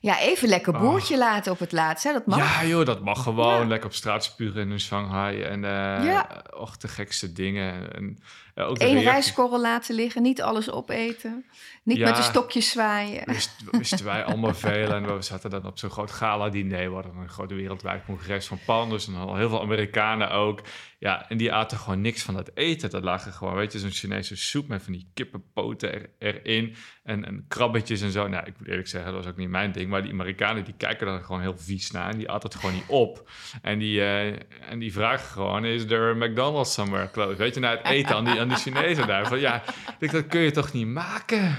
Ja, 0.00 0.20
even 0.20 0.48
lekker 0.48 0.74
oh. 0.74 0.80
boertje 0.80 1.18
laten 1.18 1.52
op 1.52 1.58
het 1.58 1.72
laatst, 1.72 2.04
hè? 2.04 2.12
dat 2.12 2.26
mag. 2.26 2.38
Ja 2.38 2.68
joh, 2.68 2.86
dat 2.86 3.00
mag 3.04 3.22
gewoon. 3.22 3.68
Lekker 3.68 3.88
op 3.88 3.94
straat 3.94 4.24
spuren 4.24 4.70
in 4.70 4.80
Shanghai. 4.80 5.42
En 5.42 5.62
uh, 5.62 6.04
ja. 6.04 6.42
och, 6.56 6.76
de 6.76 6.88
gekste 6.88 7.32
dingen. 7.32 7.94
En, 7.94 8.18
ook 8.64 8.80
Eén 8.80 9.02
rijstkorrel 9.02 9.60
laten 9.60 9.94
liggen, 9.94 10.22
niet 10.22 10.42
alles 10.42 10.70
opeten. 10.70 11.44
Niet 11.86 11.98
met 11.98 12.16
een 12.16 12.22
stokje 12.22 12.60
zwaaien. 12.60 13.22
Wist, 13.26 13.50
wisten 13.70 14.04
wij 14.04 14.24
allemaal 14.24 14.54
veel. 14.54 14.92
En 14.92 15.16
we 15.16 15.22
zaten 15.22 15.50
dan 15.50 15.66
op 15.66 15.78
zo'n 15.78 15.90
groot 15.90 16.10
gala-diner. 16.10 16.88
We 16.88 16.94
hadden 16.94 17.16
een 17.16 17.28
groot 17.28 17.50
wereldwijd 17.50 18.04
congres 18.04 18.46
van 18.46 18.58
panders. 18.66 19.06
En 19.06 19.14
al 19.14 19.36
heel 19.36 19.48
veel 19.48 19.60
Amerikanen 19.60 20.30
ook. 20.30 20.60
Ja, 20.98 21.28
en 21.28 21.36
die 21.36 21.52
aten 21.52 21.78
gewoon 21.78 22.00
niks 22.00 22.22
van 22.22 22.34
dat 22.34 22.50
eten. 22.54 22.90
Dat 22.90 23.02
lagen 23.02 23.32
gewoon, 23.32 23.54
weet 23.54 23.72
je, 23.72 23.78
zo'n 23.78 23.90
Chinese 23.90 24.36
soep 24.36 24.68
met 24.68 24.82
van 24.82 24.92
die 24.92 25.10
kippenpoten 25.14 25.92
er, 25.92 26.10
erin. 26.18 26.74
En, 27.02 27.24
en 27.24 27.44
krabbetjes 27.48 28.00
en 28.00 28.10
zo. 28.10 28.28
Nou, 28.28 28.46
ik 28.46 28.54
moet 28.58 28.68
eerlijk 28.68 28.88
zeggen, 28.88 29.12
dat 29.12 29.22
was 29.22 29.32
ook 29.32 29.38
niet 29.38 29.48
mijn 29.48 29.72
ding. 29.72 29.90
Maar 29.90 30.02
die 30.02 30.12
Amerikanen, 30.12 30.64
die 30.64 30.74
kijken 30.76 31.06
er 31.06 31.24
gewoon 31.24 31.40
heel 31.40 31.58
vies 31.58 31.90
naar. 31.90 32.10
En 32.10 32.18
die 32.18 32.30
aten 32.30 32.48
het 32.48 32.58
gewoon 32.58 32.74
niet 32.74 32.88
op. 32.88 33.30
En 33.62 33.78
die, 33.78 33.98
uh, 33.98 34.26
en 34.70 34.78
die 34.78 34.92
vragen 34.92 35.28
gewoon, 35.28 35.64
is 35.64 35.84
er 35.84 36.10
een 36.10 36.18
McDonald's 36.18 36.72
somewhere 36.72 37.10
close? 37.10 37.36
Weet 37.36 37.54
je, 37.54 37.60
naar 37.60 37.76
het 37.76 37.86
eten 37.96 38.14
aan 38.14 38.24
die, 38.24 38.40
aan 38.46 38.54
die 38.54 38.72
Chinezen 38.72 39.06
daar. 39.06 39.26
Van 39.26 39.40
ja, 39.40 39.62
dat 39.98 40.26
kun 40.26 40.40
je 40.40 40.50
toch 40.50 40.72
niet 40.72 40.86
maken? 40.86 41.56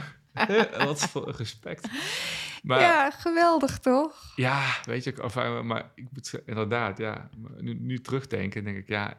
Wat 0.77 1.01
voor 1.01 1.33
respect. 1.37 1.87
Maar, 2.63 2.79
ja, 2.79 3.11
geweldig 3.11 3.79
toch? 3.79 4.33
Ja, 4.35 4.63
weet 4.83 5.03
je, 5.03 5.23
of, 5.23 5.35
eh, 5.35 5.61
maar 5.61 5.91
ik 5.95 6.05
moet 6.13 6.41
inderdaad, 6.45 6.97
ja, 6.97 7.29
nu, 7.59 7.73
nu 7.73 8.01
terugdenken, 8.01 8.63
denk 8.63 8.77
ik, 8.77 8.87
ja, 8.87 9.17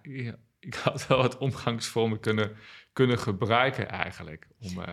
ik 0.61 0.74
had 0.74 1.07
wel 1.07 1.18
wat 1.18 1.38
omgangsvormen 1.38 2.20
kunnen, 2.20 2.57
kunnen 2.92 3.18
gebruiken 3.18 3.88
eigenlijk. 3.88 4.46
Om, 4.61 4.78
uh, 4.78 4.85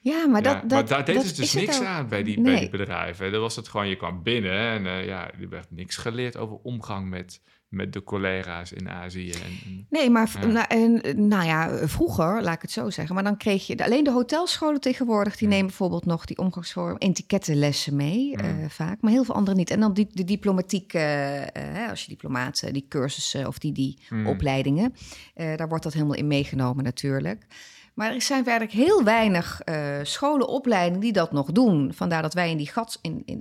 ja, 0.00 0.26
maar, 0.26 0.42
dat, 0.42 0.60
dat, 0.60 0.70
maar 0.70 0.86
daar 0.86 1.04
deden 1.04 1.22
ze 1.22 1.34
dus 1.34 1.52
niks 1.52 1.80
aan 1.80 2.08
bij 2.08 2.22
die, 2.22 2.40
bij 2.40 2.58
die 2.58 2.70
bedrijven. 2.70 3.32
Dat 3.32 3.40
was 3.40 3.56
het 3.56 3.68
gewoon, 3.68 3.88
je 3.88 3.96
kwam 3.96 4.22
binnen 4.22 4.58
en 4.58 4.84
uh, 4.84 5.06
ja, 5.06 5.30
er 5.30 5.48
werd 5.48 5.70
niks 5.70 5.96
geleerd 5.96 6.36
over 6.36 6.56
omgang 6.56 7.08
met 7.08 7.42
met 7.68 7.92
de 7.92 8.04
collega's 8.04 8.72
in 8.72 8.88
Azië. 8.88 9.30
En, 9.30 9.86
nee, 9.90 10.10
maar 10.10 10.30
nou, 10.46 10.66
en, 10.68 11.28
nou 11.28 11.44
ja, 11.44 11.88
vroeger, 11.88 12.42
laat 12.42 12.54
ik 12.54 12.62
het 12.62 12.70
zo 12.70 12.90
zeggen. 12.90 13.14
Maar 13.14 13.24
dan 13.24 13.36
kreeg 13.36 13.66
je 13.66 13.84
alleen 13.84 14.04
de 14.04 14.10
hotelscholen 14.10 14.80
tegenwoordig. 14.80 15.36
Die 15.36 15.48
nemen 15.48 15.66
bijvoorbeeld 15.66 16.04
nog 16.04 16.24
die 16.24 16.38
omgangsvorm, 16.38 16.96
etikettenlessen 16.98 17.96
mee, 17.96 18.36
uh, 18.36 18.68
vaak. 18.68 19.00
Maar 19.00 19.12
heel 19.12 19.24
veel 19.24 19.34
anderen 19.34 19.58
niet. 19.58 19.70
En 19.70 19.80
dan 19.80 19.92
die, 19.92 20.08
de 20.10 20.24
diplomatiek, 20.24 20.94
uh, 20.94 21.42
als 21.90 22.02
je 22.02 22.08
diplomaat, 22.08 22.72
die 22.72 22.86
cursussen 22.88 23.46
of 23.46 23.58
die, 23.58 23.72
die 23.72 23.98
opleidingen. 24.26 24.94
daar 25.34 25.68
wordt 25.68 25.84
dat 25.84 25.92
helemaal 25.92 26.16
in 26.16 26.26
meegenomen 26.26 26.84
natuurlijk. 26.84 27.46
Maar 27.94 28.14
er 28.14 28.22
zijn 28.22 28.44
werkelijk 28.44 28.72
heel 28.72 29.04
weinig 29.04 29.60
scholenopleidingen 30.02 31.00
die 31.00 31.12
dat 31.12 31.32
nog 31.32 31.52
doen. 31.52 31.92
Vandaar 31.94 32.22
dat 32.22 32.34
wij 32.34 32.50
in 32.50 32.56
die 32.56 32.68
gat, 32.68 32.98
in, 33.02 33.22
in, 33.24 33.40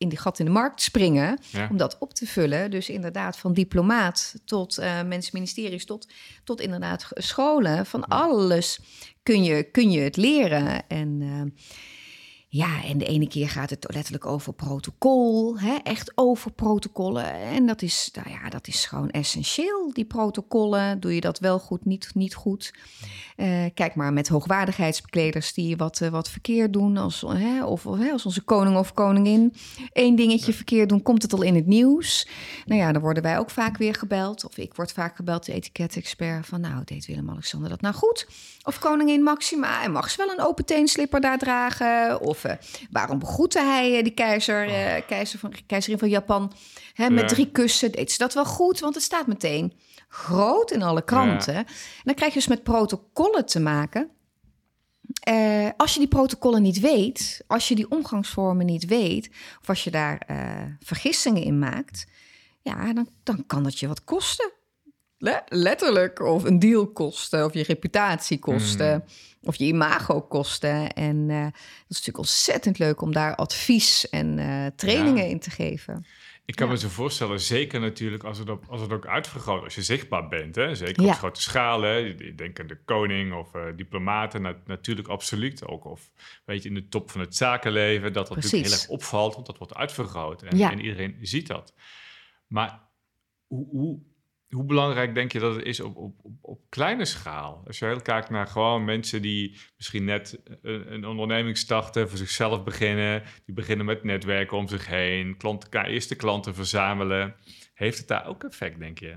in 0.00 0.08
die 0.08 0.18
gat 0.18 0.38
in 0.38 0.44
de 0.44 0.50
markt 0.50 0.82
springen 0.82 1.38
om 1.70 1.76
dat 1.76 1.98
op 1.98 2.14
te 2.14 2.26
vullen. 2.26 2.70
Dus 2.70 2.88
inderdaad 2.88 3.36
van 3.36 3.52
diplomaat 3.52 4.34
tot 4.44 4.78
uh, 4.78 5.02
mensenministeries 5.02 5.84
tot, 5.84 6.08
tot 6.44 6.60
inderdaad 6.60 7.08
scholen. 7.10 7.86
Van 7.86 8.08
alles 8.08 8.80
kun 9.22 9.44
je, 9.44 9.62
kun 9.62 9.90
je 9.90 10.00
het 10.00 10.16
leren. 10.16 10.88
En 10.88 11.20
uh, 11.20 11.42
ja, 12.52 12.84
en 12.84 12.98
de 12.98 13.04
ene 13.04 13.28
keer 13.28 13.48
gaat 13.48 13.70
het 13.70 13.86
letterlijk 13.94 14.26
over 14.26 14.52
protocol, 14.52 15.58
hè, 15.58 15.74
echt 15.82 16.12
over 16.14 16.52
protocollen. 16.52 17.32
En 17.32 17.66
dat 17.66 17.82
is, 17.82 18.10
nou 18.12 18.30
ja, 18.30 18.48
dat 18.48 18.66
is 18.66 18.84
gewoon 18.84 19.10
essentieel, 19.10 19.90
die 19.92 20.04
protocollen. 20.04 21.00
Doe 21.00 21.14
je 21.14 21.20
dat 21.20 21.38
wel 21.38 21.58
goed, 21.58 21.84
niet, 21.84 22.10
niet 22.14 22.34
goed? 22.34 22.74
Uh, 23.36 23.64
kijk 23.74 23.94
maar 23.94 24.12
met 24.12 24.28
hoogwaardigheidsbekleders 24.28 25.52
die 25.52 25.76
wat, 25.76 26.00
uh, 26.00 26.08
wat 26.08 26.30
verkeerd 26.30 26.72
doen. 26.72 26.96
Als, 26.96 27.24
hè, 27.26 27.64
of 27.64 27.84
hè, 27.84 28.10
als 28.10 28.26
onze 28.26 28.42
koning 28.42 28.76
of 28.76 28.94
koningin 28.94 29.54
één 29.92 30.16
dingetje 30.16 30.52
verkeerd 30.52 30.88
doen, 30.88 31.02
komt 31.02 31.22
het 31.22 31.32
al 31.32 31.42
in 31.42 31.54
het 31.54 31.66
nieuws. 31.66 32.28
Nou 32.66 32.80
ja, 32.80 32.92
dan 32.92 33.02
worden 33.02 33.22
wij 33.22 33.38
ook 33.38 33.50
vaak 33.50 33.76
weer 33.76 33.94
gebeld. 33.94 34.44
Of 34.44 34.58
ik 34.58 34.74
word 34.74 34.92
vaak 34.92 35.16
gebeld, 35.16 35.46
de 35.46 35.52
etiketexpert, 35.52 36.46
van 36.46 36.60
nou, 36.60 36.82
deed 36.84 37.06
Willem-Alexander 37.06 37.68
dat 37.68 37.80
nou 37.80 37.94
goed? 37.94 38.26
Of 38.62 38.78
koningin 38.78 39.22
Maxima, 39.22 39.82
en 39.82 39.92
mag 39.92 40.10
ze 40.10 40.16
wel 40.16 40.30
een 40.30 40.46
open 40.46 40.64
teenslipper 40.64 41.20
daar 41.20 41.38
dragen? 41.38 42.20
Of 42.20 42.39
waarom 42.90 43.18
begroette 43.18 43.60
hij 43.60 43.96
uh, 43.96 44.02
die 44.02 44.14
keizer, 44.14 44.68
uh, 44.68 45.06
keizer 45.06 45.38
van, 45.38 45.52
keizerin 45.66 45.98
van 45.98 46.08
Japan 46.08 46.52
hè, 46.92 47.10
met 47.10 47.28
drie 47.28 47.50
kussen? 47.50 47.92
Deed 47.92 48.12
ze 48.12 48.18
dat 48.18 48.34
wel 48.34 48.44
goed? 48.44 48.80
Want 48.80 48.94
het 48.94 49.04
staat 49.04 49.26
meteen 49.26 49.72
groot 50.08 50.70
in 50.70 50.82
alle 50.82 51.04
kranten. 51.04 51.54
En 51.54 51.66
dan 52.04 52.14
krijg 52.14 52.32
je 52.32 52.38
dus 52.38 52.48
met 52.48 52.62
protocollen 52.62 53.46
te 53.46 53.60
maken. 53.60 54.10
als 55.76 55.92
je 55.92 55.98
die 55.98 56.08
protocollen 56.08 56.62
niet 56.62 56.80
weet, 56.80 57.44
als 57.46 57.68
je 57.68 57.74
die 57.74 57.90
omgangsvormen 57.90 58.66
niet 58.66 58.86
weet, 58.86 59.30
of 59.60 59.68
als 59.68 59.84
je 59.84 59.90
daar 59.90 60.26
vergissingen 60.80 61.42
in 61.42 61.58
maakt, 61.58 62.06
ja, 62.62 62.92
dan, 62.92 63.08
dan 63.22 63.46
kan 63.46 63.62
dat 63.62 63.78
je 63.78 63.88
wat 63.88 64.04
kosten 64.04 64.52
letterlijk. 65.48 66.20
Of 66.20 66.44
een 66.44 66.58
deal 66.58 66.86
kosten, 66.86 67.44
of 67.44 67.54
je 67.54 67.62
reputatie 67.62 68.38
kosten, 68.38 68.94
mm. 68.94 69.04
Of 69.42 69.56
je 69.56 69.64
imago 69.64 70.20
kosten. 70.20 70.92
En 70.92 71.16
uh, 71.16 71.42
dat 71.42 71.52
is 71.88 71.96
natuurlijk 71.96 72.18
ontzettend 72.18 72.78
leuk 72.78 73.00
om 73.00 73.12
daar 73.12 73.34
advies 73.34 74.08
en 74.08 74.38
uh, 74.38 74.66
trainingen 74.76 75.28
in 75.28 75.40
te 75.40 75.50
geven. 75.50 76.06
Ik 76.44 76.56
kan 76.56 76.68
me 76.68 76.78
zo 76.78 76.88
voorstellen, 76.88 77.40
zeker 77.40 77.80
natuurlijk 77.80 78.24
als 78.24 78.38
het, 78.38 78.50
op, 78.50 78.64
als 78.68 78.80
het 78.80 78.92
ook 78.92 79.06
uitvergroot, 79.06 79.64
als 79.64 79.74
je 79.74 79.82
zichtbaar 79.82 80.28
bent, 80.28 80.54
hè? 80.54 80.74
zeker 80.74 81.04
op 81.04 81.12
grote 81.12 81.40
schalen. 81.40 82.16
Denk 82.36 82.60
aan 82.60 82.66
de 82.66 82.84
koning 82.84 83.34
of 83.34 83.54
uh, 83.54 83.62
diplomaten, 83.76 84.56
natuurlijk 84.66 85.08
absoluut 85.08 85.66
ook. 85.66 85.84
Of 85.84 86.10
weet 86.44 86.62
je, 86.62 86.68
in 86.68 86.74
de 86.74 86.88
top 86.88 87.10
van 87.10 87.20
het 87.20 87.36
zakenleven, 87.36 88.12
dat 88.12 88.26
dat 88.26 88.36
natuurlijk 88.36 88.64
heel 88.64 88.72
erg 88.72 88.88
opvalt, 88.88 89.34
want 89.34 89.46
dat 89.46 89.58
wordt 89.58 89.74
uitvergroot 89.74 90.42
en, 90.42 90.60
en 90.60 90.80
iedereen 90.80 91.16
ziet 91.20 91.46
dat. 91.46 91.74
Maar 92.46 92.88
hoe, 93.46 93.68
hoe, 93.70 94.00
hoe 94.50 94.64
belangrijk 94.64 95.14
denk 95.14 95.32
je 95.32 95.38
dat 95.38 95.54
het 95.54 95.64
is 95.64 95.80
op, 95.80 95.96
op, 95.96 96.14
op, 96.40 96.60
kleine 96.68 97.04
schaal? 97.04 97.62
Als 97.66 97.78
je 97.78 97.84
heel 97.84 98.00
kijkt 98.00 98.30
naar 98.30 98.46
gewoon 98.46 98.84
mensen 98.84 99.22
die 99.22 99.58
misschien 99.76 100.04
net 100.04 100.40
een, 100.62 100.92
een 100.92 101.04
onderneming 101.04 101.58
starten, 101.58 102.08
voor 102.08 102.18
zichzelf 102.18 102.64
beginnen, 102.64 103.22
die 103.44 103.54
beginnen 103.54 103.86
met 103.86 104.04
netwerken 104.04 104.56
om 104.56 104.68
zich 104.68 104.86
heen, 104.86 105.36
klanten, 105.36 105.84
eerste 105.84 106.14
klanten 106.14 106.54
verzamelen. 106.54 107.34
Heeft 107.74 107.98
het 107.98 108.08
daar 108.08 108.26
ook 108.26 108.44
effect, 108.44 108.78
denk 108.78 108.98
je? 108.98 109.16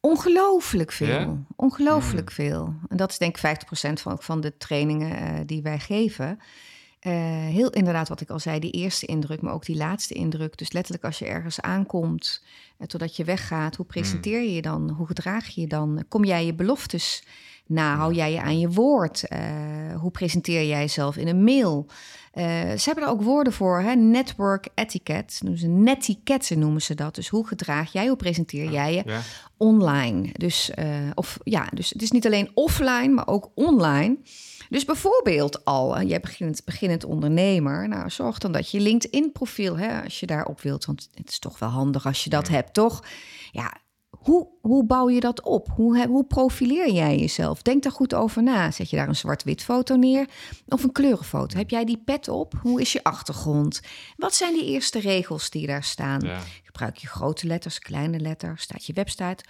Ongelooflijk 0.00 0.92
veel. 0.92 1.46
Ongelooflijk 1.56 2.32
hmm. 2.32 2.46
veel. 2.46 2.74
En 2.88 2.96
dat 2.96 3.10
is 3.10 3.18
denk 3.18 3.36
ik 3.36 3.64
50% 3.90 3.92
van, 3.92 4.18
van 4.18 4.40
de 4.40 4.56
trainingen 4.56 5.22
uh, 5.22 5.40
die 5.46 5.62
wij 5.62 5.78
geven. 5.78 6.38
Uh, 7.06 7.12
heel 7.46 7.70
inderdaad, 7.70 8.08
wat 8.08 8.20
ik 8.20 8.30
al 8.30 8.38
zei, 8.38 8.58
die 8.58 8.70
eerste 8.70 9.06
indruk, 9.06 9.40
maar 9.40 9.52
ook 9.52 9.64
die 9.64 9.76
laatste 9.76 10.14
indruk. 10.14 10.58
Dus 10.58 10.72
letterlijk 10.72 11.04
als 11.04 11.18
je 11.18 11.24
ergens 11.26 11.60
aankomt, 11.60 12.42
uh, 12.78 12.86
totdat 12.86 13.16
je 13.16 13.24
weggaat, 13.24 13.76
hoe 13.76 13.86
presenteer 13.86 14.40
je 14.40 14.52
je 14.52 14.62
dan? 14.62 14.90
Hoe 14.90 15.06
gedraag 15.06 15.46
je 15.46 15.60
je 15.60 15.66
dan? 15.66 16.04
Kom 16.08 16.24
jij 16.24 16.46
je 16.46 16.54
beloftes 16.54 17.24
Na, 17.66 17.96
hou 17.96 18.14
jij 18.14 18.32
je 18.32 18.40
aan 18.40 18.58
je 18.58 18.68
woord? 18.68 19.24
hoe 20.00 20.10
presenteer 20.10 20.66
jij 20.66 20.80
jezelf 20.80 21.16
in 21.16 21.28
een 21.28 21.44
mail? 21.44 21.86
ze 22.76 22.82
hebben 22.84 23.04
er 23.04 23.10
ook 23.10 23.22
woorden 23.22 23.52
voor, 23.52 23.80
hè? 23.80 23.94
network 23.94 24.68
etiquette. 24.74 25.34
Noemen 25.40 25.60
ze 25.60 25.66
netiquette 25.66 26.54
noemen 26.54 26.82
ze 26.82 26.94
dat. 26.94 27.14
Dus 27.14 27.28
hoe 27.28 27.46
gedraag 27.46 27.92
jij, 27.92 28.06
hoe 28.06 28.16
presenteer 28.16 28.70
jij 28.70 28.94
je 28.94 29.20
online? 29.56 30.28
Dus, 30.32 30.70
of, 31.14 31.38
ja, 31.44 31.68
dus 31.74 31.90
het 31.90 32.02
is 32.02 32.10
niet 32.10 32.26
alleen 32.26 32.50
offline, 32.54 33.08
maar 33.08 33.26
ook 33.26 33.50
online. 33.54 34.16
Dus 34.68 34.84
bijvoorbeeld 34.84 35.64
al, 35.64 36.02
jij 36.02 36.20
beginnend, 36.20 36.64
beginnend 36.64 37.04
ondernemer, 37.04 37.88
nou, 37.88 38.10
zorg 38.10 38.38
dan 38.38 38.52
dat 38.52 38.70
je 38.70 38.80
LinkedIn-profiel, 38.80 39.76
als 40.04 40.20
je 40.20 40.26
daarop 40.26 40.60
wilt, 40.60 40.84
want 40.84 41.08
het 41.14 41.30
is 41.30 41.38
toch 41.38 41.58
wel 41.58 41.68
handig 41.68 42.06
als 42.06 42.24
je 42.24 42.30
dat 42.30 42.48
hebt, 42.48 42.74
toch? 42.74 43.04
Ja, 43.52 43.72
hoe, 44.26 44.48
hoe 44.60 44.84
bouw 44.86 45.10
je 45.10 45.20
dat 45.20 45.42
op? 45.42 45.68
Hoe, 45.74 46.06
hoe 46.06 46.24
profileer 46.24 46.90
jij 46.90 47.18
jezelf? 47.18 47.62
Denk 47.62 47.82
daar 47.82 47.92
goed 47.92 48.14
over 48.14 48.42
na. 48.42 48.70
Zet 48.70 48.90
je 48.90 48.96
daar 48.96 49.08
een 49.08 49.16
zwart-wit 49.16 49.62
foto 49.62 49.96
neer 49.96 50.28
of 50.68 50.82
een 50.82 50.92
kleurenfoto? 50.92 51.56
Heb 51.56 51.70
jij 51.70 51.84
die 51.84 52.02
pet 52.04 52.28
op? 52.28 52.54
Hoe 52.62 52.80
is 52.80 52.92
je 52.92 53.02
achtergrond? 53.02 53.80
Wat 54.16 54.34
zijn 54.34 54.54
die 54.54 54.64
eerste 54.64 54.98
regels 54.98 55.50
die 55.50 55.66
daar 55.66 55.84
staan? 55.84 56.28
Gebruik 56.62 56.96
je 56.96 57.06
grote 57.06 57.46
letters, 57.46 57.78
kleine 57.78 58.20
letters? 58.20 58.62
Staat 58.62 58.86
je 58.86 58.92
website? 58.92 59.44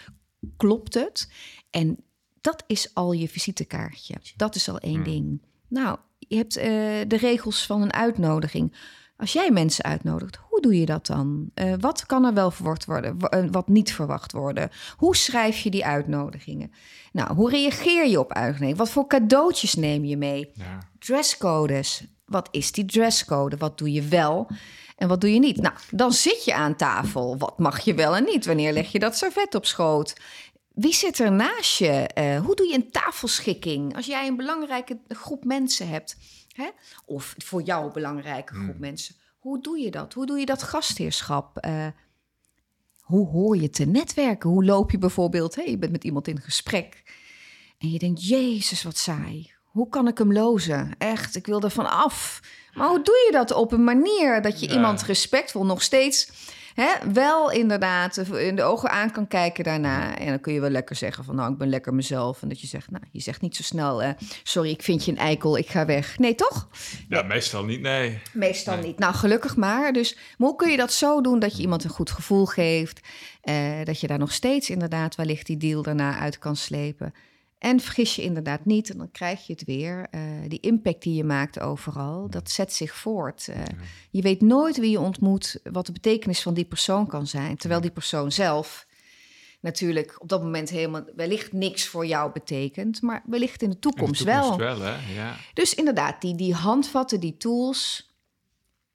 Klopt 0.57 0.95
het? 0.95 1.31
En 1.71 2.06
dat 2.47 2.65
is 2.67 2.95
al 2.95 3.13
je 3.13 3.29
visitekaartje. 3.29 4.15
Dat 4.37 4.55
is 4.55 4.69
al 4.69 4.79
één 4.79 4.95
hmm. 4.95 5.05
ding. 5.05 5.43
Nou, 5.69 5.99
je 6.19 6.37
hebt 6.37 6.59
uh, 6.59 6.65
de 7.09 7.17
regels 7.17 7.67
van 7.67 7.83
een 7.83 7.93
uitnodiging. 7.93 8.77
Als 9.17 9.33
jij 9.33 9.51
mensen 9.51 9.85
uitnodigt, 9.85 10.39
hoe 10.49 10.61
doe 10.61 10.79
je 10.79 10.87
dat 10.87 11.07
dan? 11.07 11.51
Uh, 11.55 11.75
wat 11.81 12.07
kan 12.07 12.25
er 12.25 12.35
wel 12.35 12.51
verwacht 12.51 12.85
worden, 12.85 13.19
eh, 13.21 13.45
wat 13.51 13.69
niet 13.69 13.93
verwacht 13.93 14.33
worden? 14.33 14.71
Hoe 14.97 15.17
schrijf 15.17 15.59
je 15.59 15.71
die 15.71 15.85
uitnodigingen? 15.85 16.73
Nou, 17.13 17.35
hoe 17.35 17.51
reageer 17.51 18.07
je 18.07 18.21
op 18.21 18.33
uitnodigingen? 18.33 18.77
Wat 18.77 18.91
voor 18.91 19.07
cadeautjes 19.07 19.75
neem 19.75 20.05
je 20.05 20.17
mee? 20.17 20.51
Ja. 20.55 20.79
Dresscodes. 20.99 22.07
Wat 22.25 22.49
is 22.51 22.73
die 22.73 22.85
dresscode? 22.85 23.57
Wat 23.57 23.79
doe 23.79 23.93
je 23.93 24.03
wel 24.03 24.49
en 24.97 25.09
wat 25.09 25.21
doe 25.21 25.33
je 25.33 25.39
niet? 25.39 25.57
Nou, 25.57 25.75
dan 25.91 26.13
zit 26.13 26.45
je 26.45 26.55
aan 26.55 26.77
tafel. 26.77 27.39
Wat 27.39 27.59
mag 27.59 27.81
je 27.81 27.95
wel 27.95 28.17
en 28.17 28.25
niet? 28.25 28.47
Wanneer 28.47 28.73
leg 28.73 28.93
je 28.93 28.99
dat 28.99 29.17
servet 29.17 29.55
op 29.55 29.67
schoot? 29.67 30.15
Wie 30.77 30.95
zit 30.95 31.19
er 31.19 31.33
naast 31.33 31.79
je? 31.79 31.91
Eh, 31.91 32.41
hoe 32.41 32.55
doe 32.55 32.67
je 32.67 32.75
een 32.75 32.91
tafelschikking? 32.91 33.97
Als 33.97 34.07
jij 34.07 34.27
een 34.27 34.37
belangrijke 34.37 34.99
groep 35.09 35.45
mensen 35.45 35.89
hebt, 35.89 36.17
hè? 36.53 36.69
of 37.05 37.35
voor 37.39 37.63
jou 37.63 37.87
een 37.87 37.93
belangrijke 37.93 38.55
groep 38.55 38.71
hmm. 38.71 38.81
mensen, 38.81 39.15
hoe 39.39 39.61
doe 39.61 39.79
je 39.79 39.91
dat? 39.91 40.13
Hoe 40.13 40.27
doe 40.27 40.39
je 40.39 40.47
dat 40.47 40.63
gastheerschap? 40.63 41.67
Uh, 41.67 41.87
hoe 43.01 43.29
hoor 43.29 43.57
je 43.57 43.71
te 43.71 43.85
netwerken? 43.85 44.51
Hoe 44.51 44.65
loop 44.65 44.91
je 44.91 44.99
bijvoorbeeld? 44.99 45.55
Hè? 45.55 45.63
Je 45.63 45.79
bent 45.79 45.93
met 45.93 46.05
iemand 46.05 46.29
in 46.29 46.41
gesprek 46.41 47.03
en 47.79 47.91
je 47.91 47.99
denkt: 47.99 48.27
Jezus, 48.27 48.83
wat 48.83 48.97
saai. 48.97 49.53
Hoe 49.65 49.89
kan 49.89 50.09
ik 50.09 50.19
hem 50.19 50.33
lozen? 50.33 50.95
Echt, 50.99 51.37
ik 51.37 51.47
wil 51.47 51.61
er 51.61 51.71
van 51.71 51.91
af. 51.91 52.41
Maar 52.75 52.89
hoe 52.89 53.03
doe 53.03 53.23
je 53.27 53.33
dat 53.33 53.53
op 53.53 53.73
een 53.73 53.85
manier 53.85 54.43
dat 54.43 54.61
je 54.61 54.71
iemand 54.71 55.03
respectvol 55.03 55.65
nog 55.65 55.83
steeds 55.83 56.31
hè, 56.77 57.13
wel 57.13 57.51
inderdaad 57.51 58.17
in 58.17 58.57
de 58.57 58.63
ogen 58.63 58.91
aan 58.91 59.11
kan 59.11 59.29
kijken 59.29 59.65
daarna. 59.65 60.19
En 60.19 60.27
dan 60.27 60.41
kun 60.41 60.53
je 60.53 60.61
wel 60.61 60.71
lekker 60.71 60.97
zeggen 60.97 61.25
van 61.25 61.35
nou, 61.35 61.53
ik 61.53 61.59
ben 61.59 61.69
lekker 61.69 61.95
mezelf. 61.95 62.43
En 62.43 62.49
dat 62.49 62.61
je 62.61 62.67
zegt, 62.67 62.91
nou, 62.91 63.05
je 63.11 63.21
zegt 63.21 63.41
niet 63.41 63.57
zo 63.57 63.63
snel, 63.63 64.03
uh, 64.03 64.11
sorry, 64.43 64.71
ik 64.71 64.83
vind 64.83 65.05
je 65.05 65.11
een 65.11 65.19
eikel, 65.19 65.57
ik 65.57 65.69
ga 65.69 65.87
weg. 65.87 66.19
Nee, 66.19 66.35
toch? 66.35 66.69
Ja, 67.09 67.23
meestal 67.23 67.65
niet, 67.65 67.81
nee. 67.81 68.19
Meestal 68.33 68.77
niet. 68.77 68.99
Nou, 68.99 69.15
gelukkig 69.15 69.57
maar. 69.57 69.93
Dus 69.93 70.15
maar 70.15 70.49
hoe 70.49 70.57
kun 70.57 70.71
je 70.71 70.77
dat 70.77 70.93
zo 70.93 71.21
doen 71.21 71.39
dat 71.39 71.57
je 71.57 71.63
iemand 71.63 71.85
een 71.85 71.91
goed 71.91 72.11
gevoel 72.11 72.47
geeft? 72.47 73.01
Uh, 73.45 73.85
dat 73.85 74.01
je 74.01 74.07
daar 74.07 74.19
nog 74.19 74.33
steeds 74.33 74.71
inderdaad 74.71 75.15
wellicht 75.15 75.47
die 75.47 75.57
deal 75.57 75.83
daarna 75.83 76.19
uit 76.19 76.39
kan 76.39 76.57
slepen. 76.57 77.15
En 77.59 77.81
vergis 77.81 78.17
je 78.17 78.23
inderdaad 78.23 78.65
niet, 78.65 78.91
en 78.91 78.99
dan 78.99 79.11
krijg 79.11 79.47
je 79.47 79.53
het 79.53 79.65
weer. 79.65 80.09
Uh, 80.11 80.21
die 80.49 80.61
impact 80.61 81.03
die 81.03 81.15
je 81.15 81.25
maakt 81.25 81.61
overal, 81.61 82.31
dat 82.31 82.51
zet 82.51 82.73
zich 82.73 82.95
voort. 82.95 83.47
Uh, 83.51 83.63
je 84.11 84.23
weet 84.23 84.41
nooit 84.41 84.77
wie 84.79 84.91
je 84.91 85.01
ontmoet, 85.01 85.61
wat 85.63 85.87
de 85.87 85.93
betekenis 85.93 86.43
van 86.43 86.55
die 86.55 86.65
persoon 86.65 87.07
kan 87.07 87.27
zijn. 87.27 87.57
Terwijl 87.57 87.81
die 87.81 87.91
persoon 87.91 88.33
zelf 88.33 88.87
natuurlijk 89.61 90.17
op 90.23 90.29
dat 90.29 90.43
moment 90.43 90.71
helemaal 90.71 91.05
wellicht 91.15 91.53
niks 91.53 91.87
voor 91.87 92.07
jou 92.07 92.33
betekent, 92.33 93.03
maar 93.03 93.23
wellicht 93.27 93.63
in 93.63 93.71
de 93.71 93.79
toekomst, 93.79 94.21
in 94.21 94.27
de 94.27 94.33
toekomst 94.33 94.59
wel. 94.59 94.77
wel 94.77 94.81
hè? 94.81 95.15
Ja. 95.15 95.37
Dus 95.55 95.75
inderdaad, 95.75 96.21
die, 96.21 96.35
die 96.35 96.55
handvatten, 96.55 97.21
die 97.21 97.37
tools. 97.37 98.15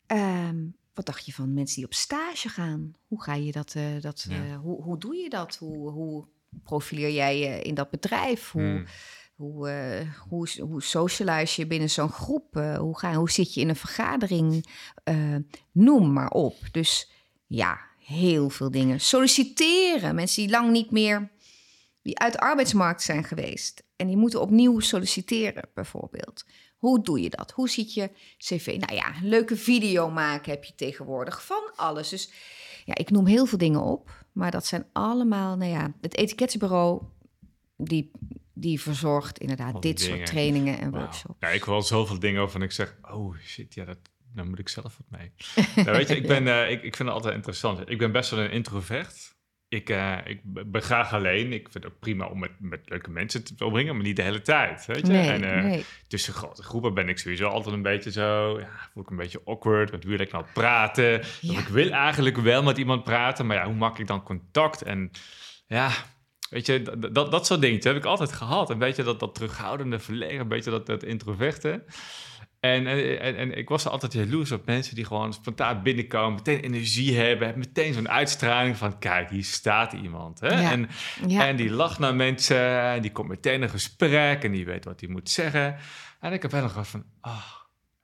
Um, 0.08 0.76
wat 0.94 1.06
dacht 1.06 1.26
je 1.26 1.34
van 1.34 1.54
mensen 1.54 1.76
die 1.76 1.86
op 1.86 1.94
stage 1.94 2.50
gaan? 2.50 2.94
Hoe 3.08 3.24
ga 3.24 3.34
je 3.34 3.52
dat? 3.52 3.74
Uh, 3.76 3.84
dat 4.02 4.26
ja. 4.30 4.56
hoe, 4.56 4.82
hoe 4.82 4.98
doe 4.98 5.16
je 5.16 5.30
dat? 5.30 5.56
Hoe, 5.56 5.90
hoe 5.90 6.28
profileer 6.64 7.12
jij 7.12 7.40
je 7.40 7.62
in 7.62 7.74
dat 7.74 7.90
bedrijf? 7.90 8.52
Hoe, 8.52 8.62
hmm. 8.62 8.86
hoe, 9.36 9.70
uh, 9.70 10.16
hoe, 10.30 10.50
hoe 10.60 10.84
socialize 10.84 11.62
je 11.62 11.68
binnen 11.68 11.90
zo'n 11.90 12.12
groep? 12.12 12.56
Uh, 12.56 12.78
hoe, 12.78 13.00
ga, 13.00 13.14
hoe 13.14 13.32
zit 13.32 13.54
je 13.54 13.62
in 13.62 13.70
een 13.70 13.76
vergadering? 13.76 14.66
Uh, 15.04 15.36
noem 15.72 16.14
maar 16.14 16.30
op. 16.30 16.56
Dus 16.72 17.12
ja, 17.48 17.80
heel 17.98 18.50
veel 18.50 18.72
dingen. 18.72 19.00
Solliciteren. 19.00 20.16
Mensen 20.16 20.42
die 20.42 20.52
lang 20.52 20.72
niet 20.72 20.92
meer 20.92 21.32
die 22.02 22.20
uit 22.20 22.34
de 22.34 22.40
arbeidsmarkt 22.40 23.02
zijn 23.02 23.24
geweest. 23.24 23.84
En 23.96 24.08
die 24.08 24.18
moeten 24.18 24.42
opnieuw 24.42 24.80
solliciteren, 24.80 25.70
bijvoorbeeld. 25.74 26.46
Hoe 26.78 27.04
doe 27.04 27.22
je 27.22 27.30
dat? 27.30 27.52
Hoe 27.52 27.70
ziet 27.70 27.94
je 27.94 28.10
cv? 28.38 28.76
Nou 28.80 28.94
ja, 28.94 29.16
een 29.16 29.30
leuke 29.30 29.56
video 29.56 30.10
maken 30.10 30.52
heb 30.52 30.64
je 30.64 30.76
tegenwoordig 30.76 31.46
van 31.46 31.72
alles. 31.76 32.10
Dus 32.10 32.32
ja, 32.86 32.96
ik 32.96 33.10
noem 33.10 33.26
heel 33.26 33.46
veel 33.46 33.58
dingen 33.58 33.82
op. 33.82 34.21
Maar 34.32 34.52
dat 34.52 34.66
zijn 34.66 34.86
allemaal, 34.92 35.56
nou 35.56 35.72
ja, 35.72 35.94
het 36.02 36.16
etikettenbureau 36.18 37.02
die, 37.78 38.12
die 38.54 38.82
verzorgt 38.82 39.38
inderdaad 39.38 39.82
dit 39.82 40.02
soort 40.02 40.26
trainingen 40.26 40.80
en 40.80 40.92
workshops. 40.92 41.38
Ja, 41.40 41.48
ik 41.48 41.66
wil 41.66 41.82
zoveel 41.82 42.20
dingen 42.20 42.42
over 42.42 42.56
en 42.56 42.66
ik 42.66 42.72
zeg, 42.72 42.96
oh 43.02 43.38
shit, 43.38 43.74
ja, 43.74 43.86
dat, 43.86 43.98
daar 44.34 44.46
moet 44.46 44.60
ik 44.60 44.70
zelf 44.70 44.98
wat 44.98 45.20
mee. 45.20 45.32
nou, 45.86 45.98
weet 45.98 46.08
je, 46.08 46.16
ik, 46.16 46.28
ben, 46.28 46.46
uh, 46.46 46.72
ik, 46.72 46.84
ik 46.84 46.96
vind 46.96 47.08
het 47.10 47.18
altijd 47.18 47.36
interessant. 47.36 47.90
Ik 47.90 47.98
ben 47.98 48.12
best 48.12 48.30
wel 48.30 48.40
een 48.40 48.52
introvert. 48.52 49.36
Ik, 49.72 49.90
uh, 49.90 50.18
ik 50.26 50.40
ben 50.44 50.82
graag 50.82 51.14
alleen. 51.14 51.54
Ik 51.54 51.68
vind 51.72 51.84
het 51.84 51.94
ook 51.94 52.00
prima 52.00 52.26
om 52.26 52.40
met, 52.40 52.52
met 52.60 52.80
leuke 52.86 53.10
mensen 53.10 53.56
te 53.58 53.66
omringen, 53.66 53.96
maar 53.96 54.04
niet 54.04 54.16
de 54.16 54.22
hele 54.22 54.42
tijd. 54.42 54.86
Weet 54.86 55.08
je? 55.08 55.14
Nee, 55.14 55.30
en 55.30 55.44
uh, 55.44 55.64
nee. 55.64 55.86
tussen 56.08 56.34
grote 56.34 56.64
groepen 56.64 56.94
ben 56.94 57.10
ik 57.10 57.18
sowieso 57.18 57.48
altijd 57.48 57.76
een 57.76 57.82
beetje 57.82 58.12
zo. 58.12 58.60
Ja, 58.60 58.70
voel 58.94 59.04
ik 59.04 59.10
een 59.10 59.16
beetje 59.16 59.42
awkward. 59.46 59.92
Wat 59.92 60.04
wil 60.04 60.20
ik 60.20 60.32
nou 60.32 60.46
praten? 60.54 61.22
Ja. 61.42 61.60
Ik 61.60 61.68
wil 61.68 61.90
eigenlijk 61.90 62.38
wel 62.38 62.64
met 62.64 62.78
iemand 62.78 63.04
praten, 63.04 63.46
maar 63.46 63.58
ja, 63.58 63.66
hoe 63.66 63.76
maak 63.76 64.00
ik 64.00 64.08
dan 64.08 64.24
contact? 64.24 64.82
En 64.82 65.12
ja, 65.68 65.92
weet 66.50 66.66
je, 66.66 66.82
dat, 67.12 67.32
dat, 67.32 67.46
soort 67.46 67.62
dingen 67.62 67.84
heb 67.84 67.96
ik 67.96 68.06
altijd 68.06 68.32
gehad. 68.32 68.70
Een 68.70 68.80
beetje 68.80 69.04
dat, 69.04 69.20
dat 69.20 69.36
terughoudende 69.36 70.00
verlegen, 70.00 70.40
een 70.40 70.48
beetje 70.48 70.72
dat, 70.72 70.86
dat 70.86 71.04
introverte. 71.04 71.84
En, 72.62 72.88
en, 72.88 73.36
en, 73.36 73.58
ik 73.58 73.70
was 73.70 73.88
altijd 73.88 74.14
jaloers 74.14 74.52
op 74.52 74.66
mensen 74.66 74.96
die 74.96 75.06
gewoon 75.06 75.34
spontaan 75.34 75.84
binnenkomen, 75.84 76.34
meteen 76.34 76.60
energie 76.60 77.18
hebben, 77.18 77.58
meteen 77.58 77.94
zo'n 77.94 78.10
uitstraling 78.10 78.78
van, 78.78 79.00
kijk, 79.00 79.30
hier 79.30 79.44
staat 79.44 79.94
iemand. 79.94 80.40
Hè? 80.40 80.48
En, 80.48 80.90
en 81.28 81.56
die 81.56 81.72
lacht 81.72 82.00
naar 82.00 82.16
mensen, 82.16 82.82
en 82.82 83.02
die 83.02 83.12
komt 83.12 83.28
meteen 83.28 83.62
een 83.62 83.70
gesprek 83.70 84.44
en 84.44 84.52
die 84.52 84.66
weet 84.66 84.86
wat 84.86 85.00
hij 85.00 85.10
moet 85.10 85.30
zeggen. 85.30 85.78
En 86.20 86.34
ik 86.34 86.42
heb 86.42 86.52
wel 86.52 86.62
nog 86.62 86.88
van, 86.88 87.06
oh, 87.22 87.52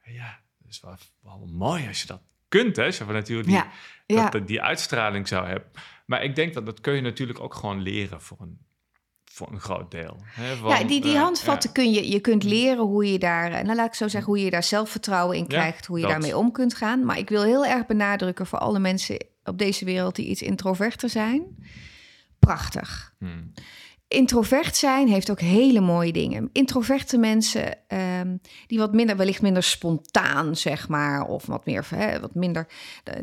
ja, 0.03 0.39
dat 0.59 0.71
is 0.71 0.79
wel, 0.81 0.95
wel 1.21 1.49
mooi 1.51 1.87
als 1.87 2.01
je 2.01 2.07
dat 2.07 2.21
kunt, 2.47 2.75
hè? 2.75 2.83
Je 2.83 3.05
natuurlijk 3.07 3.49
die, 4.05 4.29
Dat, 4.29 4.47
die 4.47 4.61
uitstraling 4.61 5.27
zou 5.27 5.47
hebben. 5.47 5.71
Maar 6.05 6.23
ik 6.23 6.35
denk 6.35 6.53
dat 6.53 6.65
dat 6.65 6.81
kun 6.81 6.93
je 6.93 7.01
natuurlijk 7.01 7.39
ook 7.39 7.53
gewoon 7.53 7.81
leren 7.81 8.21
voor 8.21 8.37
een 8.41 8.59
voor 9.31 9.51
een 9.51 9.59
groot 9.59 9.91
deel. 9.91 10.17
Hè, 10.23 10.51
ja, 10.51 10.83
die, 10.83 11.01
die 11.01 11.17
handvatten 11.17 11.71
kun 11.71 11.91
je, 11.91 12.09
je 12.09 12.19
kunt 12.19 12.43
leren 12.43 12.83
hoe 12.83 13.11
je 13.11 13.19
daar, 13.19 13.63
nou 13.63 13.75
laat 13.75 13.87
ik 13.87 13.93
zo 13.93 14.07
zeggen, 14.07 14.33
hoe 14.33 14.43
je 14.43 14.49
daar 14.49 14.63
zelfvertrouwen 14.63 15.37
in 15.37 15.47
krijgt, 15.47 15.85
hoe 15.85 15.99
je 15.99 16.07
daarmee 16.07 16.37
om 16.37 16.51
kunt 16.51 16.73
gaan. 16.73 17.05
Maar 17.05 17.17
ik 17.17 17.29
wil 17.29 17.43
heel 17.43 17.65
erg 17.65 17.85
benadrukken 17.85 18.45
voor 18.45 18.59
alle 18.59 18.79
mensen 18.79 19.25
op 19.43 19.57
deze 19.57 19.85
wereld 19.85 20.15
die 20.15 20.27
iets 20.27 20.41
introverter 20.41 21.09
zijn. 21.09 21.43
Prachtig. 22.39 23.13
Hmm 23.19 23.53
introvert 24.07 24.75
zijn 24.75 25.07
heeft 25.07 25.29
ook 25.29 25.39
hele 25.39 25.79
mooie 25.79 26.11
dingen. 26.11 26.49
Introverte 26.51 27.17
mensen 27.17 27.77
um, 28.19 28.41
die 28.67 28.77
wat 28.77 28.93
minder, 28.93 29.17
wellicht 29.17 29.41
minder 29.41 29.63
spontaan, 29.63 30.55
zeg 30.55 30.87
maar, 30.87 31.25
of 31.25 31.45
wat 31.45 31.65
meer, 31.65 31.85
hè, 31.95 32.19
wat 32.19 32.35
minder 32.35 32.67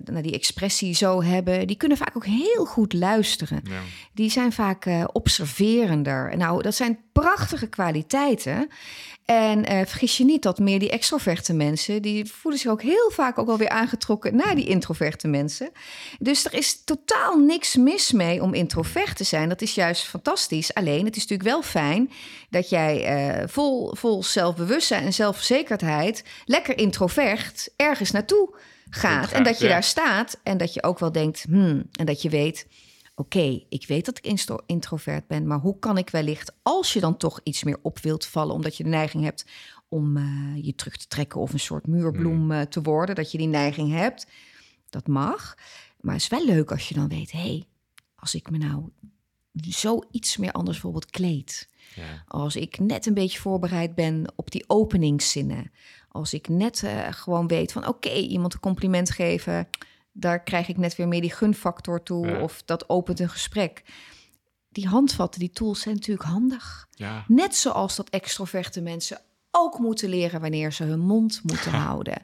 naar 0.04 0.22
die 0.22 0.32
expressie 0.34 0.94
zo 0.94 1.22
hebben, 1.22 1.66
die 1.66 1.76
kunnen 1.76 1.96
vaak 1.96 2.16
ook 2.16 2.26
heel 2.26 2.64
goed 2.64 2.92
luisteren. 2.92 3.60
Ja. 3.64 3.80
Die 4.12 4.30
zijn 4.30 4.52
vaak 4.52 4.86
uh, 4.86 5.04
observerender. 5.12 6.36
Nou, 6.36 6.62
dat 6.62 6.74
zijn 6.74 6.98
prachtige 7.12 7.66
kwaliteiten. 7.66 8.68
En 9.24 9.72
uh, 9.72 9.80
vergis 9.86 10.16
je 10.16 10.24
niet 10.24 10.42
dat 10.42 10.58
meer 10.58 10.78
die 10.78 10.90
extroverte 10.90 11.52
mensen, 11.52 12.02
die 12.02 12.32
voelen 12.32 12.60
zich 12.60 12.70
ook 12.70 12.82
heel 12.82 13.10
vaak 13.10 13.38
ook 13.38 13.48
alweer 13.48 13.68
aangetrokken 13.68 14.36
naar 14.36 14.54
die 14.54 14.66
introverte 14.66 15.28
mensen. 15.28 15.70
Dus 16.18 16.44
er 16.44 16.54
is 16.54 16.84
totaal 16.84 17.38
niks 17.38 17.76
mis 17.76 18.12
mee 18.12 18.42
om 18.42 18.54
introvert 18.54 19.16
te 19.16 19.24
zijn. 19.24 19.48
Dat 19.48 19.62
is 19.62 19.74
juist 19.74 20.06
fantastisch. 20.06 20.74
Alleen, 20.74 21.04
het 21.04 21.16
is 21.16 21.22
natuurlijk 21.22 21.48
wel 21.48 21.62
fijn 21.62 22.10
dat 22.50 22.68
jij 22.68 23.26
uh, 23.40 23.42
vol, 23.48 23.94
vol 23.94 24.22
zelfbewustzijn 24.22 25.04
en 25.04 25.12
zelfverzekerdheid, 25.12 26.24
lekker 26.44 26.78
introvert, 26.78 27.68
ergens 27.76 28.10
naartoe 28.10 28.56
gaat. 28.90 29.32
en 29.32 29.42
dat 29.42 29.58
je 29.58 29.68
daar 29.68 29.84
staat 29.84 30.40
en 30.42 30.56
dat 30.56 30.74
je 30.74 30.82
ook 30.82 30.98
wel 30.98 31.12
denkt, 31.12 31.44
hmm, 31.48 31.82
en 31.92 32.06
dat 32.06 32.22
je 32.22 32.28
weet 32.28 32.66
oké, 33.14 33.64
ik 33.68 33.86
weet 33.86 34.04
dat 34.04 34.18
ik 34.18 34.42
introvert 34.66 35.26
ben, 35.26 35.46
maar 35.46 35.58
hoe 35.58 35.78
kan 35.78 35.98
ik 35.98 36.10
wellicht, 36.10 36.52
als 36.62 36.92
je 36.92 37.00
dan 37.00 37.16
toch 37.16 37.40
iets 37.42 37.64
meer 37.64 37.78
op 37.82 37.98
wilt 37.98 38.26
vallen, 38.26 38.54
omdat 38.54 38.76
je 38.76 38.82
de 38.82 38.88
neiging 38.88 39.24
hebt 39.24 39.46
om 39.88 40.16
eh, 40.16 40.64
je 40.64 40.74
terug 40.74 40.96
te 40.96 41.06
trekken 41.06 41.40
of 41.40 41.52
een 41.52 41.60
soort 41.60 41.86
muurbloem 41.86 42.40
hmm. 42.40 42.50
eh, 42.50 42.60
te 42.60 42.82
worden, 42.82 43.14
dat 43.14 43.32
je 43.32 43.38
die 43.38 43.46
neiging 43.46 43.92
hebt, 43.92 44.26
dat 44.90 45.06
mag. 45.06 45.54
Maar 46.00 46.14
het 46.14 46.22
is 46.22 46.28
wel 46.28 46.44
leuk 46.44 46.70
als 46.70 46.88
je 46.88 46.94
dan 46.94 47.08
weet, 47.08 47.32
hé, 47.32 47.38
hey, 47.38 47.64
als 48.14 48.34
ik 48.34 48.50
me 48.50 48.58
nou 48.58 48.90
zo 49.60 50.00
iets 50.10 50.36
meer 50.36 50.52
anders 50.52 50.80
bijvoorbeeld 50.80 51.10
kleed. 51.10 51.68
Ja. 51.94 52.24
Als 52.26 52.56
ik 52.56 52.78
net 52.78 53.06
een 53.06 53.14
beetje 53.14 53.40
voorbereid 53.40 53.94
ben 53.94 54.32
op 54.36 54.50
die 54.50 54.64
openingszinnen. 54.66 55.70
Als 56.08 56.34
ik 56.34 56.48
net 56.48 56.82
uh, 56.82 57.06
gewoon 57.10 57.46
weet 57.46 57.72
van 57.72 57.88
oké, 57.88 58.12
iemand 58.12 58.54
een 58.54 58.60
compliment 58.60 59.10
geven, 59.10 59.68
daar 60.16 60.42
krijg 60.42 60.68
ik 60.68 60.76
net 60.76 60.96
weer 60.96 61.08
meer 61.08 61.20
die 61.20 61.32
gunfactor 61.32 62.02
toe. 62.02 62.38
Of 62.38 62.62
dat 62.64 62.88
opent 62.88 63.20
een 63.20 63.28
gesprek. 63.28 63.82
Die 64.68 64.88
handvatten, 64.88 65.40
die 65.40 65.50
tools 65.50 65.80
zijn 65.80 65.94
natuurlijk 65.94 66.28
handig. 66.28 66.88
Ja. 66.90 67.24
Net 67.28 67.56
zoals 67.56 67.96
dat 67.96 68.08
extroverte 68.08 68.80
mensen 68.80 69.20
ook 69.50 69.78
moeten 69.78 70.08
leren 70.08 70.40
wanneer 70.40 70.72
ze 70.72 70.84
hun 70.84 71.00
mond 71.00 71.40
moeten 71.50 71.72
houden. 71.72 72.22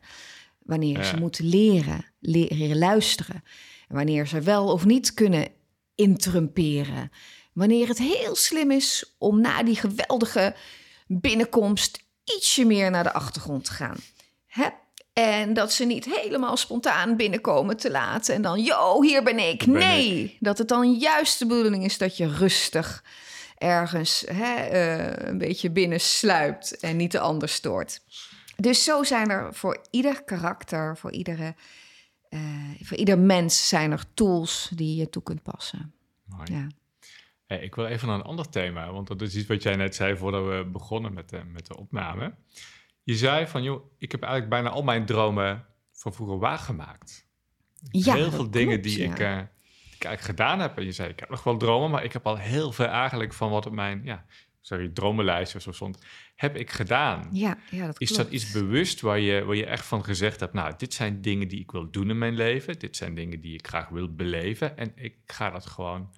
Wanneer 0.58 1.04
ze 1.04 1.16
moeten 1.16 1.44
leren, 1.44 2.04
leren 2.20 2.78
luisteren. 2.78 3.44
Wanneer 3.88 4.26
ze 4.26 4.40
wel 4.40 4.72
of 4.72 4.84
niet 4.84 5.14
kunnen 5.14 5.48
intrumperen. 5.94 7.10
Wanneer 7.52 7.88
het 7.88 7.98
heel 7.98 8.36
slim 8.36 8.70
is 8.70 9.14
om 9.18 9.40
na 9.40 9.62
die 9.62 9.76
geweldige 9.76 10.54
binnenkomst 11.06 12.04
ietsje 12.24 12.64
meer 12.64 12.90
naar 12.90 13.02
de 13.02 13.12
achtergrond 13.12 13.64
te 13.64 13.72
gaan. 13.72 13.96
Hè? 14.46 14.68
En 15.20 15.54
dat 15.54 15.72
ze 15.72 15.84
niet 15.84 16.04
helemaal 16.04 16.56
spontaan 16.56 17.16
binnenkomen 17.16 17.76
te 17.76 17.90
laten 17.90 18.34
en 18.34 18.42
dan, 18.42 18.62
yo, 18.62 19.02
hier 19.02 19.22
ben 19.22 19.38
ik. 19.48 19.66
nee, 19.66 20.36
dat 20.40 20.58
het 20.58 20.68
dan 20.68 20.92
juist 20.92 21.38
de 21.38 21.46
bedoeling 21.46 21.84
is 21.84 21.98
dat 21.98 22.16
je 22.16 22.28
rustig 22.28 23.04
ergens 23.58 24.24
hè, 24.32 24.72
uh, 24.72 25.28
een 25.28 25.38
beetje 25.38 25.70
binnen 25.70 26.00
sluipt 26.00 26.80
en 26.80 26.96
niet 26.96 27.12
de 27.12 27.20
ander 27.20 27.48
stoort. 27.48 28.02
Dus 28.56 28.84
zo 28.84 29.02
zijn 29.02 29.30
er 29.30 29.54
voor 29.54 29.80
ieder 29.90 30.24
karakter, 30.24 30.96
voor, 30.96 31.12
iedere, 31.12 31.54
uh, 32.30 32.40
voor 32.82 32.96
ieder 32.96 33.18
mens 33.18 33.68
zijn 33.68 33.92
er 33.92 34.04
tools 34.14 34.70
die 34.74 34.96
je 34.96 35.10
toe 35.10 35.22
kunt 35.22 35.42
passen. 35.42 35.92
Mooi. 36.24 36.52
Ja. 36.52 36.66
Hey, 37.46 37.58
ik 37.58 37.74
wil 37.74 37.86
even 37.86 38.08
naar 38.08 38.16
een 38.16 38.22
ander 38.22 38.48
thema, 38.48 38.92
want 38.92 39.08
dat 39.08 39.22
is 39.22 39.36
iets 39.36 39.48
wat 39.48 39.62
jij 39.62 39.76
net 39.76 39.94
zei 39.94 40.16
voordat 40.16 40.44
we 40.44 40.68
begonnen 40.72 41.12
met 41.12 41.28
de, 41.28 41.42
met 41.44 41.66
de 41.66 41.76
opname. 41.76 42.34
Je 43.10 43.16
zei 43.16 43.46
van, 43.46 43.62
joh, 43.62 43.92
ik 43.98 44.12
heb 44.12 44.22
eigenlijk 44.22 44.52
bijna 44.52 44.68
al 44.68 44.82
mijn 44.82 45.06
dromen 45.06 45.66
van 45.92 46.14
vroeger 46.14 46.38
waargemaakt. 46.38 47.28
Ja, 47.90 48.14
heel 48.14 48.30
veel 48.30 48.50
dingen 48.50 48.82
die, 48.82 48.98
ik, 48.98 49.18
uh, 49.18 49.38
ik 49.94 50.04
eigenlijk 50.04 50.20
gedaan 50.20 50.60
heb. 50.60 50.78
En 50.78 50.84
je 50.84 50.92
zei, 50.92 51.08
ik 51.08 51.20
heb 51.20 51.30
nog 51.30 51.44
wel 51.44 51.56
dromen, 51.56 51.90
maar 51.90 52.04
ik 52.04 52.12
heb 52.12 52.26
al 52.26 52.36
heel 52.36 52.72
veel 52.72 52.86
eigenlijk 52.86 53.32
van 53.32 53.50
wat 53.50 53.66
op 53.66 53.72
mijn, 53.72 54.00
ja, 54.04 54.24
sorry, 54.60 54.88
dromenlijst 54.88 55.54
of 55.54 55.62
zo 55.62 55.72
stond, 55.72 55.98
heb 56.36 56.56
ik 56.56 56.70
gedaan. 56.70 57.28
Ja, 57.32 57.58
ja 57.70 57.86
dat 57.86 58.00
Is 58.00 58.12
dat 58.12 58.30
iets 58.30 58.52
bewust 58.52 59.00
waar 59.00 59.18
je, 59.18 59.44
waar 59.44 59.56
je 59.56 59.66
echt 59.66 59.86
van 59.86 60.04
gezegd 60.04 60.40
hebt, 60.40 60.52
nou, 60.52 60.74
dit 60.76 60.94
zijn 60.94 61.20
dingen 61.20 61.48
die 61.48 61.60
ik 61.60 61.70
wil 61.70 61.90
doen 61.90 62.10
in 62.10 62.18
mijn 62.18 62.34
leven, 62.34 62.78
dit 62.78 62.96
zijn 62.96 63.14
dingen 63.14 63.40
die 63.40 63.54
ik 63.54 63.66
graag 63.66 63.88
wil 63.88 64.14
beleven 64.14 64.76
en 64.76 64.92
ik 64.94 65.16
ga 65.24 65.50
dat 65.50 65.66
gewoon 65.66 66.10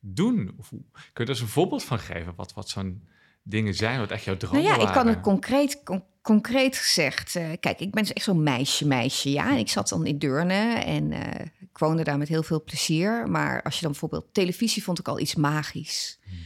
doen? 0.00 0.54
Of, 0.58 0.68
kun 0.68 0.84
je 1.14 1.22
er 1.22 1.28
eens 1.28 1.40
een 1.40 1.46
voorbeeld 1.46 1.84
van 1.84 1.98
geven 1.98 2.34
wat, 2.34 2.54
wat 2.54 2.68
zo'n 2.68 3.08
dingen 3.42 3.74
zijn, 3.74 3.98
wat 3.98 4.10
echt 4.10 4.24
jouw 4.24 4.36
dromen 4.36 4.62
Nou 4.62 4.80
ja, 4.80 4.86
ik 4.86 4.92
kan 4.92 5.06
het 5.06 5.20
concreet, 5.20 5.82
concreet 6.22 6.76
gezegd... 6.76 7.34
Uh, 7.34 7.48
kijk, 7.60 7.80
ik 7.80 7.90
ben 7.90 8.06
echt 8.06 8.24
zo'n 8.24 8.42
meisje, 8.42 8.86
meisje, 8.86 9.30
ja. 9.30 9.50
En 9.50 9.58
ik 9.58 9.68
zat 9.68 9.88
dan 9.88 10.06
in 10.06 10.18
Deurne 10.18 10.74
en 10.74 11.10
uh, 11.10 11.18
ik 11.60 11.78
woonde 11.78 12.04
daar 12.04 12.18
met 12.18 12.28
heel 12.28 12.42
veel 12.42 12.62
plezier. 12.62 13.28
Maar 13.28 13.62
als 13.62 13.74
je 13.74 13.80
dan 13.80 13.90
bijvoorbeeld... 13.90 14.26
Televisie 14.32 14.82
vond 14.82 14.98
ik 14.98 15.08
al 15.08 15.20
iets 15.20 15.34
magisch. 15.34 16.18
Hmm. 16.24 16.38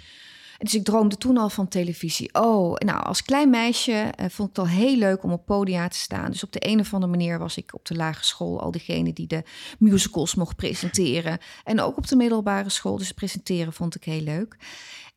Dus 0.58 0.74
ik 0.74 0.84
droomde 0.84 1.16
toen 1.16 1.36
al 1.36 1.48
van 1.48 1.68
televisie. 1.68 2.34
Oh, 2.34 2.74
nou, 2.74 3.04
als 3.04 3.22
klein 3.22 3.50
meisje 3.50 3.92
uh, 3.92 4.26
vond 4.28 4.48
ik 4.50 4.56
het 4.56 4.58
al 4.58 4.72
heel 4.72 4.96
leuk 4.96 5.22
om 5.22 5.32
op 5.32 5.46
podia 5.46 5.88
te 5.88 5.98
staan. 5.98 6.30
Dus 6.30 6.44
op 6.44 6.52
de 6.52 6.68
een 6.68 6.80
of 6.80 6.94
andere 6.94 7.12
manier 7.12 7.38
was 7.38 7.56
ik 7.56 7.74
op 7.74 7.84
de 7.84 7.94
lagere 7.94 8.24
school 8.24 8.60
al 8.60 8.70
diegene 8.70 9.12
die 9.12 9.26
de 9.26 9.42
musicals 9.78 10.34
mocht 10.34 10.56
presenteren. 10.56 11.38
En 11.64 11.80
ook 11.80 11.96
op 11.96 12.06
de 12.06 12.16
middelbare 12.16 12.70
school. 12.70 12.96
Dus 12.96 13.12
presenteren 13.12 13.72
vond 13.72 13.94
ik 13.94 14.04
heel 14.04 14.20
leuk. 14.20 14.56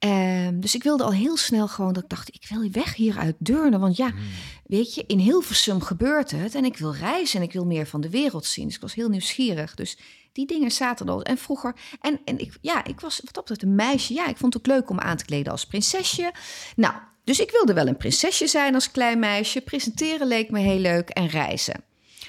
Um, 0.06 0.60
dus 0.60 0.76
ik 0.76 0.84
wilde 0.84 1.04
al 1.04 1.14
heel 1.14 1.38
snel 1.38 1.68
gewoon 1.68 1.94
dat 1.94 2.04
ik 2.04 2.10
dacht, 2.10 2.34
ik 2.34 2.46
wil 2.50 2.72
weg 2.72 2.96
hier 2.96 3.18
uit 3.18 3.36
Deurne. 3.40 3.80
Want 3.80 3.96
ja, 3.96 4.10
hmm. 4.10 4.20
weet 4.66 4.96
je, 4.96 5.04
in 5.08 5.20
Hilversum 5.20 5.82
gebeurt 5.82 6.32
het. 6.32 6.56
En 6.56 6.66
ik 6.66 6.78
wil 6.78 6.94
reizen 6.94 7.40
en 7.40 7.46
ik 7.46 7.54
wil 7.54 7.66
meer 7.66 7.88
van 7.88 8.02
de 8.02 8.10
wereld 8.10 8.46
zien. 8.46 8.66
Dus 8.66 8.76
ik 8.76 8.82
was 8.82 8.94
heel 8.94 9.10
nieuwsgierig. 9.10 9.76
Dus 9.76 9.98
die 10.32 10.48
dingen 10.48 10.72
zaten 10.72 11.10
al. 11.10 11.24
En 11.24 11.38
vroeger, 11.38 11.76
en, 12.02 12.20
en 12.26 12.40
ik, 12.40 12.58
ja, 12.62 12.84
ik 12.86 13.00
was 13.00 13.22
wat 13.26 13.38
op 13.38 13.48
dat 13.48 13.62
een 13.62 13.76
meisje. 13.76 14.14
Ja, 14.14 14.28
ik 14.28 14.38
vond 14.38 14.54
het 14.54 14.68
ook 14.68 14.76
leuk 14.76 14.90
om 14.90 15.00
aan 15.00 15.18
te 15.18 15.26
kleden 15.26 15.52
als 15.52 15.66
prinsesje. 15.66 16.32
Nou, 16.76 16.94
dus 17.24 17.40
ik 17.40 17.52
wilde 17.52 17.74
wel 17.74 17.88
een 17.88 17.98
prinsesje 17.98 18.48
zijn 18.48 18.74
als 18.74 18.92
klein 18.92 19.20
meisje. 19.20 19.62
Presenteren 19.62 20.28
leek 20.28 20.52
me 20.52 20.60
heel 20.60 20.80
leuk 20.80 21.10
en 21.10 21.28
reizen. 21.28 21.84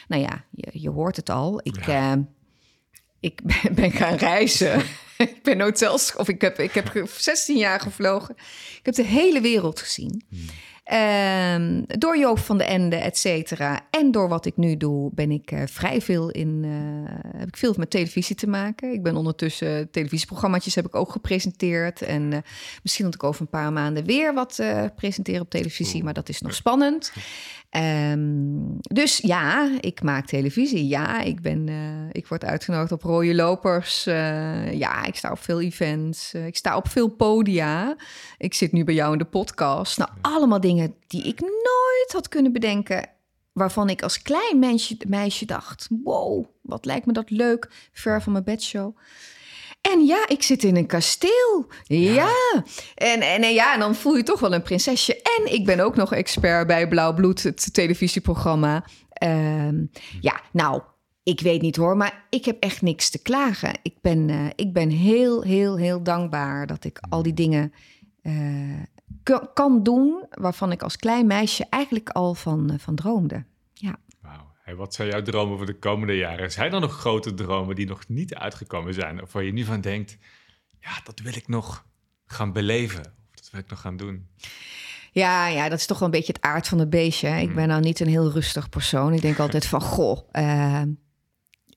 Nou 0.08 0.22
ja, 0.22 0.44
je, 0.50 0.68
je 0.72 0.90
hoort 0.90 1.16
het 1.16 1.30
al. 1.30 1.60
Ik, 1.62 1.86
ja. 1.86 2.16
uh, 2.16 2.22
ik 3.20 3.40
ben, 3.74 3.92
gaan 3.92 4.16
reizen. 4.16 4.82
ik 5.16 5.42
ben 5.42 5.60
hotels, 5.60 6.16
of 6.16 6.28
ik 6.28 6.40
heb, 6.40 6.58
ik 6.58 6.72
heb 6.72 7.08
16 7.16 7.56
jaar 7.56 7.80
gevlogen. 7.80 8.34
Ik 8.78 8.80
heb 8.82 8.94
de 8.94 9.04
hele 9.04 9.40
wereld 9.40 9.80
gezien. 9.80 10.24
Hmm. 10.28 10.46
Um, 10.92 11.84
door 11.86 12.18
Joop 12.18 12.38
van 12.38 12.58
de 12.58 12.64
Ende, 12.64 12.96
et 12.96 13.18
cetera. 13.18 13.80
En 13.90 14.10
door 14.10 14.28
wat 14.28 14.46
ik 14.46 14.56
nu 14.56 14.76
doe, 14.76 15.10
ben 15.14 15.30
ik 15.30 15.50
uh, 15.50 15.62
vrij 15.66 16.00
veel 16.00 16.30
in. 16.30 16.62
Uh, 16.64 16.70
heb 17.36 17.48
ik 17.48 17.56
veel 17.56 17.74
met 17.76 17.90
televisie 17.90 18.36
te 18.36 18.46
maken. 18.46 18.92
Ik 18.92 19.02
ben 19.02 19.16
ondertussen 19.16 19.90
televisieprogramma's 19.90 20.74
heb 20.74 20.86
ik 20.86 20.94
ook 20.94 21.12
gepresenteerd. 21.12 22.02
En 22.02 22.32
uh, 22.32 22.38
misschien 22.82 23.04
dat 23.04 23.14
ik 23.14 23.24
over 23.24 23.40
een 23.40 23.48
paar 23.48 23.72
maanden 23.72 24.04
weer 24.04 24.34
wat 24.34 24.62
presenteren 24.96 25.40
op 25.40 25.50
televisie. 25.50 26.04
Maar 26.04 26.14
dat 26.14 26.28
is 26.28 26.40
nog 26.40 26.54
spannend. 26.54 27.12
Um, 28.10 28.76
dus 28.80 29.18
ja, 29.18 29.70
ik 29.80 30.02
maak 30.02 30.26
televisie. 30.26 30.88
Ja, 30.88 31.20
ik, 31.20 31.40
ben, 31.40 31.68
ik 32.12 32.26
word 32.26 32.44
uitgenodigd 32.44 32.92
op 32.92 33.02
rode 33.02 33.34
lopers. 33.34 34.04
ja, 34.04 35.04
ik 35.04 35.14
sta 35.14 35.30
op 35.30 35.38
veel 35.38 35.60
events. 35.60 36.34
ik 36.34 36.56
sta 36.56 36.76
op 36.76 36.88
veel 36.88 37.08
podia. 37.08 37.96
Ik 38.38 38.54
zit 38.54 38.72
nu 38.72 38.84
bij 38.84 38.94
jou 38.94 39.12
in 39.12 39.18
de 39.18 39.24
podcast. 39.24 39.98
Nou, 39.98 40.10
allemaal 40.20 40.60
dingen 40.60 40.79
die 41.06 41.22
ik 41.22 41.40
nooit 41.40 42.12
had 42.12 42.28
kunnen 42.28 42.52
bedenken. 42.52 43.08
Waarvan 43.52 43.88
ik 43.88 44.02
als 44.02 44.22
klein 44.22 44.58
meisje, 44.58 44.96
meisje 45.08 45.44
dacht: 45.44 45.88
wow, 46.04 46.44
wat 46.62 46.84
lijkt 46.84 47.06
me 47.06 47.12
dat 47.12 47.30
leuk. 47.30 47.88
Ver 47.92 48.22
van 48.22 48.32
mijn 48.32 48.44
bedshow. 48.44 48.96
En 49.80 50.06
ja, 50.06 50.28
ik 50.28 50.42
zit 50.42 50.64
in 50.64 50.76
een 50.76 50.86
kasteel. 50.86 51.66
Ja. 51.84 52.34
En, 52.94 53.20
en, 53.20 53.42
en, 53.42 53.54
ja, 53.54 53.74
en 53.74 53.80
dan 53.80 53.94
voel 53.94 54.16
je 54.16 54.22
toch 54.22 54.40
wel 54.40 54.54
een 54.54 54.62
prinsesje. 54.62 55.22
En 55.38 55.52
ik 55.52 55.64
ben 55.64 55.80
ook 55.80 55.96
nog 55.96 56.12
expert 56.12 56.66
bij 56.66 56.88
Blauw 56.88 57.14
Bloed, 57.14 57.42
het 57.42 57.74
televisieprogramma. 57.74 58.84
Ehm, 59.08 59.84
ja, 60.20 60.40
nou, 60.52 60.82
ik 61.22 61.40
weet 61.40 61.62
niet 61.62 61.76
hoor, 61.76 61.96
maar 61.96 62.26
ik 62.30 62.44
heb 62.44 62.62
echt 62.62 62.82
niks 62.82 63.10
te 63.10 63.22
klagen. 63.22 63.78
Ik 63.82 63.94
ben, 64.00 64.28
uh, 64.28 64.46
ik 64.54 64.72
ben 64.72 64.90
heel, 64.90 65.42
heel, 65.42 65.76
heel 65.76 66.02
dankbaar 66.02 66.66
dat 66.66 66.84
ik 66.84 66.98
al 67.08 67.22
die 67.22 67.34
dingen 67.34 67.72
uh, 68.22 68.82
kan 69.54 69.82
doen 69.82 70.24
waarvan 70.30 70.72
ik 70.72 70.82
als 70.82 70.96
klein 70.96 71.26
meisje 71.26 71.66
eigenlijk 71.70 72.08
al 72.08 72.34
van, 72.34 72.70
eh, 72.70 72.78
van 72.78 72.94
droomde. 72.94 73.44
Ja. 73.72 73.96
Wauw. 74.20 74.52
Hey, 74.62 74.74
wat 74.74 74.94
zijn 74.94 75.08
jouw 75.08 75.22
dromen 75.22 75.56
voor 75.56 75.66
de 75.66 75.78
komende 75.78 76.16
jaren? 76.16 76.52
Zijn 76.52 76.72
er 76.72 76.80
nog 76.80 76.98
grote 76.98 77.34
dromen 77.34 77.74
die 77.74 77.86
nog 77.86 78.08
niet 78.08 78.34
uitgekomen 78.34 78.94
zijn? 78.94 79.22
Of 79.22 79.32
waar 79.32 79.44
je 79.44 79.52
nu 79.52 79.64
van 79.64 79.80
denkt, 79.80 80.18
ja, 80.80 81.00
dat 81.04 81.20
wil 81.20 81.36
ik 81.36 81.48
nog 81.48 81.86
gaan 82.26 82.52
beleven. 82.52 83.00
Of 83.00 83.34
dat 83.34 83.50
wil 83.50 83.60
ik 83.60 83.70
nog 83.70 83.80
gaan 83.80 83.96
doen. 83.96 84.28
Ja, 85.12 85.46
ja, 85.46 85.68
dat 85.68 85.78
is 85.78 85.86
toch 85.86 85.98
wel 85.98 86.08
een 86.08 86.14
beetje 86.14 86.32
het 86.32 86.42
aard 86.42 86.68
van 86.68 86.78
het 86.78 86.90
beestje. 86.90 87.28
Ik 87.28 87.46
mhm. 87.46 87.54
ben 87.54 87.68
nou 87.68 87.80
niet 87.80 88.00
een 88.00 88.08
heel 88.08 88.30
rustig 88.30 88.68
persoon. 88.68 89.12
Ik 89.12 89.20
denk 89.20 89.38
altijd 89.38 89.66
van, 89.66 89.80
goh, 89.80 90.18
uh, 90.32 90.82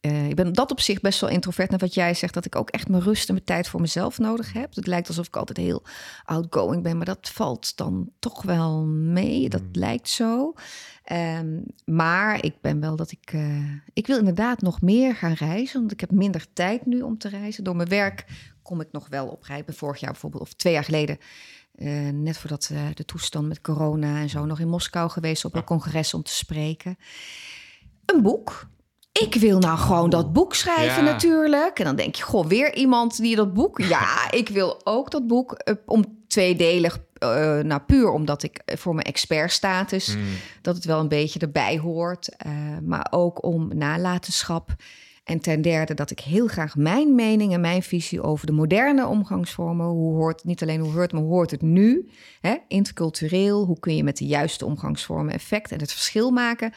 uh, 0.06 0.30
ik 0.30 0.36
ben 0.36 0.54
dat 0.54 0.72
op 0.72 0.80
zich 0.80 1.02
best 1.02 1.20
wel 1.20 1.30
introvert. 1.30 1.72
En 1.72 1.80
wat 1.80 1.94
jij 1.94 2.14
zegt, 2.14 2.34
dat 2.34 2.46
ik 2.46 2.56
ook 2.56 2.70
echt 2.70 2.90
mijn 2.90 3.04
rust 3.04 3.28
en 3.28 3.34
mijn 3.34 3.46
tijd 3.46 3.68
voor 3.68 3.82
mezelf 3.82 4.18
nodig 4.18 4.54
heb. 4.54 4.76
Het 4.76 4.88
lijkt 4.88 5.08
alsof 5.08 5.28
ik 5.28 5.36
altijd 5.36 5.58
heel 5.58 5.84
outgoing 6.26 6.84
ben, 6.84 6.98
maar 6.98 7.06
dat 7.06 7.30
valt 7.30 7.78
dan 7.78 8.10
toch 8.20 8.42
wel 8.42 8.86
mee. 8.86 9.50
Dat 9.50 9.62
hmm. 9.62 9.70
lijkt 9.72 10.10
zo. 10.10 10.54
Um, 11.12 11.66
maar 11.86 12.44
ik 12.44 12.62
ben 12.62 12.80
wel 12.80 12.96
dat 12.96 13.12
ik. 13.12 13.34
Uh, 13.34 13.72
ik 13.94 14.08
wil 14.08 14.18
inderdaad 14.18 14.62
nog 14.62 14.82
meer 14.82 15.16
gaan 15.16 15.34
reizen, 15.34 15.80
want 15.80 15.92
ik 15.92 16.00
heb 16.00 16.12
minder 16.12 16.46
tijd 16.54 16.86
nu 16.86 17.02
om 17.02 17.18
te 17.18 17.30
reizen. 17.30 17.64
Door 17.64 17.76
mijn 17.76 17.90
werk 17.90 18.26
kom 18.62 18.82
ik 18.82 18.92
nog 18.92 19.08
wel 19.10 19.28
op 19.28 19.44
reis. 19.44 19.64
Vorig 19.68 20.00
jaar 20.00 20.12
bijvoorbeeld, 20.12 20.44
of 20.44 20.54
twee 20.54 20.74
jaar 20.74 20.84
geleden. 20.84 21.18
Uh, 21.76 22.10
net 22.10 22.38
voordat 22.38 22.72
de 22.94 23.06
toestand 23.06 23.48
met 23.48 23.62
corona 23.62 24.20
en 24.20 24.30
zo 24.30 24.46
nog 24.46 24.60
in 24.60 24.70
Moskou 24.70 25.10
geweest 25.10 25.46
op 25.46 25.56
een 25.56 25.64
congres 25.64 26.14
om 26.14 26.24
te 26.24 26.34
spreken. 26.34 26.98
Een 28.06 28.22
boek 28.22 28.72
ik 29.22 29.36
wil 29.36 29.60
nou 29.60 29.78
gewoon 29.78 30.10
dat 30.10 30.34
boek 30.34 30.56
schrijven 30.56 31.04
natuurlijk. 31.04 31.80
En 31.80 31.86
dan 31.86 31.96
denk 31.96 32.16
je, 32.16 32.24
goh, 32.24 32.46
weer 32.46 32.76
iemand 32.76 33.18
die 33.18 33.36
dat 33.36 33.54
boek... 33.54 33.82
Ja, 33.96 34.32
ik 34.32 34.50
wil 34.50 34.82
ook 34.84 35.12
dat 35.12 35.28
boek 35.28 35.62
uh, 35.66 35.76
om 35.86 36.04
tweedelig... 36.28 37.00
Uh, 37.20 37.60
nou, 37.60 37.82
puur 37.82 38.10
omdat 38.10 38.44
ik 38.44 38.62
voor 38.66 38.94
mijn 38.94 39.08
expertstatus... 39.08 40.16
Mm. 40.16 40.24
dat 40.62 40.76
het 40.76 40.86
wel 40.86 41.00
een 41.00 41.08
beetje 41.08 41.40
erbij 41.40 41.78
hoort. 41.78 42.30
Uh, 42.46 42.52
maar 42.82 43.08
ook 43.10 43.44
om 43.44 43.70
nalatenschap. 43.76 44.76
En 45.24 45.40
ten 45.40 45.62
derde 45.62 45.94
dat 45.94 46.12
ik 46.12 46.20
heel 46.20 46.48
graag 46.48 46.76
mijn 46.76 47.16
mening 47.16 47.54
en 47.54 47.62
mijn 47.62 47.84
visie 47.84 48.22
over 48.22 48.46
de 48.46 48.52
moderne 48.52 49.08
omgangsvormen, 49.08 49.86
hoe 49.86 50.16
hoort 50.16 50.44
niet 50.44 50.62
alleen 50.62 50.80
hoe 50.80 50.92
hoort, 50.92 51.12
maar 51.12 51.22
hoe 51.22 51.32
hoort 51.32 51.52
het 51.52 51.62
nu, 51.62 52.10
hè, 52.42 52.56
intercultureel, 52.68 53.66
hoe 53.66 53.80
kun 53.80 53.96
je 53.96 54.04
met 54.04 54.18
de 54.18 54.26
juiste 54.26 54.66
omgangsvormen 54.66 55.34
effect 55.34 55.72
en 55.72 55.80
het 55.80 55.92
verschil 55.92 56.32
maken, 56.32 56.74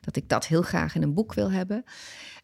dat 0.00 0.16
ik 0.16 0.28
dat 0.28 0.46
heel 0.46 0.62
graag 0.62 0.94
in 0.94 1.02
een 1.02 1.14
boek 1.14 1.34
wil 1.34 1.50
hebben. 1.50 1.84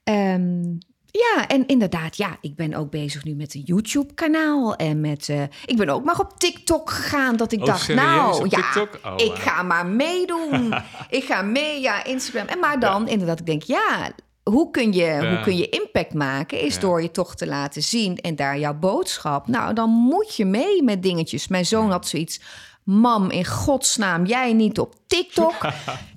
Um, 0.04 0.78
ja, 1.16 1.46
en 1.46 1.66
inderdaad, 1.66 2.16
ja, 2.16 2.36
ik 2.40 2.56
ben 2.56 2.74
ook 2.74 2.90
bezig 2.90 3.24
nu 3.24 3.34
met 3.34 3.54
een 3.54 3.60
YouTube-kanaal. 3.60 4.76
En 4.76 5.00
met, 5.00 5.28
uh, 5.28 5.42
ik 5.64 5.76
ben 5.76 5.88
ook 5.88 6.04
maar 6.04 6.18
op 6.18 6.38
TikTok 6.38 6.90
gegaan. 6.90 7.36
Dat 7.36 7.52
ik 7.52 7.60
oh, 7.60 7.66
dacht, 7.66 7.88
nou 7.88 8.48
ja, 8.48 8.88
oh, 9.02 9.14
ik 9.16 9.34
ga 9.34 9.62
maar 9.62 9.86
meedoen. 9.86 10.74
ik 11.08 11.24
ga 11.24 11.42
mee, 11.42 11.80
ja, 11.80 12.04
Instagram. 12.04 12.46
En 12.46 12.58
maar 12.58 12.80
dan 12.80 13.08
inderdaad, 13.08 13.40
ik 13.40 13.46
denk, 13.46 13.62
ja, 13.62 14.10
hoe 14.42 14.70
kun 14.70 14.92
je, 14.92 15.28
hoe 15.28 15.40
kun 15.40 15.56
je 15.56 15.68
impact 15.68 16.14
maken? 16.14 16.60
Is 16.60 16.78
door 16.78 17.02
je 17.02 17.10
toch 17.10 17.34
te 17.34 17.46
laten 17.46 17.82
zien 17.82 18.16
en 18.16 18.36
daar 18.36 18.58
jouw 18.58 18.74
boodschap. 18.74 19.46
Nou, 19.48 19.74
dan 19.74 19.90
moet 19.90 20.36
je 20.36 20.44
mee 20.44 20.82
met 20.82 21.02
dingetjes. 21.02 21.48
Mijn 21.48 21.66
zoon 21.66 21.90
had 21.90 22.08
zoiets. 22.08 22.40
Mam, 22.84 23.30
in 23.30 23.44
godsnaam, 23.46 24.26
jij 24.26 24.52
niet 24.52 24.78
op 24.78 24.94
TikTok. 25.06 25.54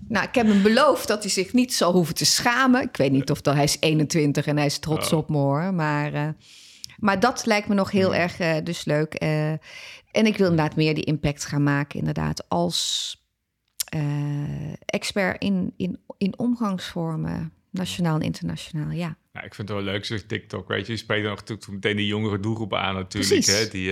Nou, 0.10 0.28
ik 0.28 0.36
heb 0.36 0.48
hem 0.48 0.62
beloofd 0.62 1.08
dat 1.08 1.24
hij 1.24 1.32
zich 1.32 1.54
niet 1.54 1.74
zal 1.74 1.94
hoeven 1.94 2.16
te 2.16 2.26
schamen. 2.26 2.82
Ik 2.82 2.98
weet 2.98 3.12
niet 3.12 3.32
of 3.32 3.42
dat 3.42 3.54
hij 3.54 3.64
is 3.64 3.78
21 3.80 4.46
en 4.46 4.58
hij 4.58 4.66
is 4.66 4.80
trots 4.80 5.14
oh. 5.14 5.20
op 5.20 5.30
me 5.30 5.38
hoor. 5.38 5.74
Maar, 5.74 6.14
uh, 6.14 6.30
maar 6.98 7.20
dat 7.20 7.46
lijkt 7.46 7.68
me 7.68 7.74
nog 7.74 7.92
heel 7.92 8.16
erg 8.16 8.40
uh, 8.40 8.56
dus 8.64 8.86
leuk. 8.86 9.24
Uh, 9.24 9.50
en 10.12 10.26
ik 10.26 10.38
wil 10.38 10.50
inderdaad 10.50 10.76
meer 10.76 10.94
die 10.94 11.04
impact 11.04 11.46
gaan 11.46 11.64
maken, 11.64 12.00
inderdaad, 12.00 12.50
als 12.50 13.14
expert 14.86 15.42
in, 15.42 15.74
in, 15.78 16.00
in 16.18 16.40
omgangsvormen, 16.40 17.54
nationaal 17.72 18.16
en 18.16 18.22
internationaal. 18.22 18.92
Ja. 18.92 19.18
ja 19.34 19.44
ik 19.44 19.56
vind 19.56 19.70
het 19.70 19.78
wel 19.78 19.86
leuk, 19.86 20.06
zeg 20.06 20.26
TikTok. 20.26 20.68
Weet 20.68 20.86
je, 20.86 20.92
je 20.92 20.98
spreekt 20.98 21.50
nog 21.50 21.68
meteen 21.70 21.96
de 21.96 22.06
jongere 22.06 22.40
doelgroep 22.40 22.74
aan, 22.74 22.96
natuurlijk. 22.96 23.46
Hè, 23.46 23.68
die, 23.68 23.92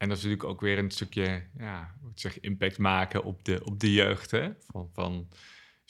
en 0.00 0.08
dat 0.08 0.16
is 0.16 0.22
natuurlijk 0.22 0.50
ook 0.50 0.60
weer 0.60 0.78
een 0.78 0.90
stukje 0.90 1.42
ja, 1.58 1.94
zeg, 2.14 2.40
impact 2.40 2.78
maken 2.78 3.24
op 3.24 3.44
de, 3.44 3.60
op 3.64 3.80
de 3.80 3.92
jeugd. 3.92 4.30
Hè? 4.30 4.50
Van, 4.66 4.90
van 4.92 5.28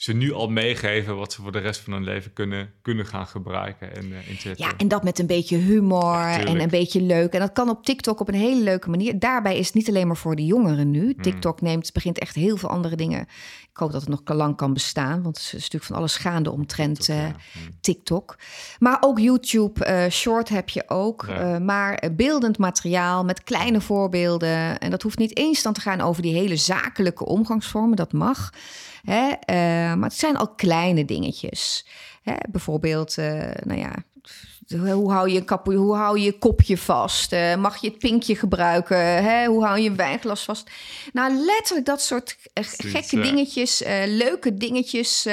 ze 0.01 0.13
nu 0.13 0.33
al 0.33 0.47
meegeven 0.47 1.17
wat 1.17 1.33
ze 1.33 1.41
voor 1.41 1.51
de 1.51 1.59
rest 1.59 1.81
van 1.81 1.93
hun 1.93 2.03
leven 2.03 2.33
kunnen, 2.33 2.73
kunnen 2.81 3.05
gaan 3.05 3.27
gebruiken 3.27 3.95
en 3.95 4.05
uh, 4.05 4.29
inzetten. 4.29 4.65
Ja, 4.65 4.77
en 4.77 4.87
dat 4.87 5.03
met 5.03 5.19
een 5.19 5.27
beetje 5.27 5.57
humor 5.57 6.25
en 6.25 6.59
een 6.59 6.69
beetje 6.69 7.01
leuk. 7.01 7.33
En 7.33 7.39
dat 7.39 7.51
kan 7.51 7.69
op 7.69 7.85
TikTok 7.85 8.19
op 8.19 8.27
een 8.27 8.33
hele 8.33 8.61
leuke 8.61 8.89
manier. 8.89 9.19
Daarbij 9.19 9.57
is 9.57 9.65
het 9.65 9.75
niet 9.75 9.89
alleen 9.89 10.07
maar 10.07 10.17
voor 10.17 10.35
de 10.35 10.45
jongeren 10.45 10.91
nu. 10.91 11.03
Hmm. 11.03 11.21
TikTok 11.21 11.61
neemt, 11.61 11.93
begint 11.93 12.19
echt 12.19 12.35
heel 12.35 12.57
veel 12.57 12.69
andere 12.69 12.95
dingen. 12.95 13.21
Ik 13.71 13.77
hoop 13.77 13.91
dat 13.91 14.01
het 14.01 14.09
nog 14.09 14.21
lang 14.25 14.55
kan 14.55 14.73
bestaan, 14.73 15.23
want 15.23 15.37
het 15.37 15.45
is 15.45 15.51
natuurlijk 15.51 15.83
van 15.83 15.95
alles 15.95 16.15
gaande 16.15 16.51
omtrent 16.51 17.05
TikTok. 17.05 17.25
Uh, 17.55 17.61
TikTok. 17.81 18.37
Maar 18.79 18.97
ook 18.99 19.19
YouTube 19.19 19.87
uh, 19.87 20.11
Short 20.11 20.49
heb 20.49 20.69
je 20.69 20.83
ook. 20.87 21.27
maar 21.61 22.09
beeldend 22.11 22.57
materiaal 22.57 23.23
met 23.23 23.43
kleine 23.43 23.81
voorbeelden. 23.81 24.79
En 24.79 24.91
dat 24.91 25.01
hoeft 25.01 25.17
niet 25.17 25.37
eens 25.37 25.61
dan 25.61 25.73
te 25.73 25.81
gaan 25.81 26.01
over 26.01 26.21
die 26.21 26.33
hele 26.33 26.55
zakelijke 26.55 27.25
omgangsvormen. 27.25 27.95
Dat 27.95 28.13
mag. 28.13 28.49
Hè? 29.01 29.27
Uh, 29.27 29.95
maar 29.95 30.09
het 30.09 30.17
zijn 30.17 30.37
al 30.37 30.55
kleine 30.55 31.05
dingetjes. 31.05 31.87
Hè? 32.21 32.33
Bijvoorbeeld, 32.51 33.17
uh, 33.17 33.51
nou 33.63 33.79
ja, 33.79 33.93
hoe 34.93 35.11
hou 35.11 35.29
je 35.29 35.37
een 35.37 35.45
kap, 35.45 35.65
hoe 35.65 35.95
hou 35.95 36.17
je, 36.17 36.23
je 36.23 36.37
kopje 36.37 36.77
vast? 36.77 37.33
Uh, 37.33 37.55
mag 37.55 37.77
je 37.77 37.87
het 37.87 37.97
pinkje 37.97 38.35
gebruiken? 38.35 39.23
Hè? 39.23 39.45
Hoe 39.45 39.65
hou 39.65 39.79
je 39.79 39.89
een 39.89 39.95
wijnglas 39.95 40.43
vast? 40.43 40.69
Nou, 41.13 41.33
letterlijk 41.33 41.85
dat 41.85 42.01
soort 42.01 42.37
gekke 42.77 43.21
dingetjes, 43.21 43.83
leuke 44.05 44.53
dingetjes. 44.53 45.27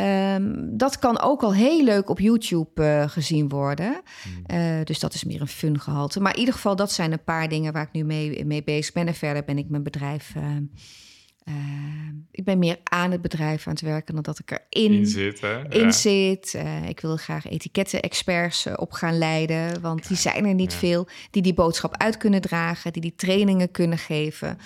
Um, 0.00 0.76
dat 0.76 0.98
kan 0.98 1.20
ook 1.20 1.42
al 1.42 1.54
heel 1.54 1.82
leuk 1.82 2.10
op 2.10 2.20
YouTube 2.20 3.06
gezien 3.08 3.48
worden. 3.48 4.00
Hmm. 4.22 4.84
dus 4.84 4.98
dat 4.98 5.14
is 5.14 5.24
meer 5.24 5.40
een 5.40 5.48
fun 5.48 5.80
gehalte. 5.80 6.20
Maar 6.20 6.32
in 6.32 6.38
ieder 6.38 6.54
geval, 6.54 6.76
dat 6.76 6.92
zijn 6.92 7.12
een 7.12 7.24
paar 7.24 7.48
dingen 7.48 7.72
waar 7.72 7.82
ik 7.82 7.92
nu 7.92 8.04
mee, 8.04 8.44
mee 8.44 8.64
bezig 8.64 8.92
ben. 8.92 9.06
En 9.06 9.14
verder 9.14 9.44
ben 9.44 9.58
ik 9.58 9.68
mijn 9.68 9.82
bedrijf 9.82 10.32
uh, 10.36 10.42
ik 12.30 12.44
ben 12.44 12.58
meer 12.58 12.78
aan 12.84 13.10
het 13.10 13.22
bedrijf 13.22 13.66
aan 13.66 13.72
het 13.72 13.82
werken 13.82 14.14
dan 14.14 14.22
dat 14.22 14.38
ik 14.38 14.50
erin 14.50 14.92
in 14.92 15.06
zit. 15.06 15.42
In 15.68 15.92
zit. 15.92 16.54
Uh, 16.54 16.88
ik 16.88 17.00
wil 17.00 17.16
graag 17.16 17.46
etiketten-experts 17.46 18.66
uh, 18.66 18.72
op 18.76 18.92
gaan 18.92 19.18
leiden, 19.18 19.80
want 19.80 20.08
die 20.08 20.16
zijn 20.16 20.46
er 20.46 20.54
niet 20.54 20.72
ja. 20.72 20.78
veel 20.78 21.08
die 21.30 21.42
die 21.42 21.54
boodschap 21.54 21.96
uit 21.96 22.16
kunnen 22.16 22.40
dragen, 22.40 22.92
die 22.92 23.02
die 23.02 23.14
trainingen 23.16 23.70
kunnen 23.70 23.98
geven. 23.98 24.58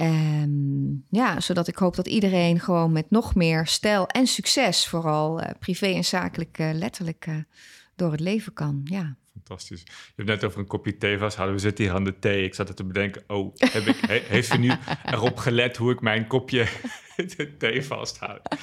Um, 0.00 1.04
ja, 1.10 1.40
zodat 1.40 1.68
ik 1.68 1.76
hoop 1.76 1.96
dat 1.96 2.06
iedereen 2.06 2.60
gewoon 2.60 2.92
met 2.92 3.10
nog 3.10 3.34
meer 3.34 3.66
stijl 3.66 4.06
en 4.06 4.26
succes, 4.26 4.86
vooral 4.86 5.42
privé 5.58 5.86
en 5.86 6.04
zakelijk, 6.04 6.56
letterlijk 6.58 7.28
door 7.94 8.10
het 8.10 8.20
leven 8.20 8.52
kan. 8.52 8.80
Ja 8.84 9.16
fantastisch. 9.46 9.82
Je 9.86 10.12
hebt 10.16 10.28
net 10.28 10.44
over 10.44 10.58
een 10.58 10.66
kopje 10.66 10.96
thee 10.96 11.18
vasthouden. 11.18 11.56
We 11.56 11.62
zitten 11.62 11.84
hier 11.84 11.94
aan 11.94 12.04
de 12.04 12.18
thee. 12.18 12.44
Ik 12.44 12.54
zat 12.54 12.68
er 12.68 12.74
te 12.74 12.84
bedenken, 12.84 13.22
oh, 13.26 13.54
heb 13.56 13.82
ik, 13.82 13.96
heeft 14.34 14.48
ze 14.48 14.58
nu 14.58 14.72
erop 15.04 15.36
gelet 15.36 15.76
hoe 15.76 15.92
ik 15.92 16.00
mijn 16.00 16.26
kopje 16.26 16.66
thee 17.58 17.84
vasthoud? 17.84 18.56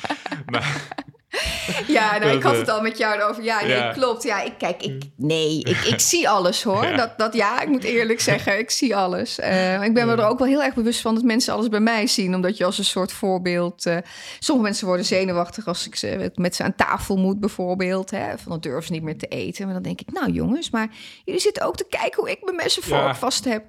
Maar 0.45 0.95
ja, 1.87 2.17
nou, 2.17 2.31
ik 2.31 2.43
had 2.43 2.57
het 2.57 2.69
al 2.69 2.81
met 2.81 2.97
jou 2.97 3.21
over. 3.21 3.43
Ja, 3.43 3.65
nee, 3.65 3.91
klopt. 3.91 4.23
Ja, 4.23 4.41
ik 4.41 4.53
kijk, 4.57 4.83
ik, 4.83 5.03
nee, 5.17 5.59
ik, 5.59 5.77
ik 5.77 5.99
zie 6.11 6.29
alles 6.29 6.63
hoor. 6.63 6.85
Ja. 6.85 6.95
Dat, 6.95 7.17
dat, 7.17 7.33
ja, 7.33 7.61
ik 7.61 7.67
moet 7.67 7.83
eerlijk 7.83 8.19
zeggen, 8.31 8.59
ik 8.59 8.71
zie 8.71 8.95
alles. 8.95 9.39
Uh, 9.39 9.83
ik 9.83 9.93
ben 9.93 10.07
me 10.07 10.15
er 10.15 10.25
ook 10.25 10.39
wel 10.39 10.47
heel 10.47 10.63
erg 10.63 10.73
bewust 10.73 11.01
van 11.01 11.15
dat 11.15 11.23
mensen 11.23 11.53
alles 11.53 11.69
bij 11.69 11.79
mij 11.79 12.07
zien. 12.07 12.35
Omdat 12.35 12.57
je 12.57 12.65
als 12.65 12.77
een 12.77 12.85
soort 12.85 13.11
voorbeeld... 13.11 13.85
Uh, 13.85 13.97
sommige 14.39 14.67
mensen 14.67 14.87
worden 14.87 15.05
zenuwachtig 15.05 15.67
als 15.67 15.87
ik 15.87 15.95
ze, 15.95 16.31
met 16.35 16.55
ze 16.55 16.63
aan 16.63 16.75
tafel 16.75 17.17
moet 17.17 17.39
bijvoorbeeld. 17.39 18.11
Hè, 18.11 18.37
van 18.37 18.51
dan 18.51 18.59
durven 18.59 18.85
ze 18.85 18.91
niet 18.91 19.03
meer 19.03 19.17
te 19.17 19.27
eten. 19.27 19.65
Maar 19.65 19.73
dan 19.73 19.83
denk 19.83 20.01
ik, 20.01 20.11
nou 20.11 20.31
jongens, 20.31 20.69
maar 20.69 20.89
jullie 21.25 21.41
zitten 21.41 21.65
ook 21.65 21.75
te 21.75 21.85
kijken 21.89 22.21
hoe 22.21 22.31
ik 22.31 22.43
mijn 22.43 22.55
messen 22.55 22.83
vork 22.83 23.15
vast 23.15 23.45
heb. 23.45 23.65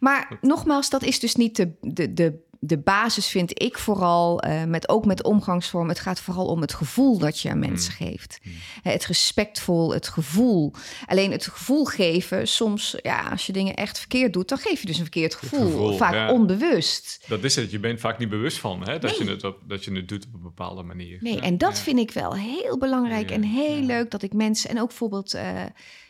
Maar 0.00 0.38
nogmaals, 0.40 0.90
dat 0.90 1.02
is 1.02 1.20
dus 1.20 1.34
niet 1.34 1.56
de, 1.56 1.72
de, 1.80 2.12
de 2.12 2.44
de 2.66 2.78
basis 2.78 3.28
vind 3.28 3.62
ik 3.62 3.78
vooral, 3.78 4.46
uh, 4.46 4.64
met, 4.64 4.88
ook 4.88 5.04
met 5.04 5.22
omgangsvorm, 5.22 5.88
het 5.88 6.00
gaat 6.00 6.20
vooral 6.20 6.46
om 6.46 6.60
het 6.60 6.74
gevoel 6.74 7.18
dat 7.18 7.40
je 7.40 7.50
aan 7.50 7.58
mensen 7.58 7.94
mm. 7.98 8.06
geeft. 8.06 8.38
Mm. 8.42 8.52
Het 8.82 9.06
respectvol, 9.06 9.92
het 9.92 10.08
gevoel. 10.08 10.72
Alleen 11.06 11.30
het 11.30 11.46
gevoel 11.46 11.84
geven, 11.84 12.48
soms, 12.48 12.96
ja, 13.02 13.28
als 13.30 13.46
je 13.46 13.52
dingen 13.52 13.74
echt 13.74 13.98
verkeerd 13.98 14.32
doet, 14.32 14.48
dan 14.48 14.58
geef 14.58 14.80
je 14.80 14.86
dus 14.86 14.96
een 14.96 15.02
verkeerd 15.02 15.34
gevoel. 15.34 15.96
vaak 15.96 16.30
onbewust. 16.30 17.24
Dat 17.28 17.44
is 17.44 17.56
het, 17.56 17.70
je 17.70 17.78
bent 17.78 18.00
vaak 18.00 18.18
niet 18.18 18.28
bewust 18.28 18.58
van 18.58 18.88
hè, 18.88 18.98
dat, 18.98 19.16
je 19.16 19.24
het 19.24 19.44
op, 19.44 19.58
dat 19.68 19.84
je 19.84 19.92
het 19.92 20.08
doet 20.08 20.26
op 20.26 20.34
een 20.34 20.42
bepaalde 20.42 20.82
manier. 20.82 21.18
Nee, 21.20 21.40
en 21.40 21.58
dat 21.58 21.78
vind 21.78 21.98
ik 21.98 22.10
wel 22.10 22.34
heel 22.34 22.78
belangrijk 22.78 23.30
en 23.30 23.42
heel 23.42 23.80
leuk 23.80 24.10
dat 24.10 24.22
ik 24.22 24.32
mensen, 24.32 24.70
en 24.70 24.80
ook 24.80 24.88
bijvoorbeeld. 24.88 25.34
Uh, 25.34 25.62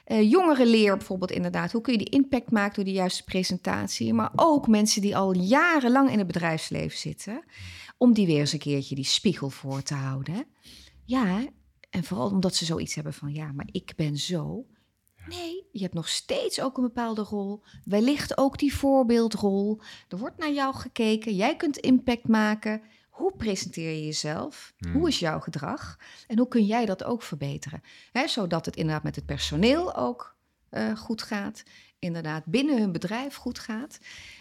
uh, 0.06 0.30
jongeren 0.30 0.66
leer 0.66 0.96
bijvoorbeeld 0.96 1.30
inderdaad. 1.30 1.72
Hoe 1.72 1.80
kun 1.80 1.92
je 1.92 1.98
die 1.98 2.10
impact 2.10 2.50
maken 2.50 2.74
door 2.74 2.84
de 2.84 2.92
juiste 2.92 3.24
presentatie? 3.24 4.14
Maar 4.14 4.32
ook 4.36 4.68
mensen 4.68 5.02
die 5.02 5.16
al 5.16 5.34
jarenlang 5.34 6.10
in 6.10 6.18
het 6.18 6.26
bedrijfsleven 6.26 6.98
zitten. 6.98 7.44
Om 7.98 8.12
die 8.12 8.26
weer 8.26 8.38
eens 8.38 8.52
een 8.52 8.58
keertje 8.58 8.94
die 8.94 9.04
spiegel 9.04 9.50
voor 9.50 9.82
te 9.82 9.94
houden. 9.94 10.46
Ja, 11.04 11.44
en 11.90 12.04
vooral 12.04 12.30
omdat 12.30 12.54
ze 12.54 12.64
zoiets 12.64 12.94
hebben 12.94 13.14
van 13.14 13.32
ja, 13.32 13.52
maar 13.52 13.68
ik 13.70 13.92
ben 13.96 14.16
zo. 14.16 14.66
Nee, 15.28 15.66
je 15.72 15.82
hebt 15.82 15.94
nog 15.94 16.08
steeds 16.08 16.60
ook 16.60 16.76
een 16.76 16.82
bepaalde 16.82 17.22
rol. 17.22 17.62
Wellicht 17.84 18.38
ook 18.38 18.58
die 18.58 18.74
voorbeeldrol. 18.74 19.80
Er 20.08 20.18
wordt 20.18 20.38
naar 20.38 20.52
jou 20.52 20.74
gekeken. 20.74 21.34
Jij 21.34 21.56
kunt 21.56 21.76
impact 21.76 22.28
maken. 22.28 22.82
Hoe 23.16 23.32
presenteer 23.36 23.90
je 23.90 24.04
jezelf? 24.04 24.74
Hoe 24.78 24.90
hmm. 24.92 25.06
is 25.06 25.18
jouw 25.18 25.40
gedrag? 25.40 25.96
En 26.26 26.38
hoe 26.38 26.48
kun 26.48 26.64
jij 26.64 26.86
dat 26.86 27.04
ook 27.04 27.22
verbeteren? 27.22 27.82
zodat 28.26 28.66
het 28.66 28.76
inderdaad 28.76 29.02
met 29.02 29.16
het 29.16 29.26
personeel 29.26 29.96
ook 29.96 30.36
uh, 30.70 30.96
goed 30.96 31.22
gaat. 31.22 31.62
Inderdaad 31.98 32.44
binnen 32.44 32.78
hun 32.78 32.92
bedrijf 32.92 33.34
goed 33.34 33.58
gaat. 33.58 33.98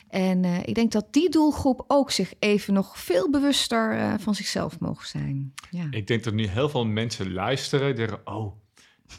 En 0.07 0.43
uh, 0.43 0.59
ik 0.65 0.75
denk 0.75 0.91
dat 0.91 1.13
die 1.13 1.29
doelgroep 1.29 1.83
ook 1.87 2.11
zich 2.11 2.33
even 2.39 2.73
nog 2.73 2.99
veel 2.99 3.29
bewuster 3.29 3.93
uh, 3.93 4.13
van 4.17 4.35
zichzelf 4.35 4.79
mogen 4.79 5.07
zijn. 5.07 5.53
Ja. 5.69 5.87
Ik 5.89 6.07
denk 6.07 6.23
dat 6.23 6.33
nu 6.33 6.47
heel 6.47 6.69
veel 6.69 6.85
mensen 6.85 7.33
luisteren. 7.33 7.95
Denken, 7.95 8.27
oh, 8.27 8.55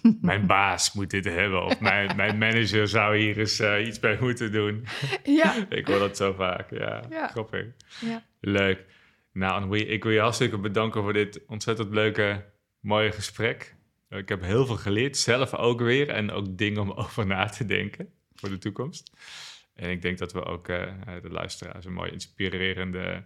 mijn 0.20 0.46
baas 0.46 0.92
moet 0.92 1.11
dit 1.11 1.24
hebben. 1.24 1.64
Of 1.64 1.80
mijn, 1.80 2.16
mijn 2.16 2.38
manager 2.38 2.88
zou 2.88 3.16
hier 3.16 3.38
eens 3.38 3.61
iets 3.61 4.00
bij 4.00 4.18
moeten 4.20 4.52
doen. 4.52 4.86
Ja. 5.24 5.54
ik 5.68 5.86
hoor 5.86 5.98
dat 5.98 6.16
zo 6.16 6.32
vaak. 6.32 6.70
Ja, 6.70 7.02
ja. 7.11 7.28
grappig. 7.28 7.66
Ja. 8.00 8.22
Leuk. 8.40 8.95
Nou, 9.37 9.78
ik 9.78 10.03
wil 10.03 10.12
je 10.12 10.20
hartstikke 10.20 10.59
bedanken 10.59 11.03
voor 11.03 11.12
dit 11.12 11.45
ontzettend 11.47 11.95
leuke, 11.95 12.45
mooie 12.80 13.12
gesprek. 13.12 13.76
Ik 14.09 14.28
heb 14.28 14.43
heel 14.43 14.66
veel 14.66 14.76
geleerd, 14.76 15.16
zelf 15.16 15.55
ook 15.55 15.80
weer. 15.80 16.09
En 16.09 16.30
ook 16.30 16.59
dingen 16.59 16.80
om 16.80 16.93
over 17.03 17.26
na 17.26 17.47
te 17.47 17.64
denken 17.64 18.12
voor 18.34 18.49
de 18.49 18.59
toekomst. 18.59 19.12
En 19.74 19.91
ik 19.91 20.03
denk 20.03 20.18
dat 20.18 20.32
we 20.32 20.45
ook 20.45 20.68
uh, 20.68 20.93
de 21.22 21.30
luisteraars 21.30 21.84
een 21.84 21.93
mooi 21.93 22.11
inspirerende, 22.11 23.24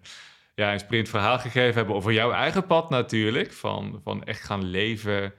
ja, 0.55 0.73
inspirerend 0.73 1.09
verhaal 1.09 1.39
gegeven 1.39 1.75
hebben 1.75 1.95
over 1.95 2.13
jouw 2.13 2.33
eigen 2.33 2.67
pad 2.67 2.91
natuurlijk. 2.91 3.53
Van, 3.53 4.01
van 4.05 4.25
echt 4.25 4.43
gaan 4.43 4.65
leven, 4.65 5.35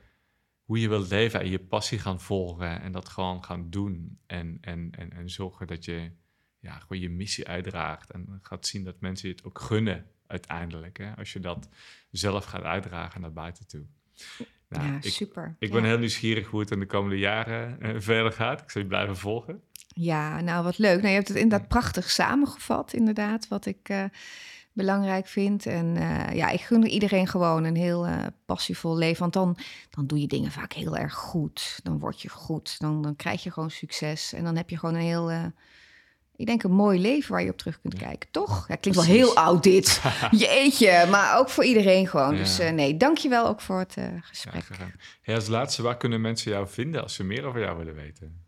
hoe 0.63 0.80
je 0.80 0.89
wilt 0.89 1.09
leven 1.09 1.39
en 1.39 1.49
je 1.49 1.59
passie 1.59 1.99
gaan 1.99 2.22
volgen. 2.22 2.82
En 2.82 2.91
dat 2.91 3.09
gewoon 3.09 3.43
gaan 3.43 3.69
doen. 3.69 4.19
En, 4.28 4.57
en, 4.61 4.91
en, 4.91 5.13
en 5.13 5.30
zorgen 5.30 5.67
dat 5.67 5.86
je 5.86 6.11
ja, 6.59 6.80
gewoon 6.80 7.01
je 7.01 7.09
missie 7.09 7.47
uitdraagt. 7.47 8.11
En 8.11 8.39
gaat 8.41 8.67
zien 8.67 8.84
dat 8.84 8.99
mensen 8.99 9.30
het 9.30 9.43
ook 9.43 9.59
gunnen 9.59 10.11
uiteindelijk. 10.32 10.97
Hè, 10.97 11.15
als 11.17 11.34
je 11.34 11.39
dat 11.39 11.69
zelf 12.11 12.45
gaat 12.45 12.63
uitdragen 12.63 13.21
naar 13.21 13.34
buiten 13.34 13.67
toe. 13.67 13.86
Nou, 14.69 14.91
ja, 14.91 15.01
super. 15.01 15.55
Ik 15.59 15.71
ben 15.71 15.84
heel 15.84 15.97
nieuwsgierig 15.97 16.47
hoe 16.47 16.59
het 16.59 16.71
in 16.71 16.79
de 16.79 16.86
komende 16.86 17.17
jaren 17.17 17.77
uh, 17.82 17.95
verder 17.97 18.32
gaat. 18.32 18.61
Ik 18.61 18.69
zal 18.69 18.82
je 18.82 18.88
blijven 18.88 19.17
volgen. 19.17 19.61
Ja, 19.88 20.41
nou 20.41 20.63
wat 20.63 20.77
leuk. 20.77 20.95
Nou, 20.95 21.07
je 21.07 21.13
hebt 21.13 21.27
het 21.27 21.38
inderdaad 21.38 21.67
prachtig 21.67 22.09
samengevat, 22.09 22.93
inderdaad, 22.93 23.47
wat 23.47 23.65
ik 23.65 23.89
uh, 23.89 24.03
belangrijk 24.73 25.27
vind. 25.27 25.65
En 25.65 25.95
uh, 25.95 26.34
ja, 26.34 26.49
ik 26.49 26.61
gun 26.61 26.88
iedereen 26.88 27.27
gewoon 27.27 27.63
een 27.63 27.75
heel 27.75 28.07
passievol 28.45 28.97
leven. 28.97 29.19
Want 29.19 29.34
dan, 29.34 29.57
dan 29.89 30.07
doe 30.07 30.19
je 30.19 30.27
dingen 30.27 30.51
vaak 30.51 30.73
heel 30.73 30.97
erg 30.97 31.13
goed. 31.13 31.79
Dan 31.84 31.99
word 31.99 32.21
je 32.21 32.29
goed. 32.29 32.79
Dan, 32.79 33.01
dan 33.01 33.15
krijg 33.15 33.43
je 33.43 33.51
gewoon 33.51 33.71
succes. 33.71 34.34
En 34.34 34.43
dan 34.43 34.55
heb 34.55 34.69
je 34.69 34.77
gewoon 34.77 34.95
een 34.95 35.01
heel 35.01 35.51
ik 36.41 36.47
denk 36.47 36.63
een 36.63 36.71
mooi 36.71 36.99
leven 36.99 37.31
waar 37.31 37.43
je 37.43 37.49
op 37.49 37.57
terug 37.57 37.81
kunt 37.81 37.93
kijken, 37.93 38.31
toch? 38.31 38.67
Ja, 38.67 38.75
klinkt 38.75 38.99
wel 38.99 39.09
heel 39.09 39.35
oud 39.35 39.63
dit. 39.63 40.01
Jeetje, 40.31 41.07
maar 41.09 41.39
ook 41.39 41.49
voor 41.49 41.63
iedereen 41.63 42.07
gewoon. 42.07 42.35
Dus 42.35 42.59
uh, 42.59 42.69
nee, 42.69 42.97
dankjewel 42.97 43.47
ook 43.47 43.61
voor 43.61 43.79
het 43.79 43.95
uh, 43.97 44.05
gesprek. 44.21 44.63
Ja, 45.23 45.35
als 45.35 45.47
laatste, 45.47 45.81
waar 45.81 45.97
kunnen 45.97 46.21
mensen 46.21 46.51
jou 46.51 46.67
vinden 46.67 47.03
als 47.03 47.13
ze 47.13 47.23
meer 47.23 47.45
over 47.45 47.59
jou 47.59 47.77
willen 47.77 47.95
weten? 47.95 48.45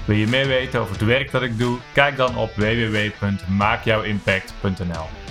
Wil 0.05 0.15
je 0.15 0.27
meer 0.27 0.47
weten 0.47 0.79
over 0.79 0.93
het 0.93 1.05
werk 1.05 1.31
dat 1.31 1.41
ik 1.41 1.57
doe? 1.57 1.77
Kijk 1.93 2.17
dan 2.17 2.37
op 2.37 2.55
www.maakjouwimpact.nl 2.55 5.26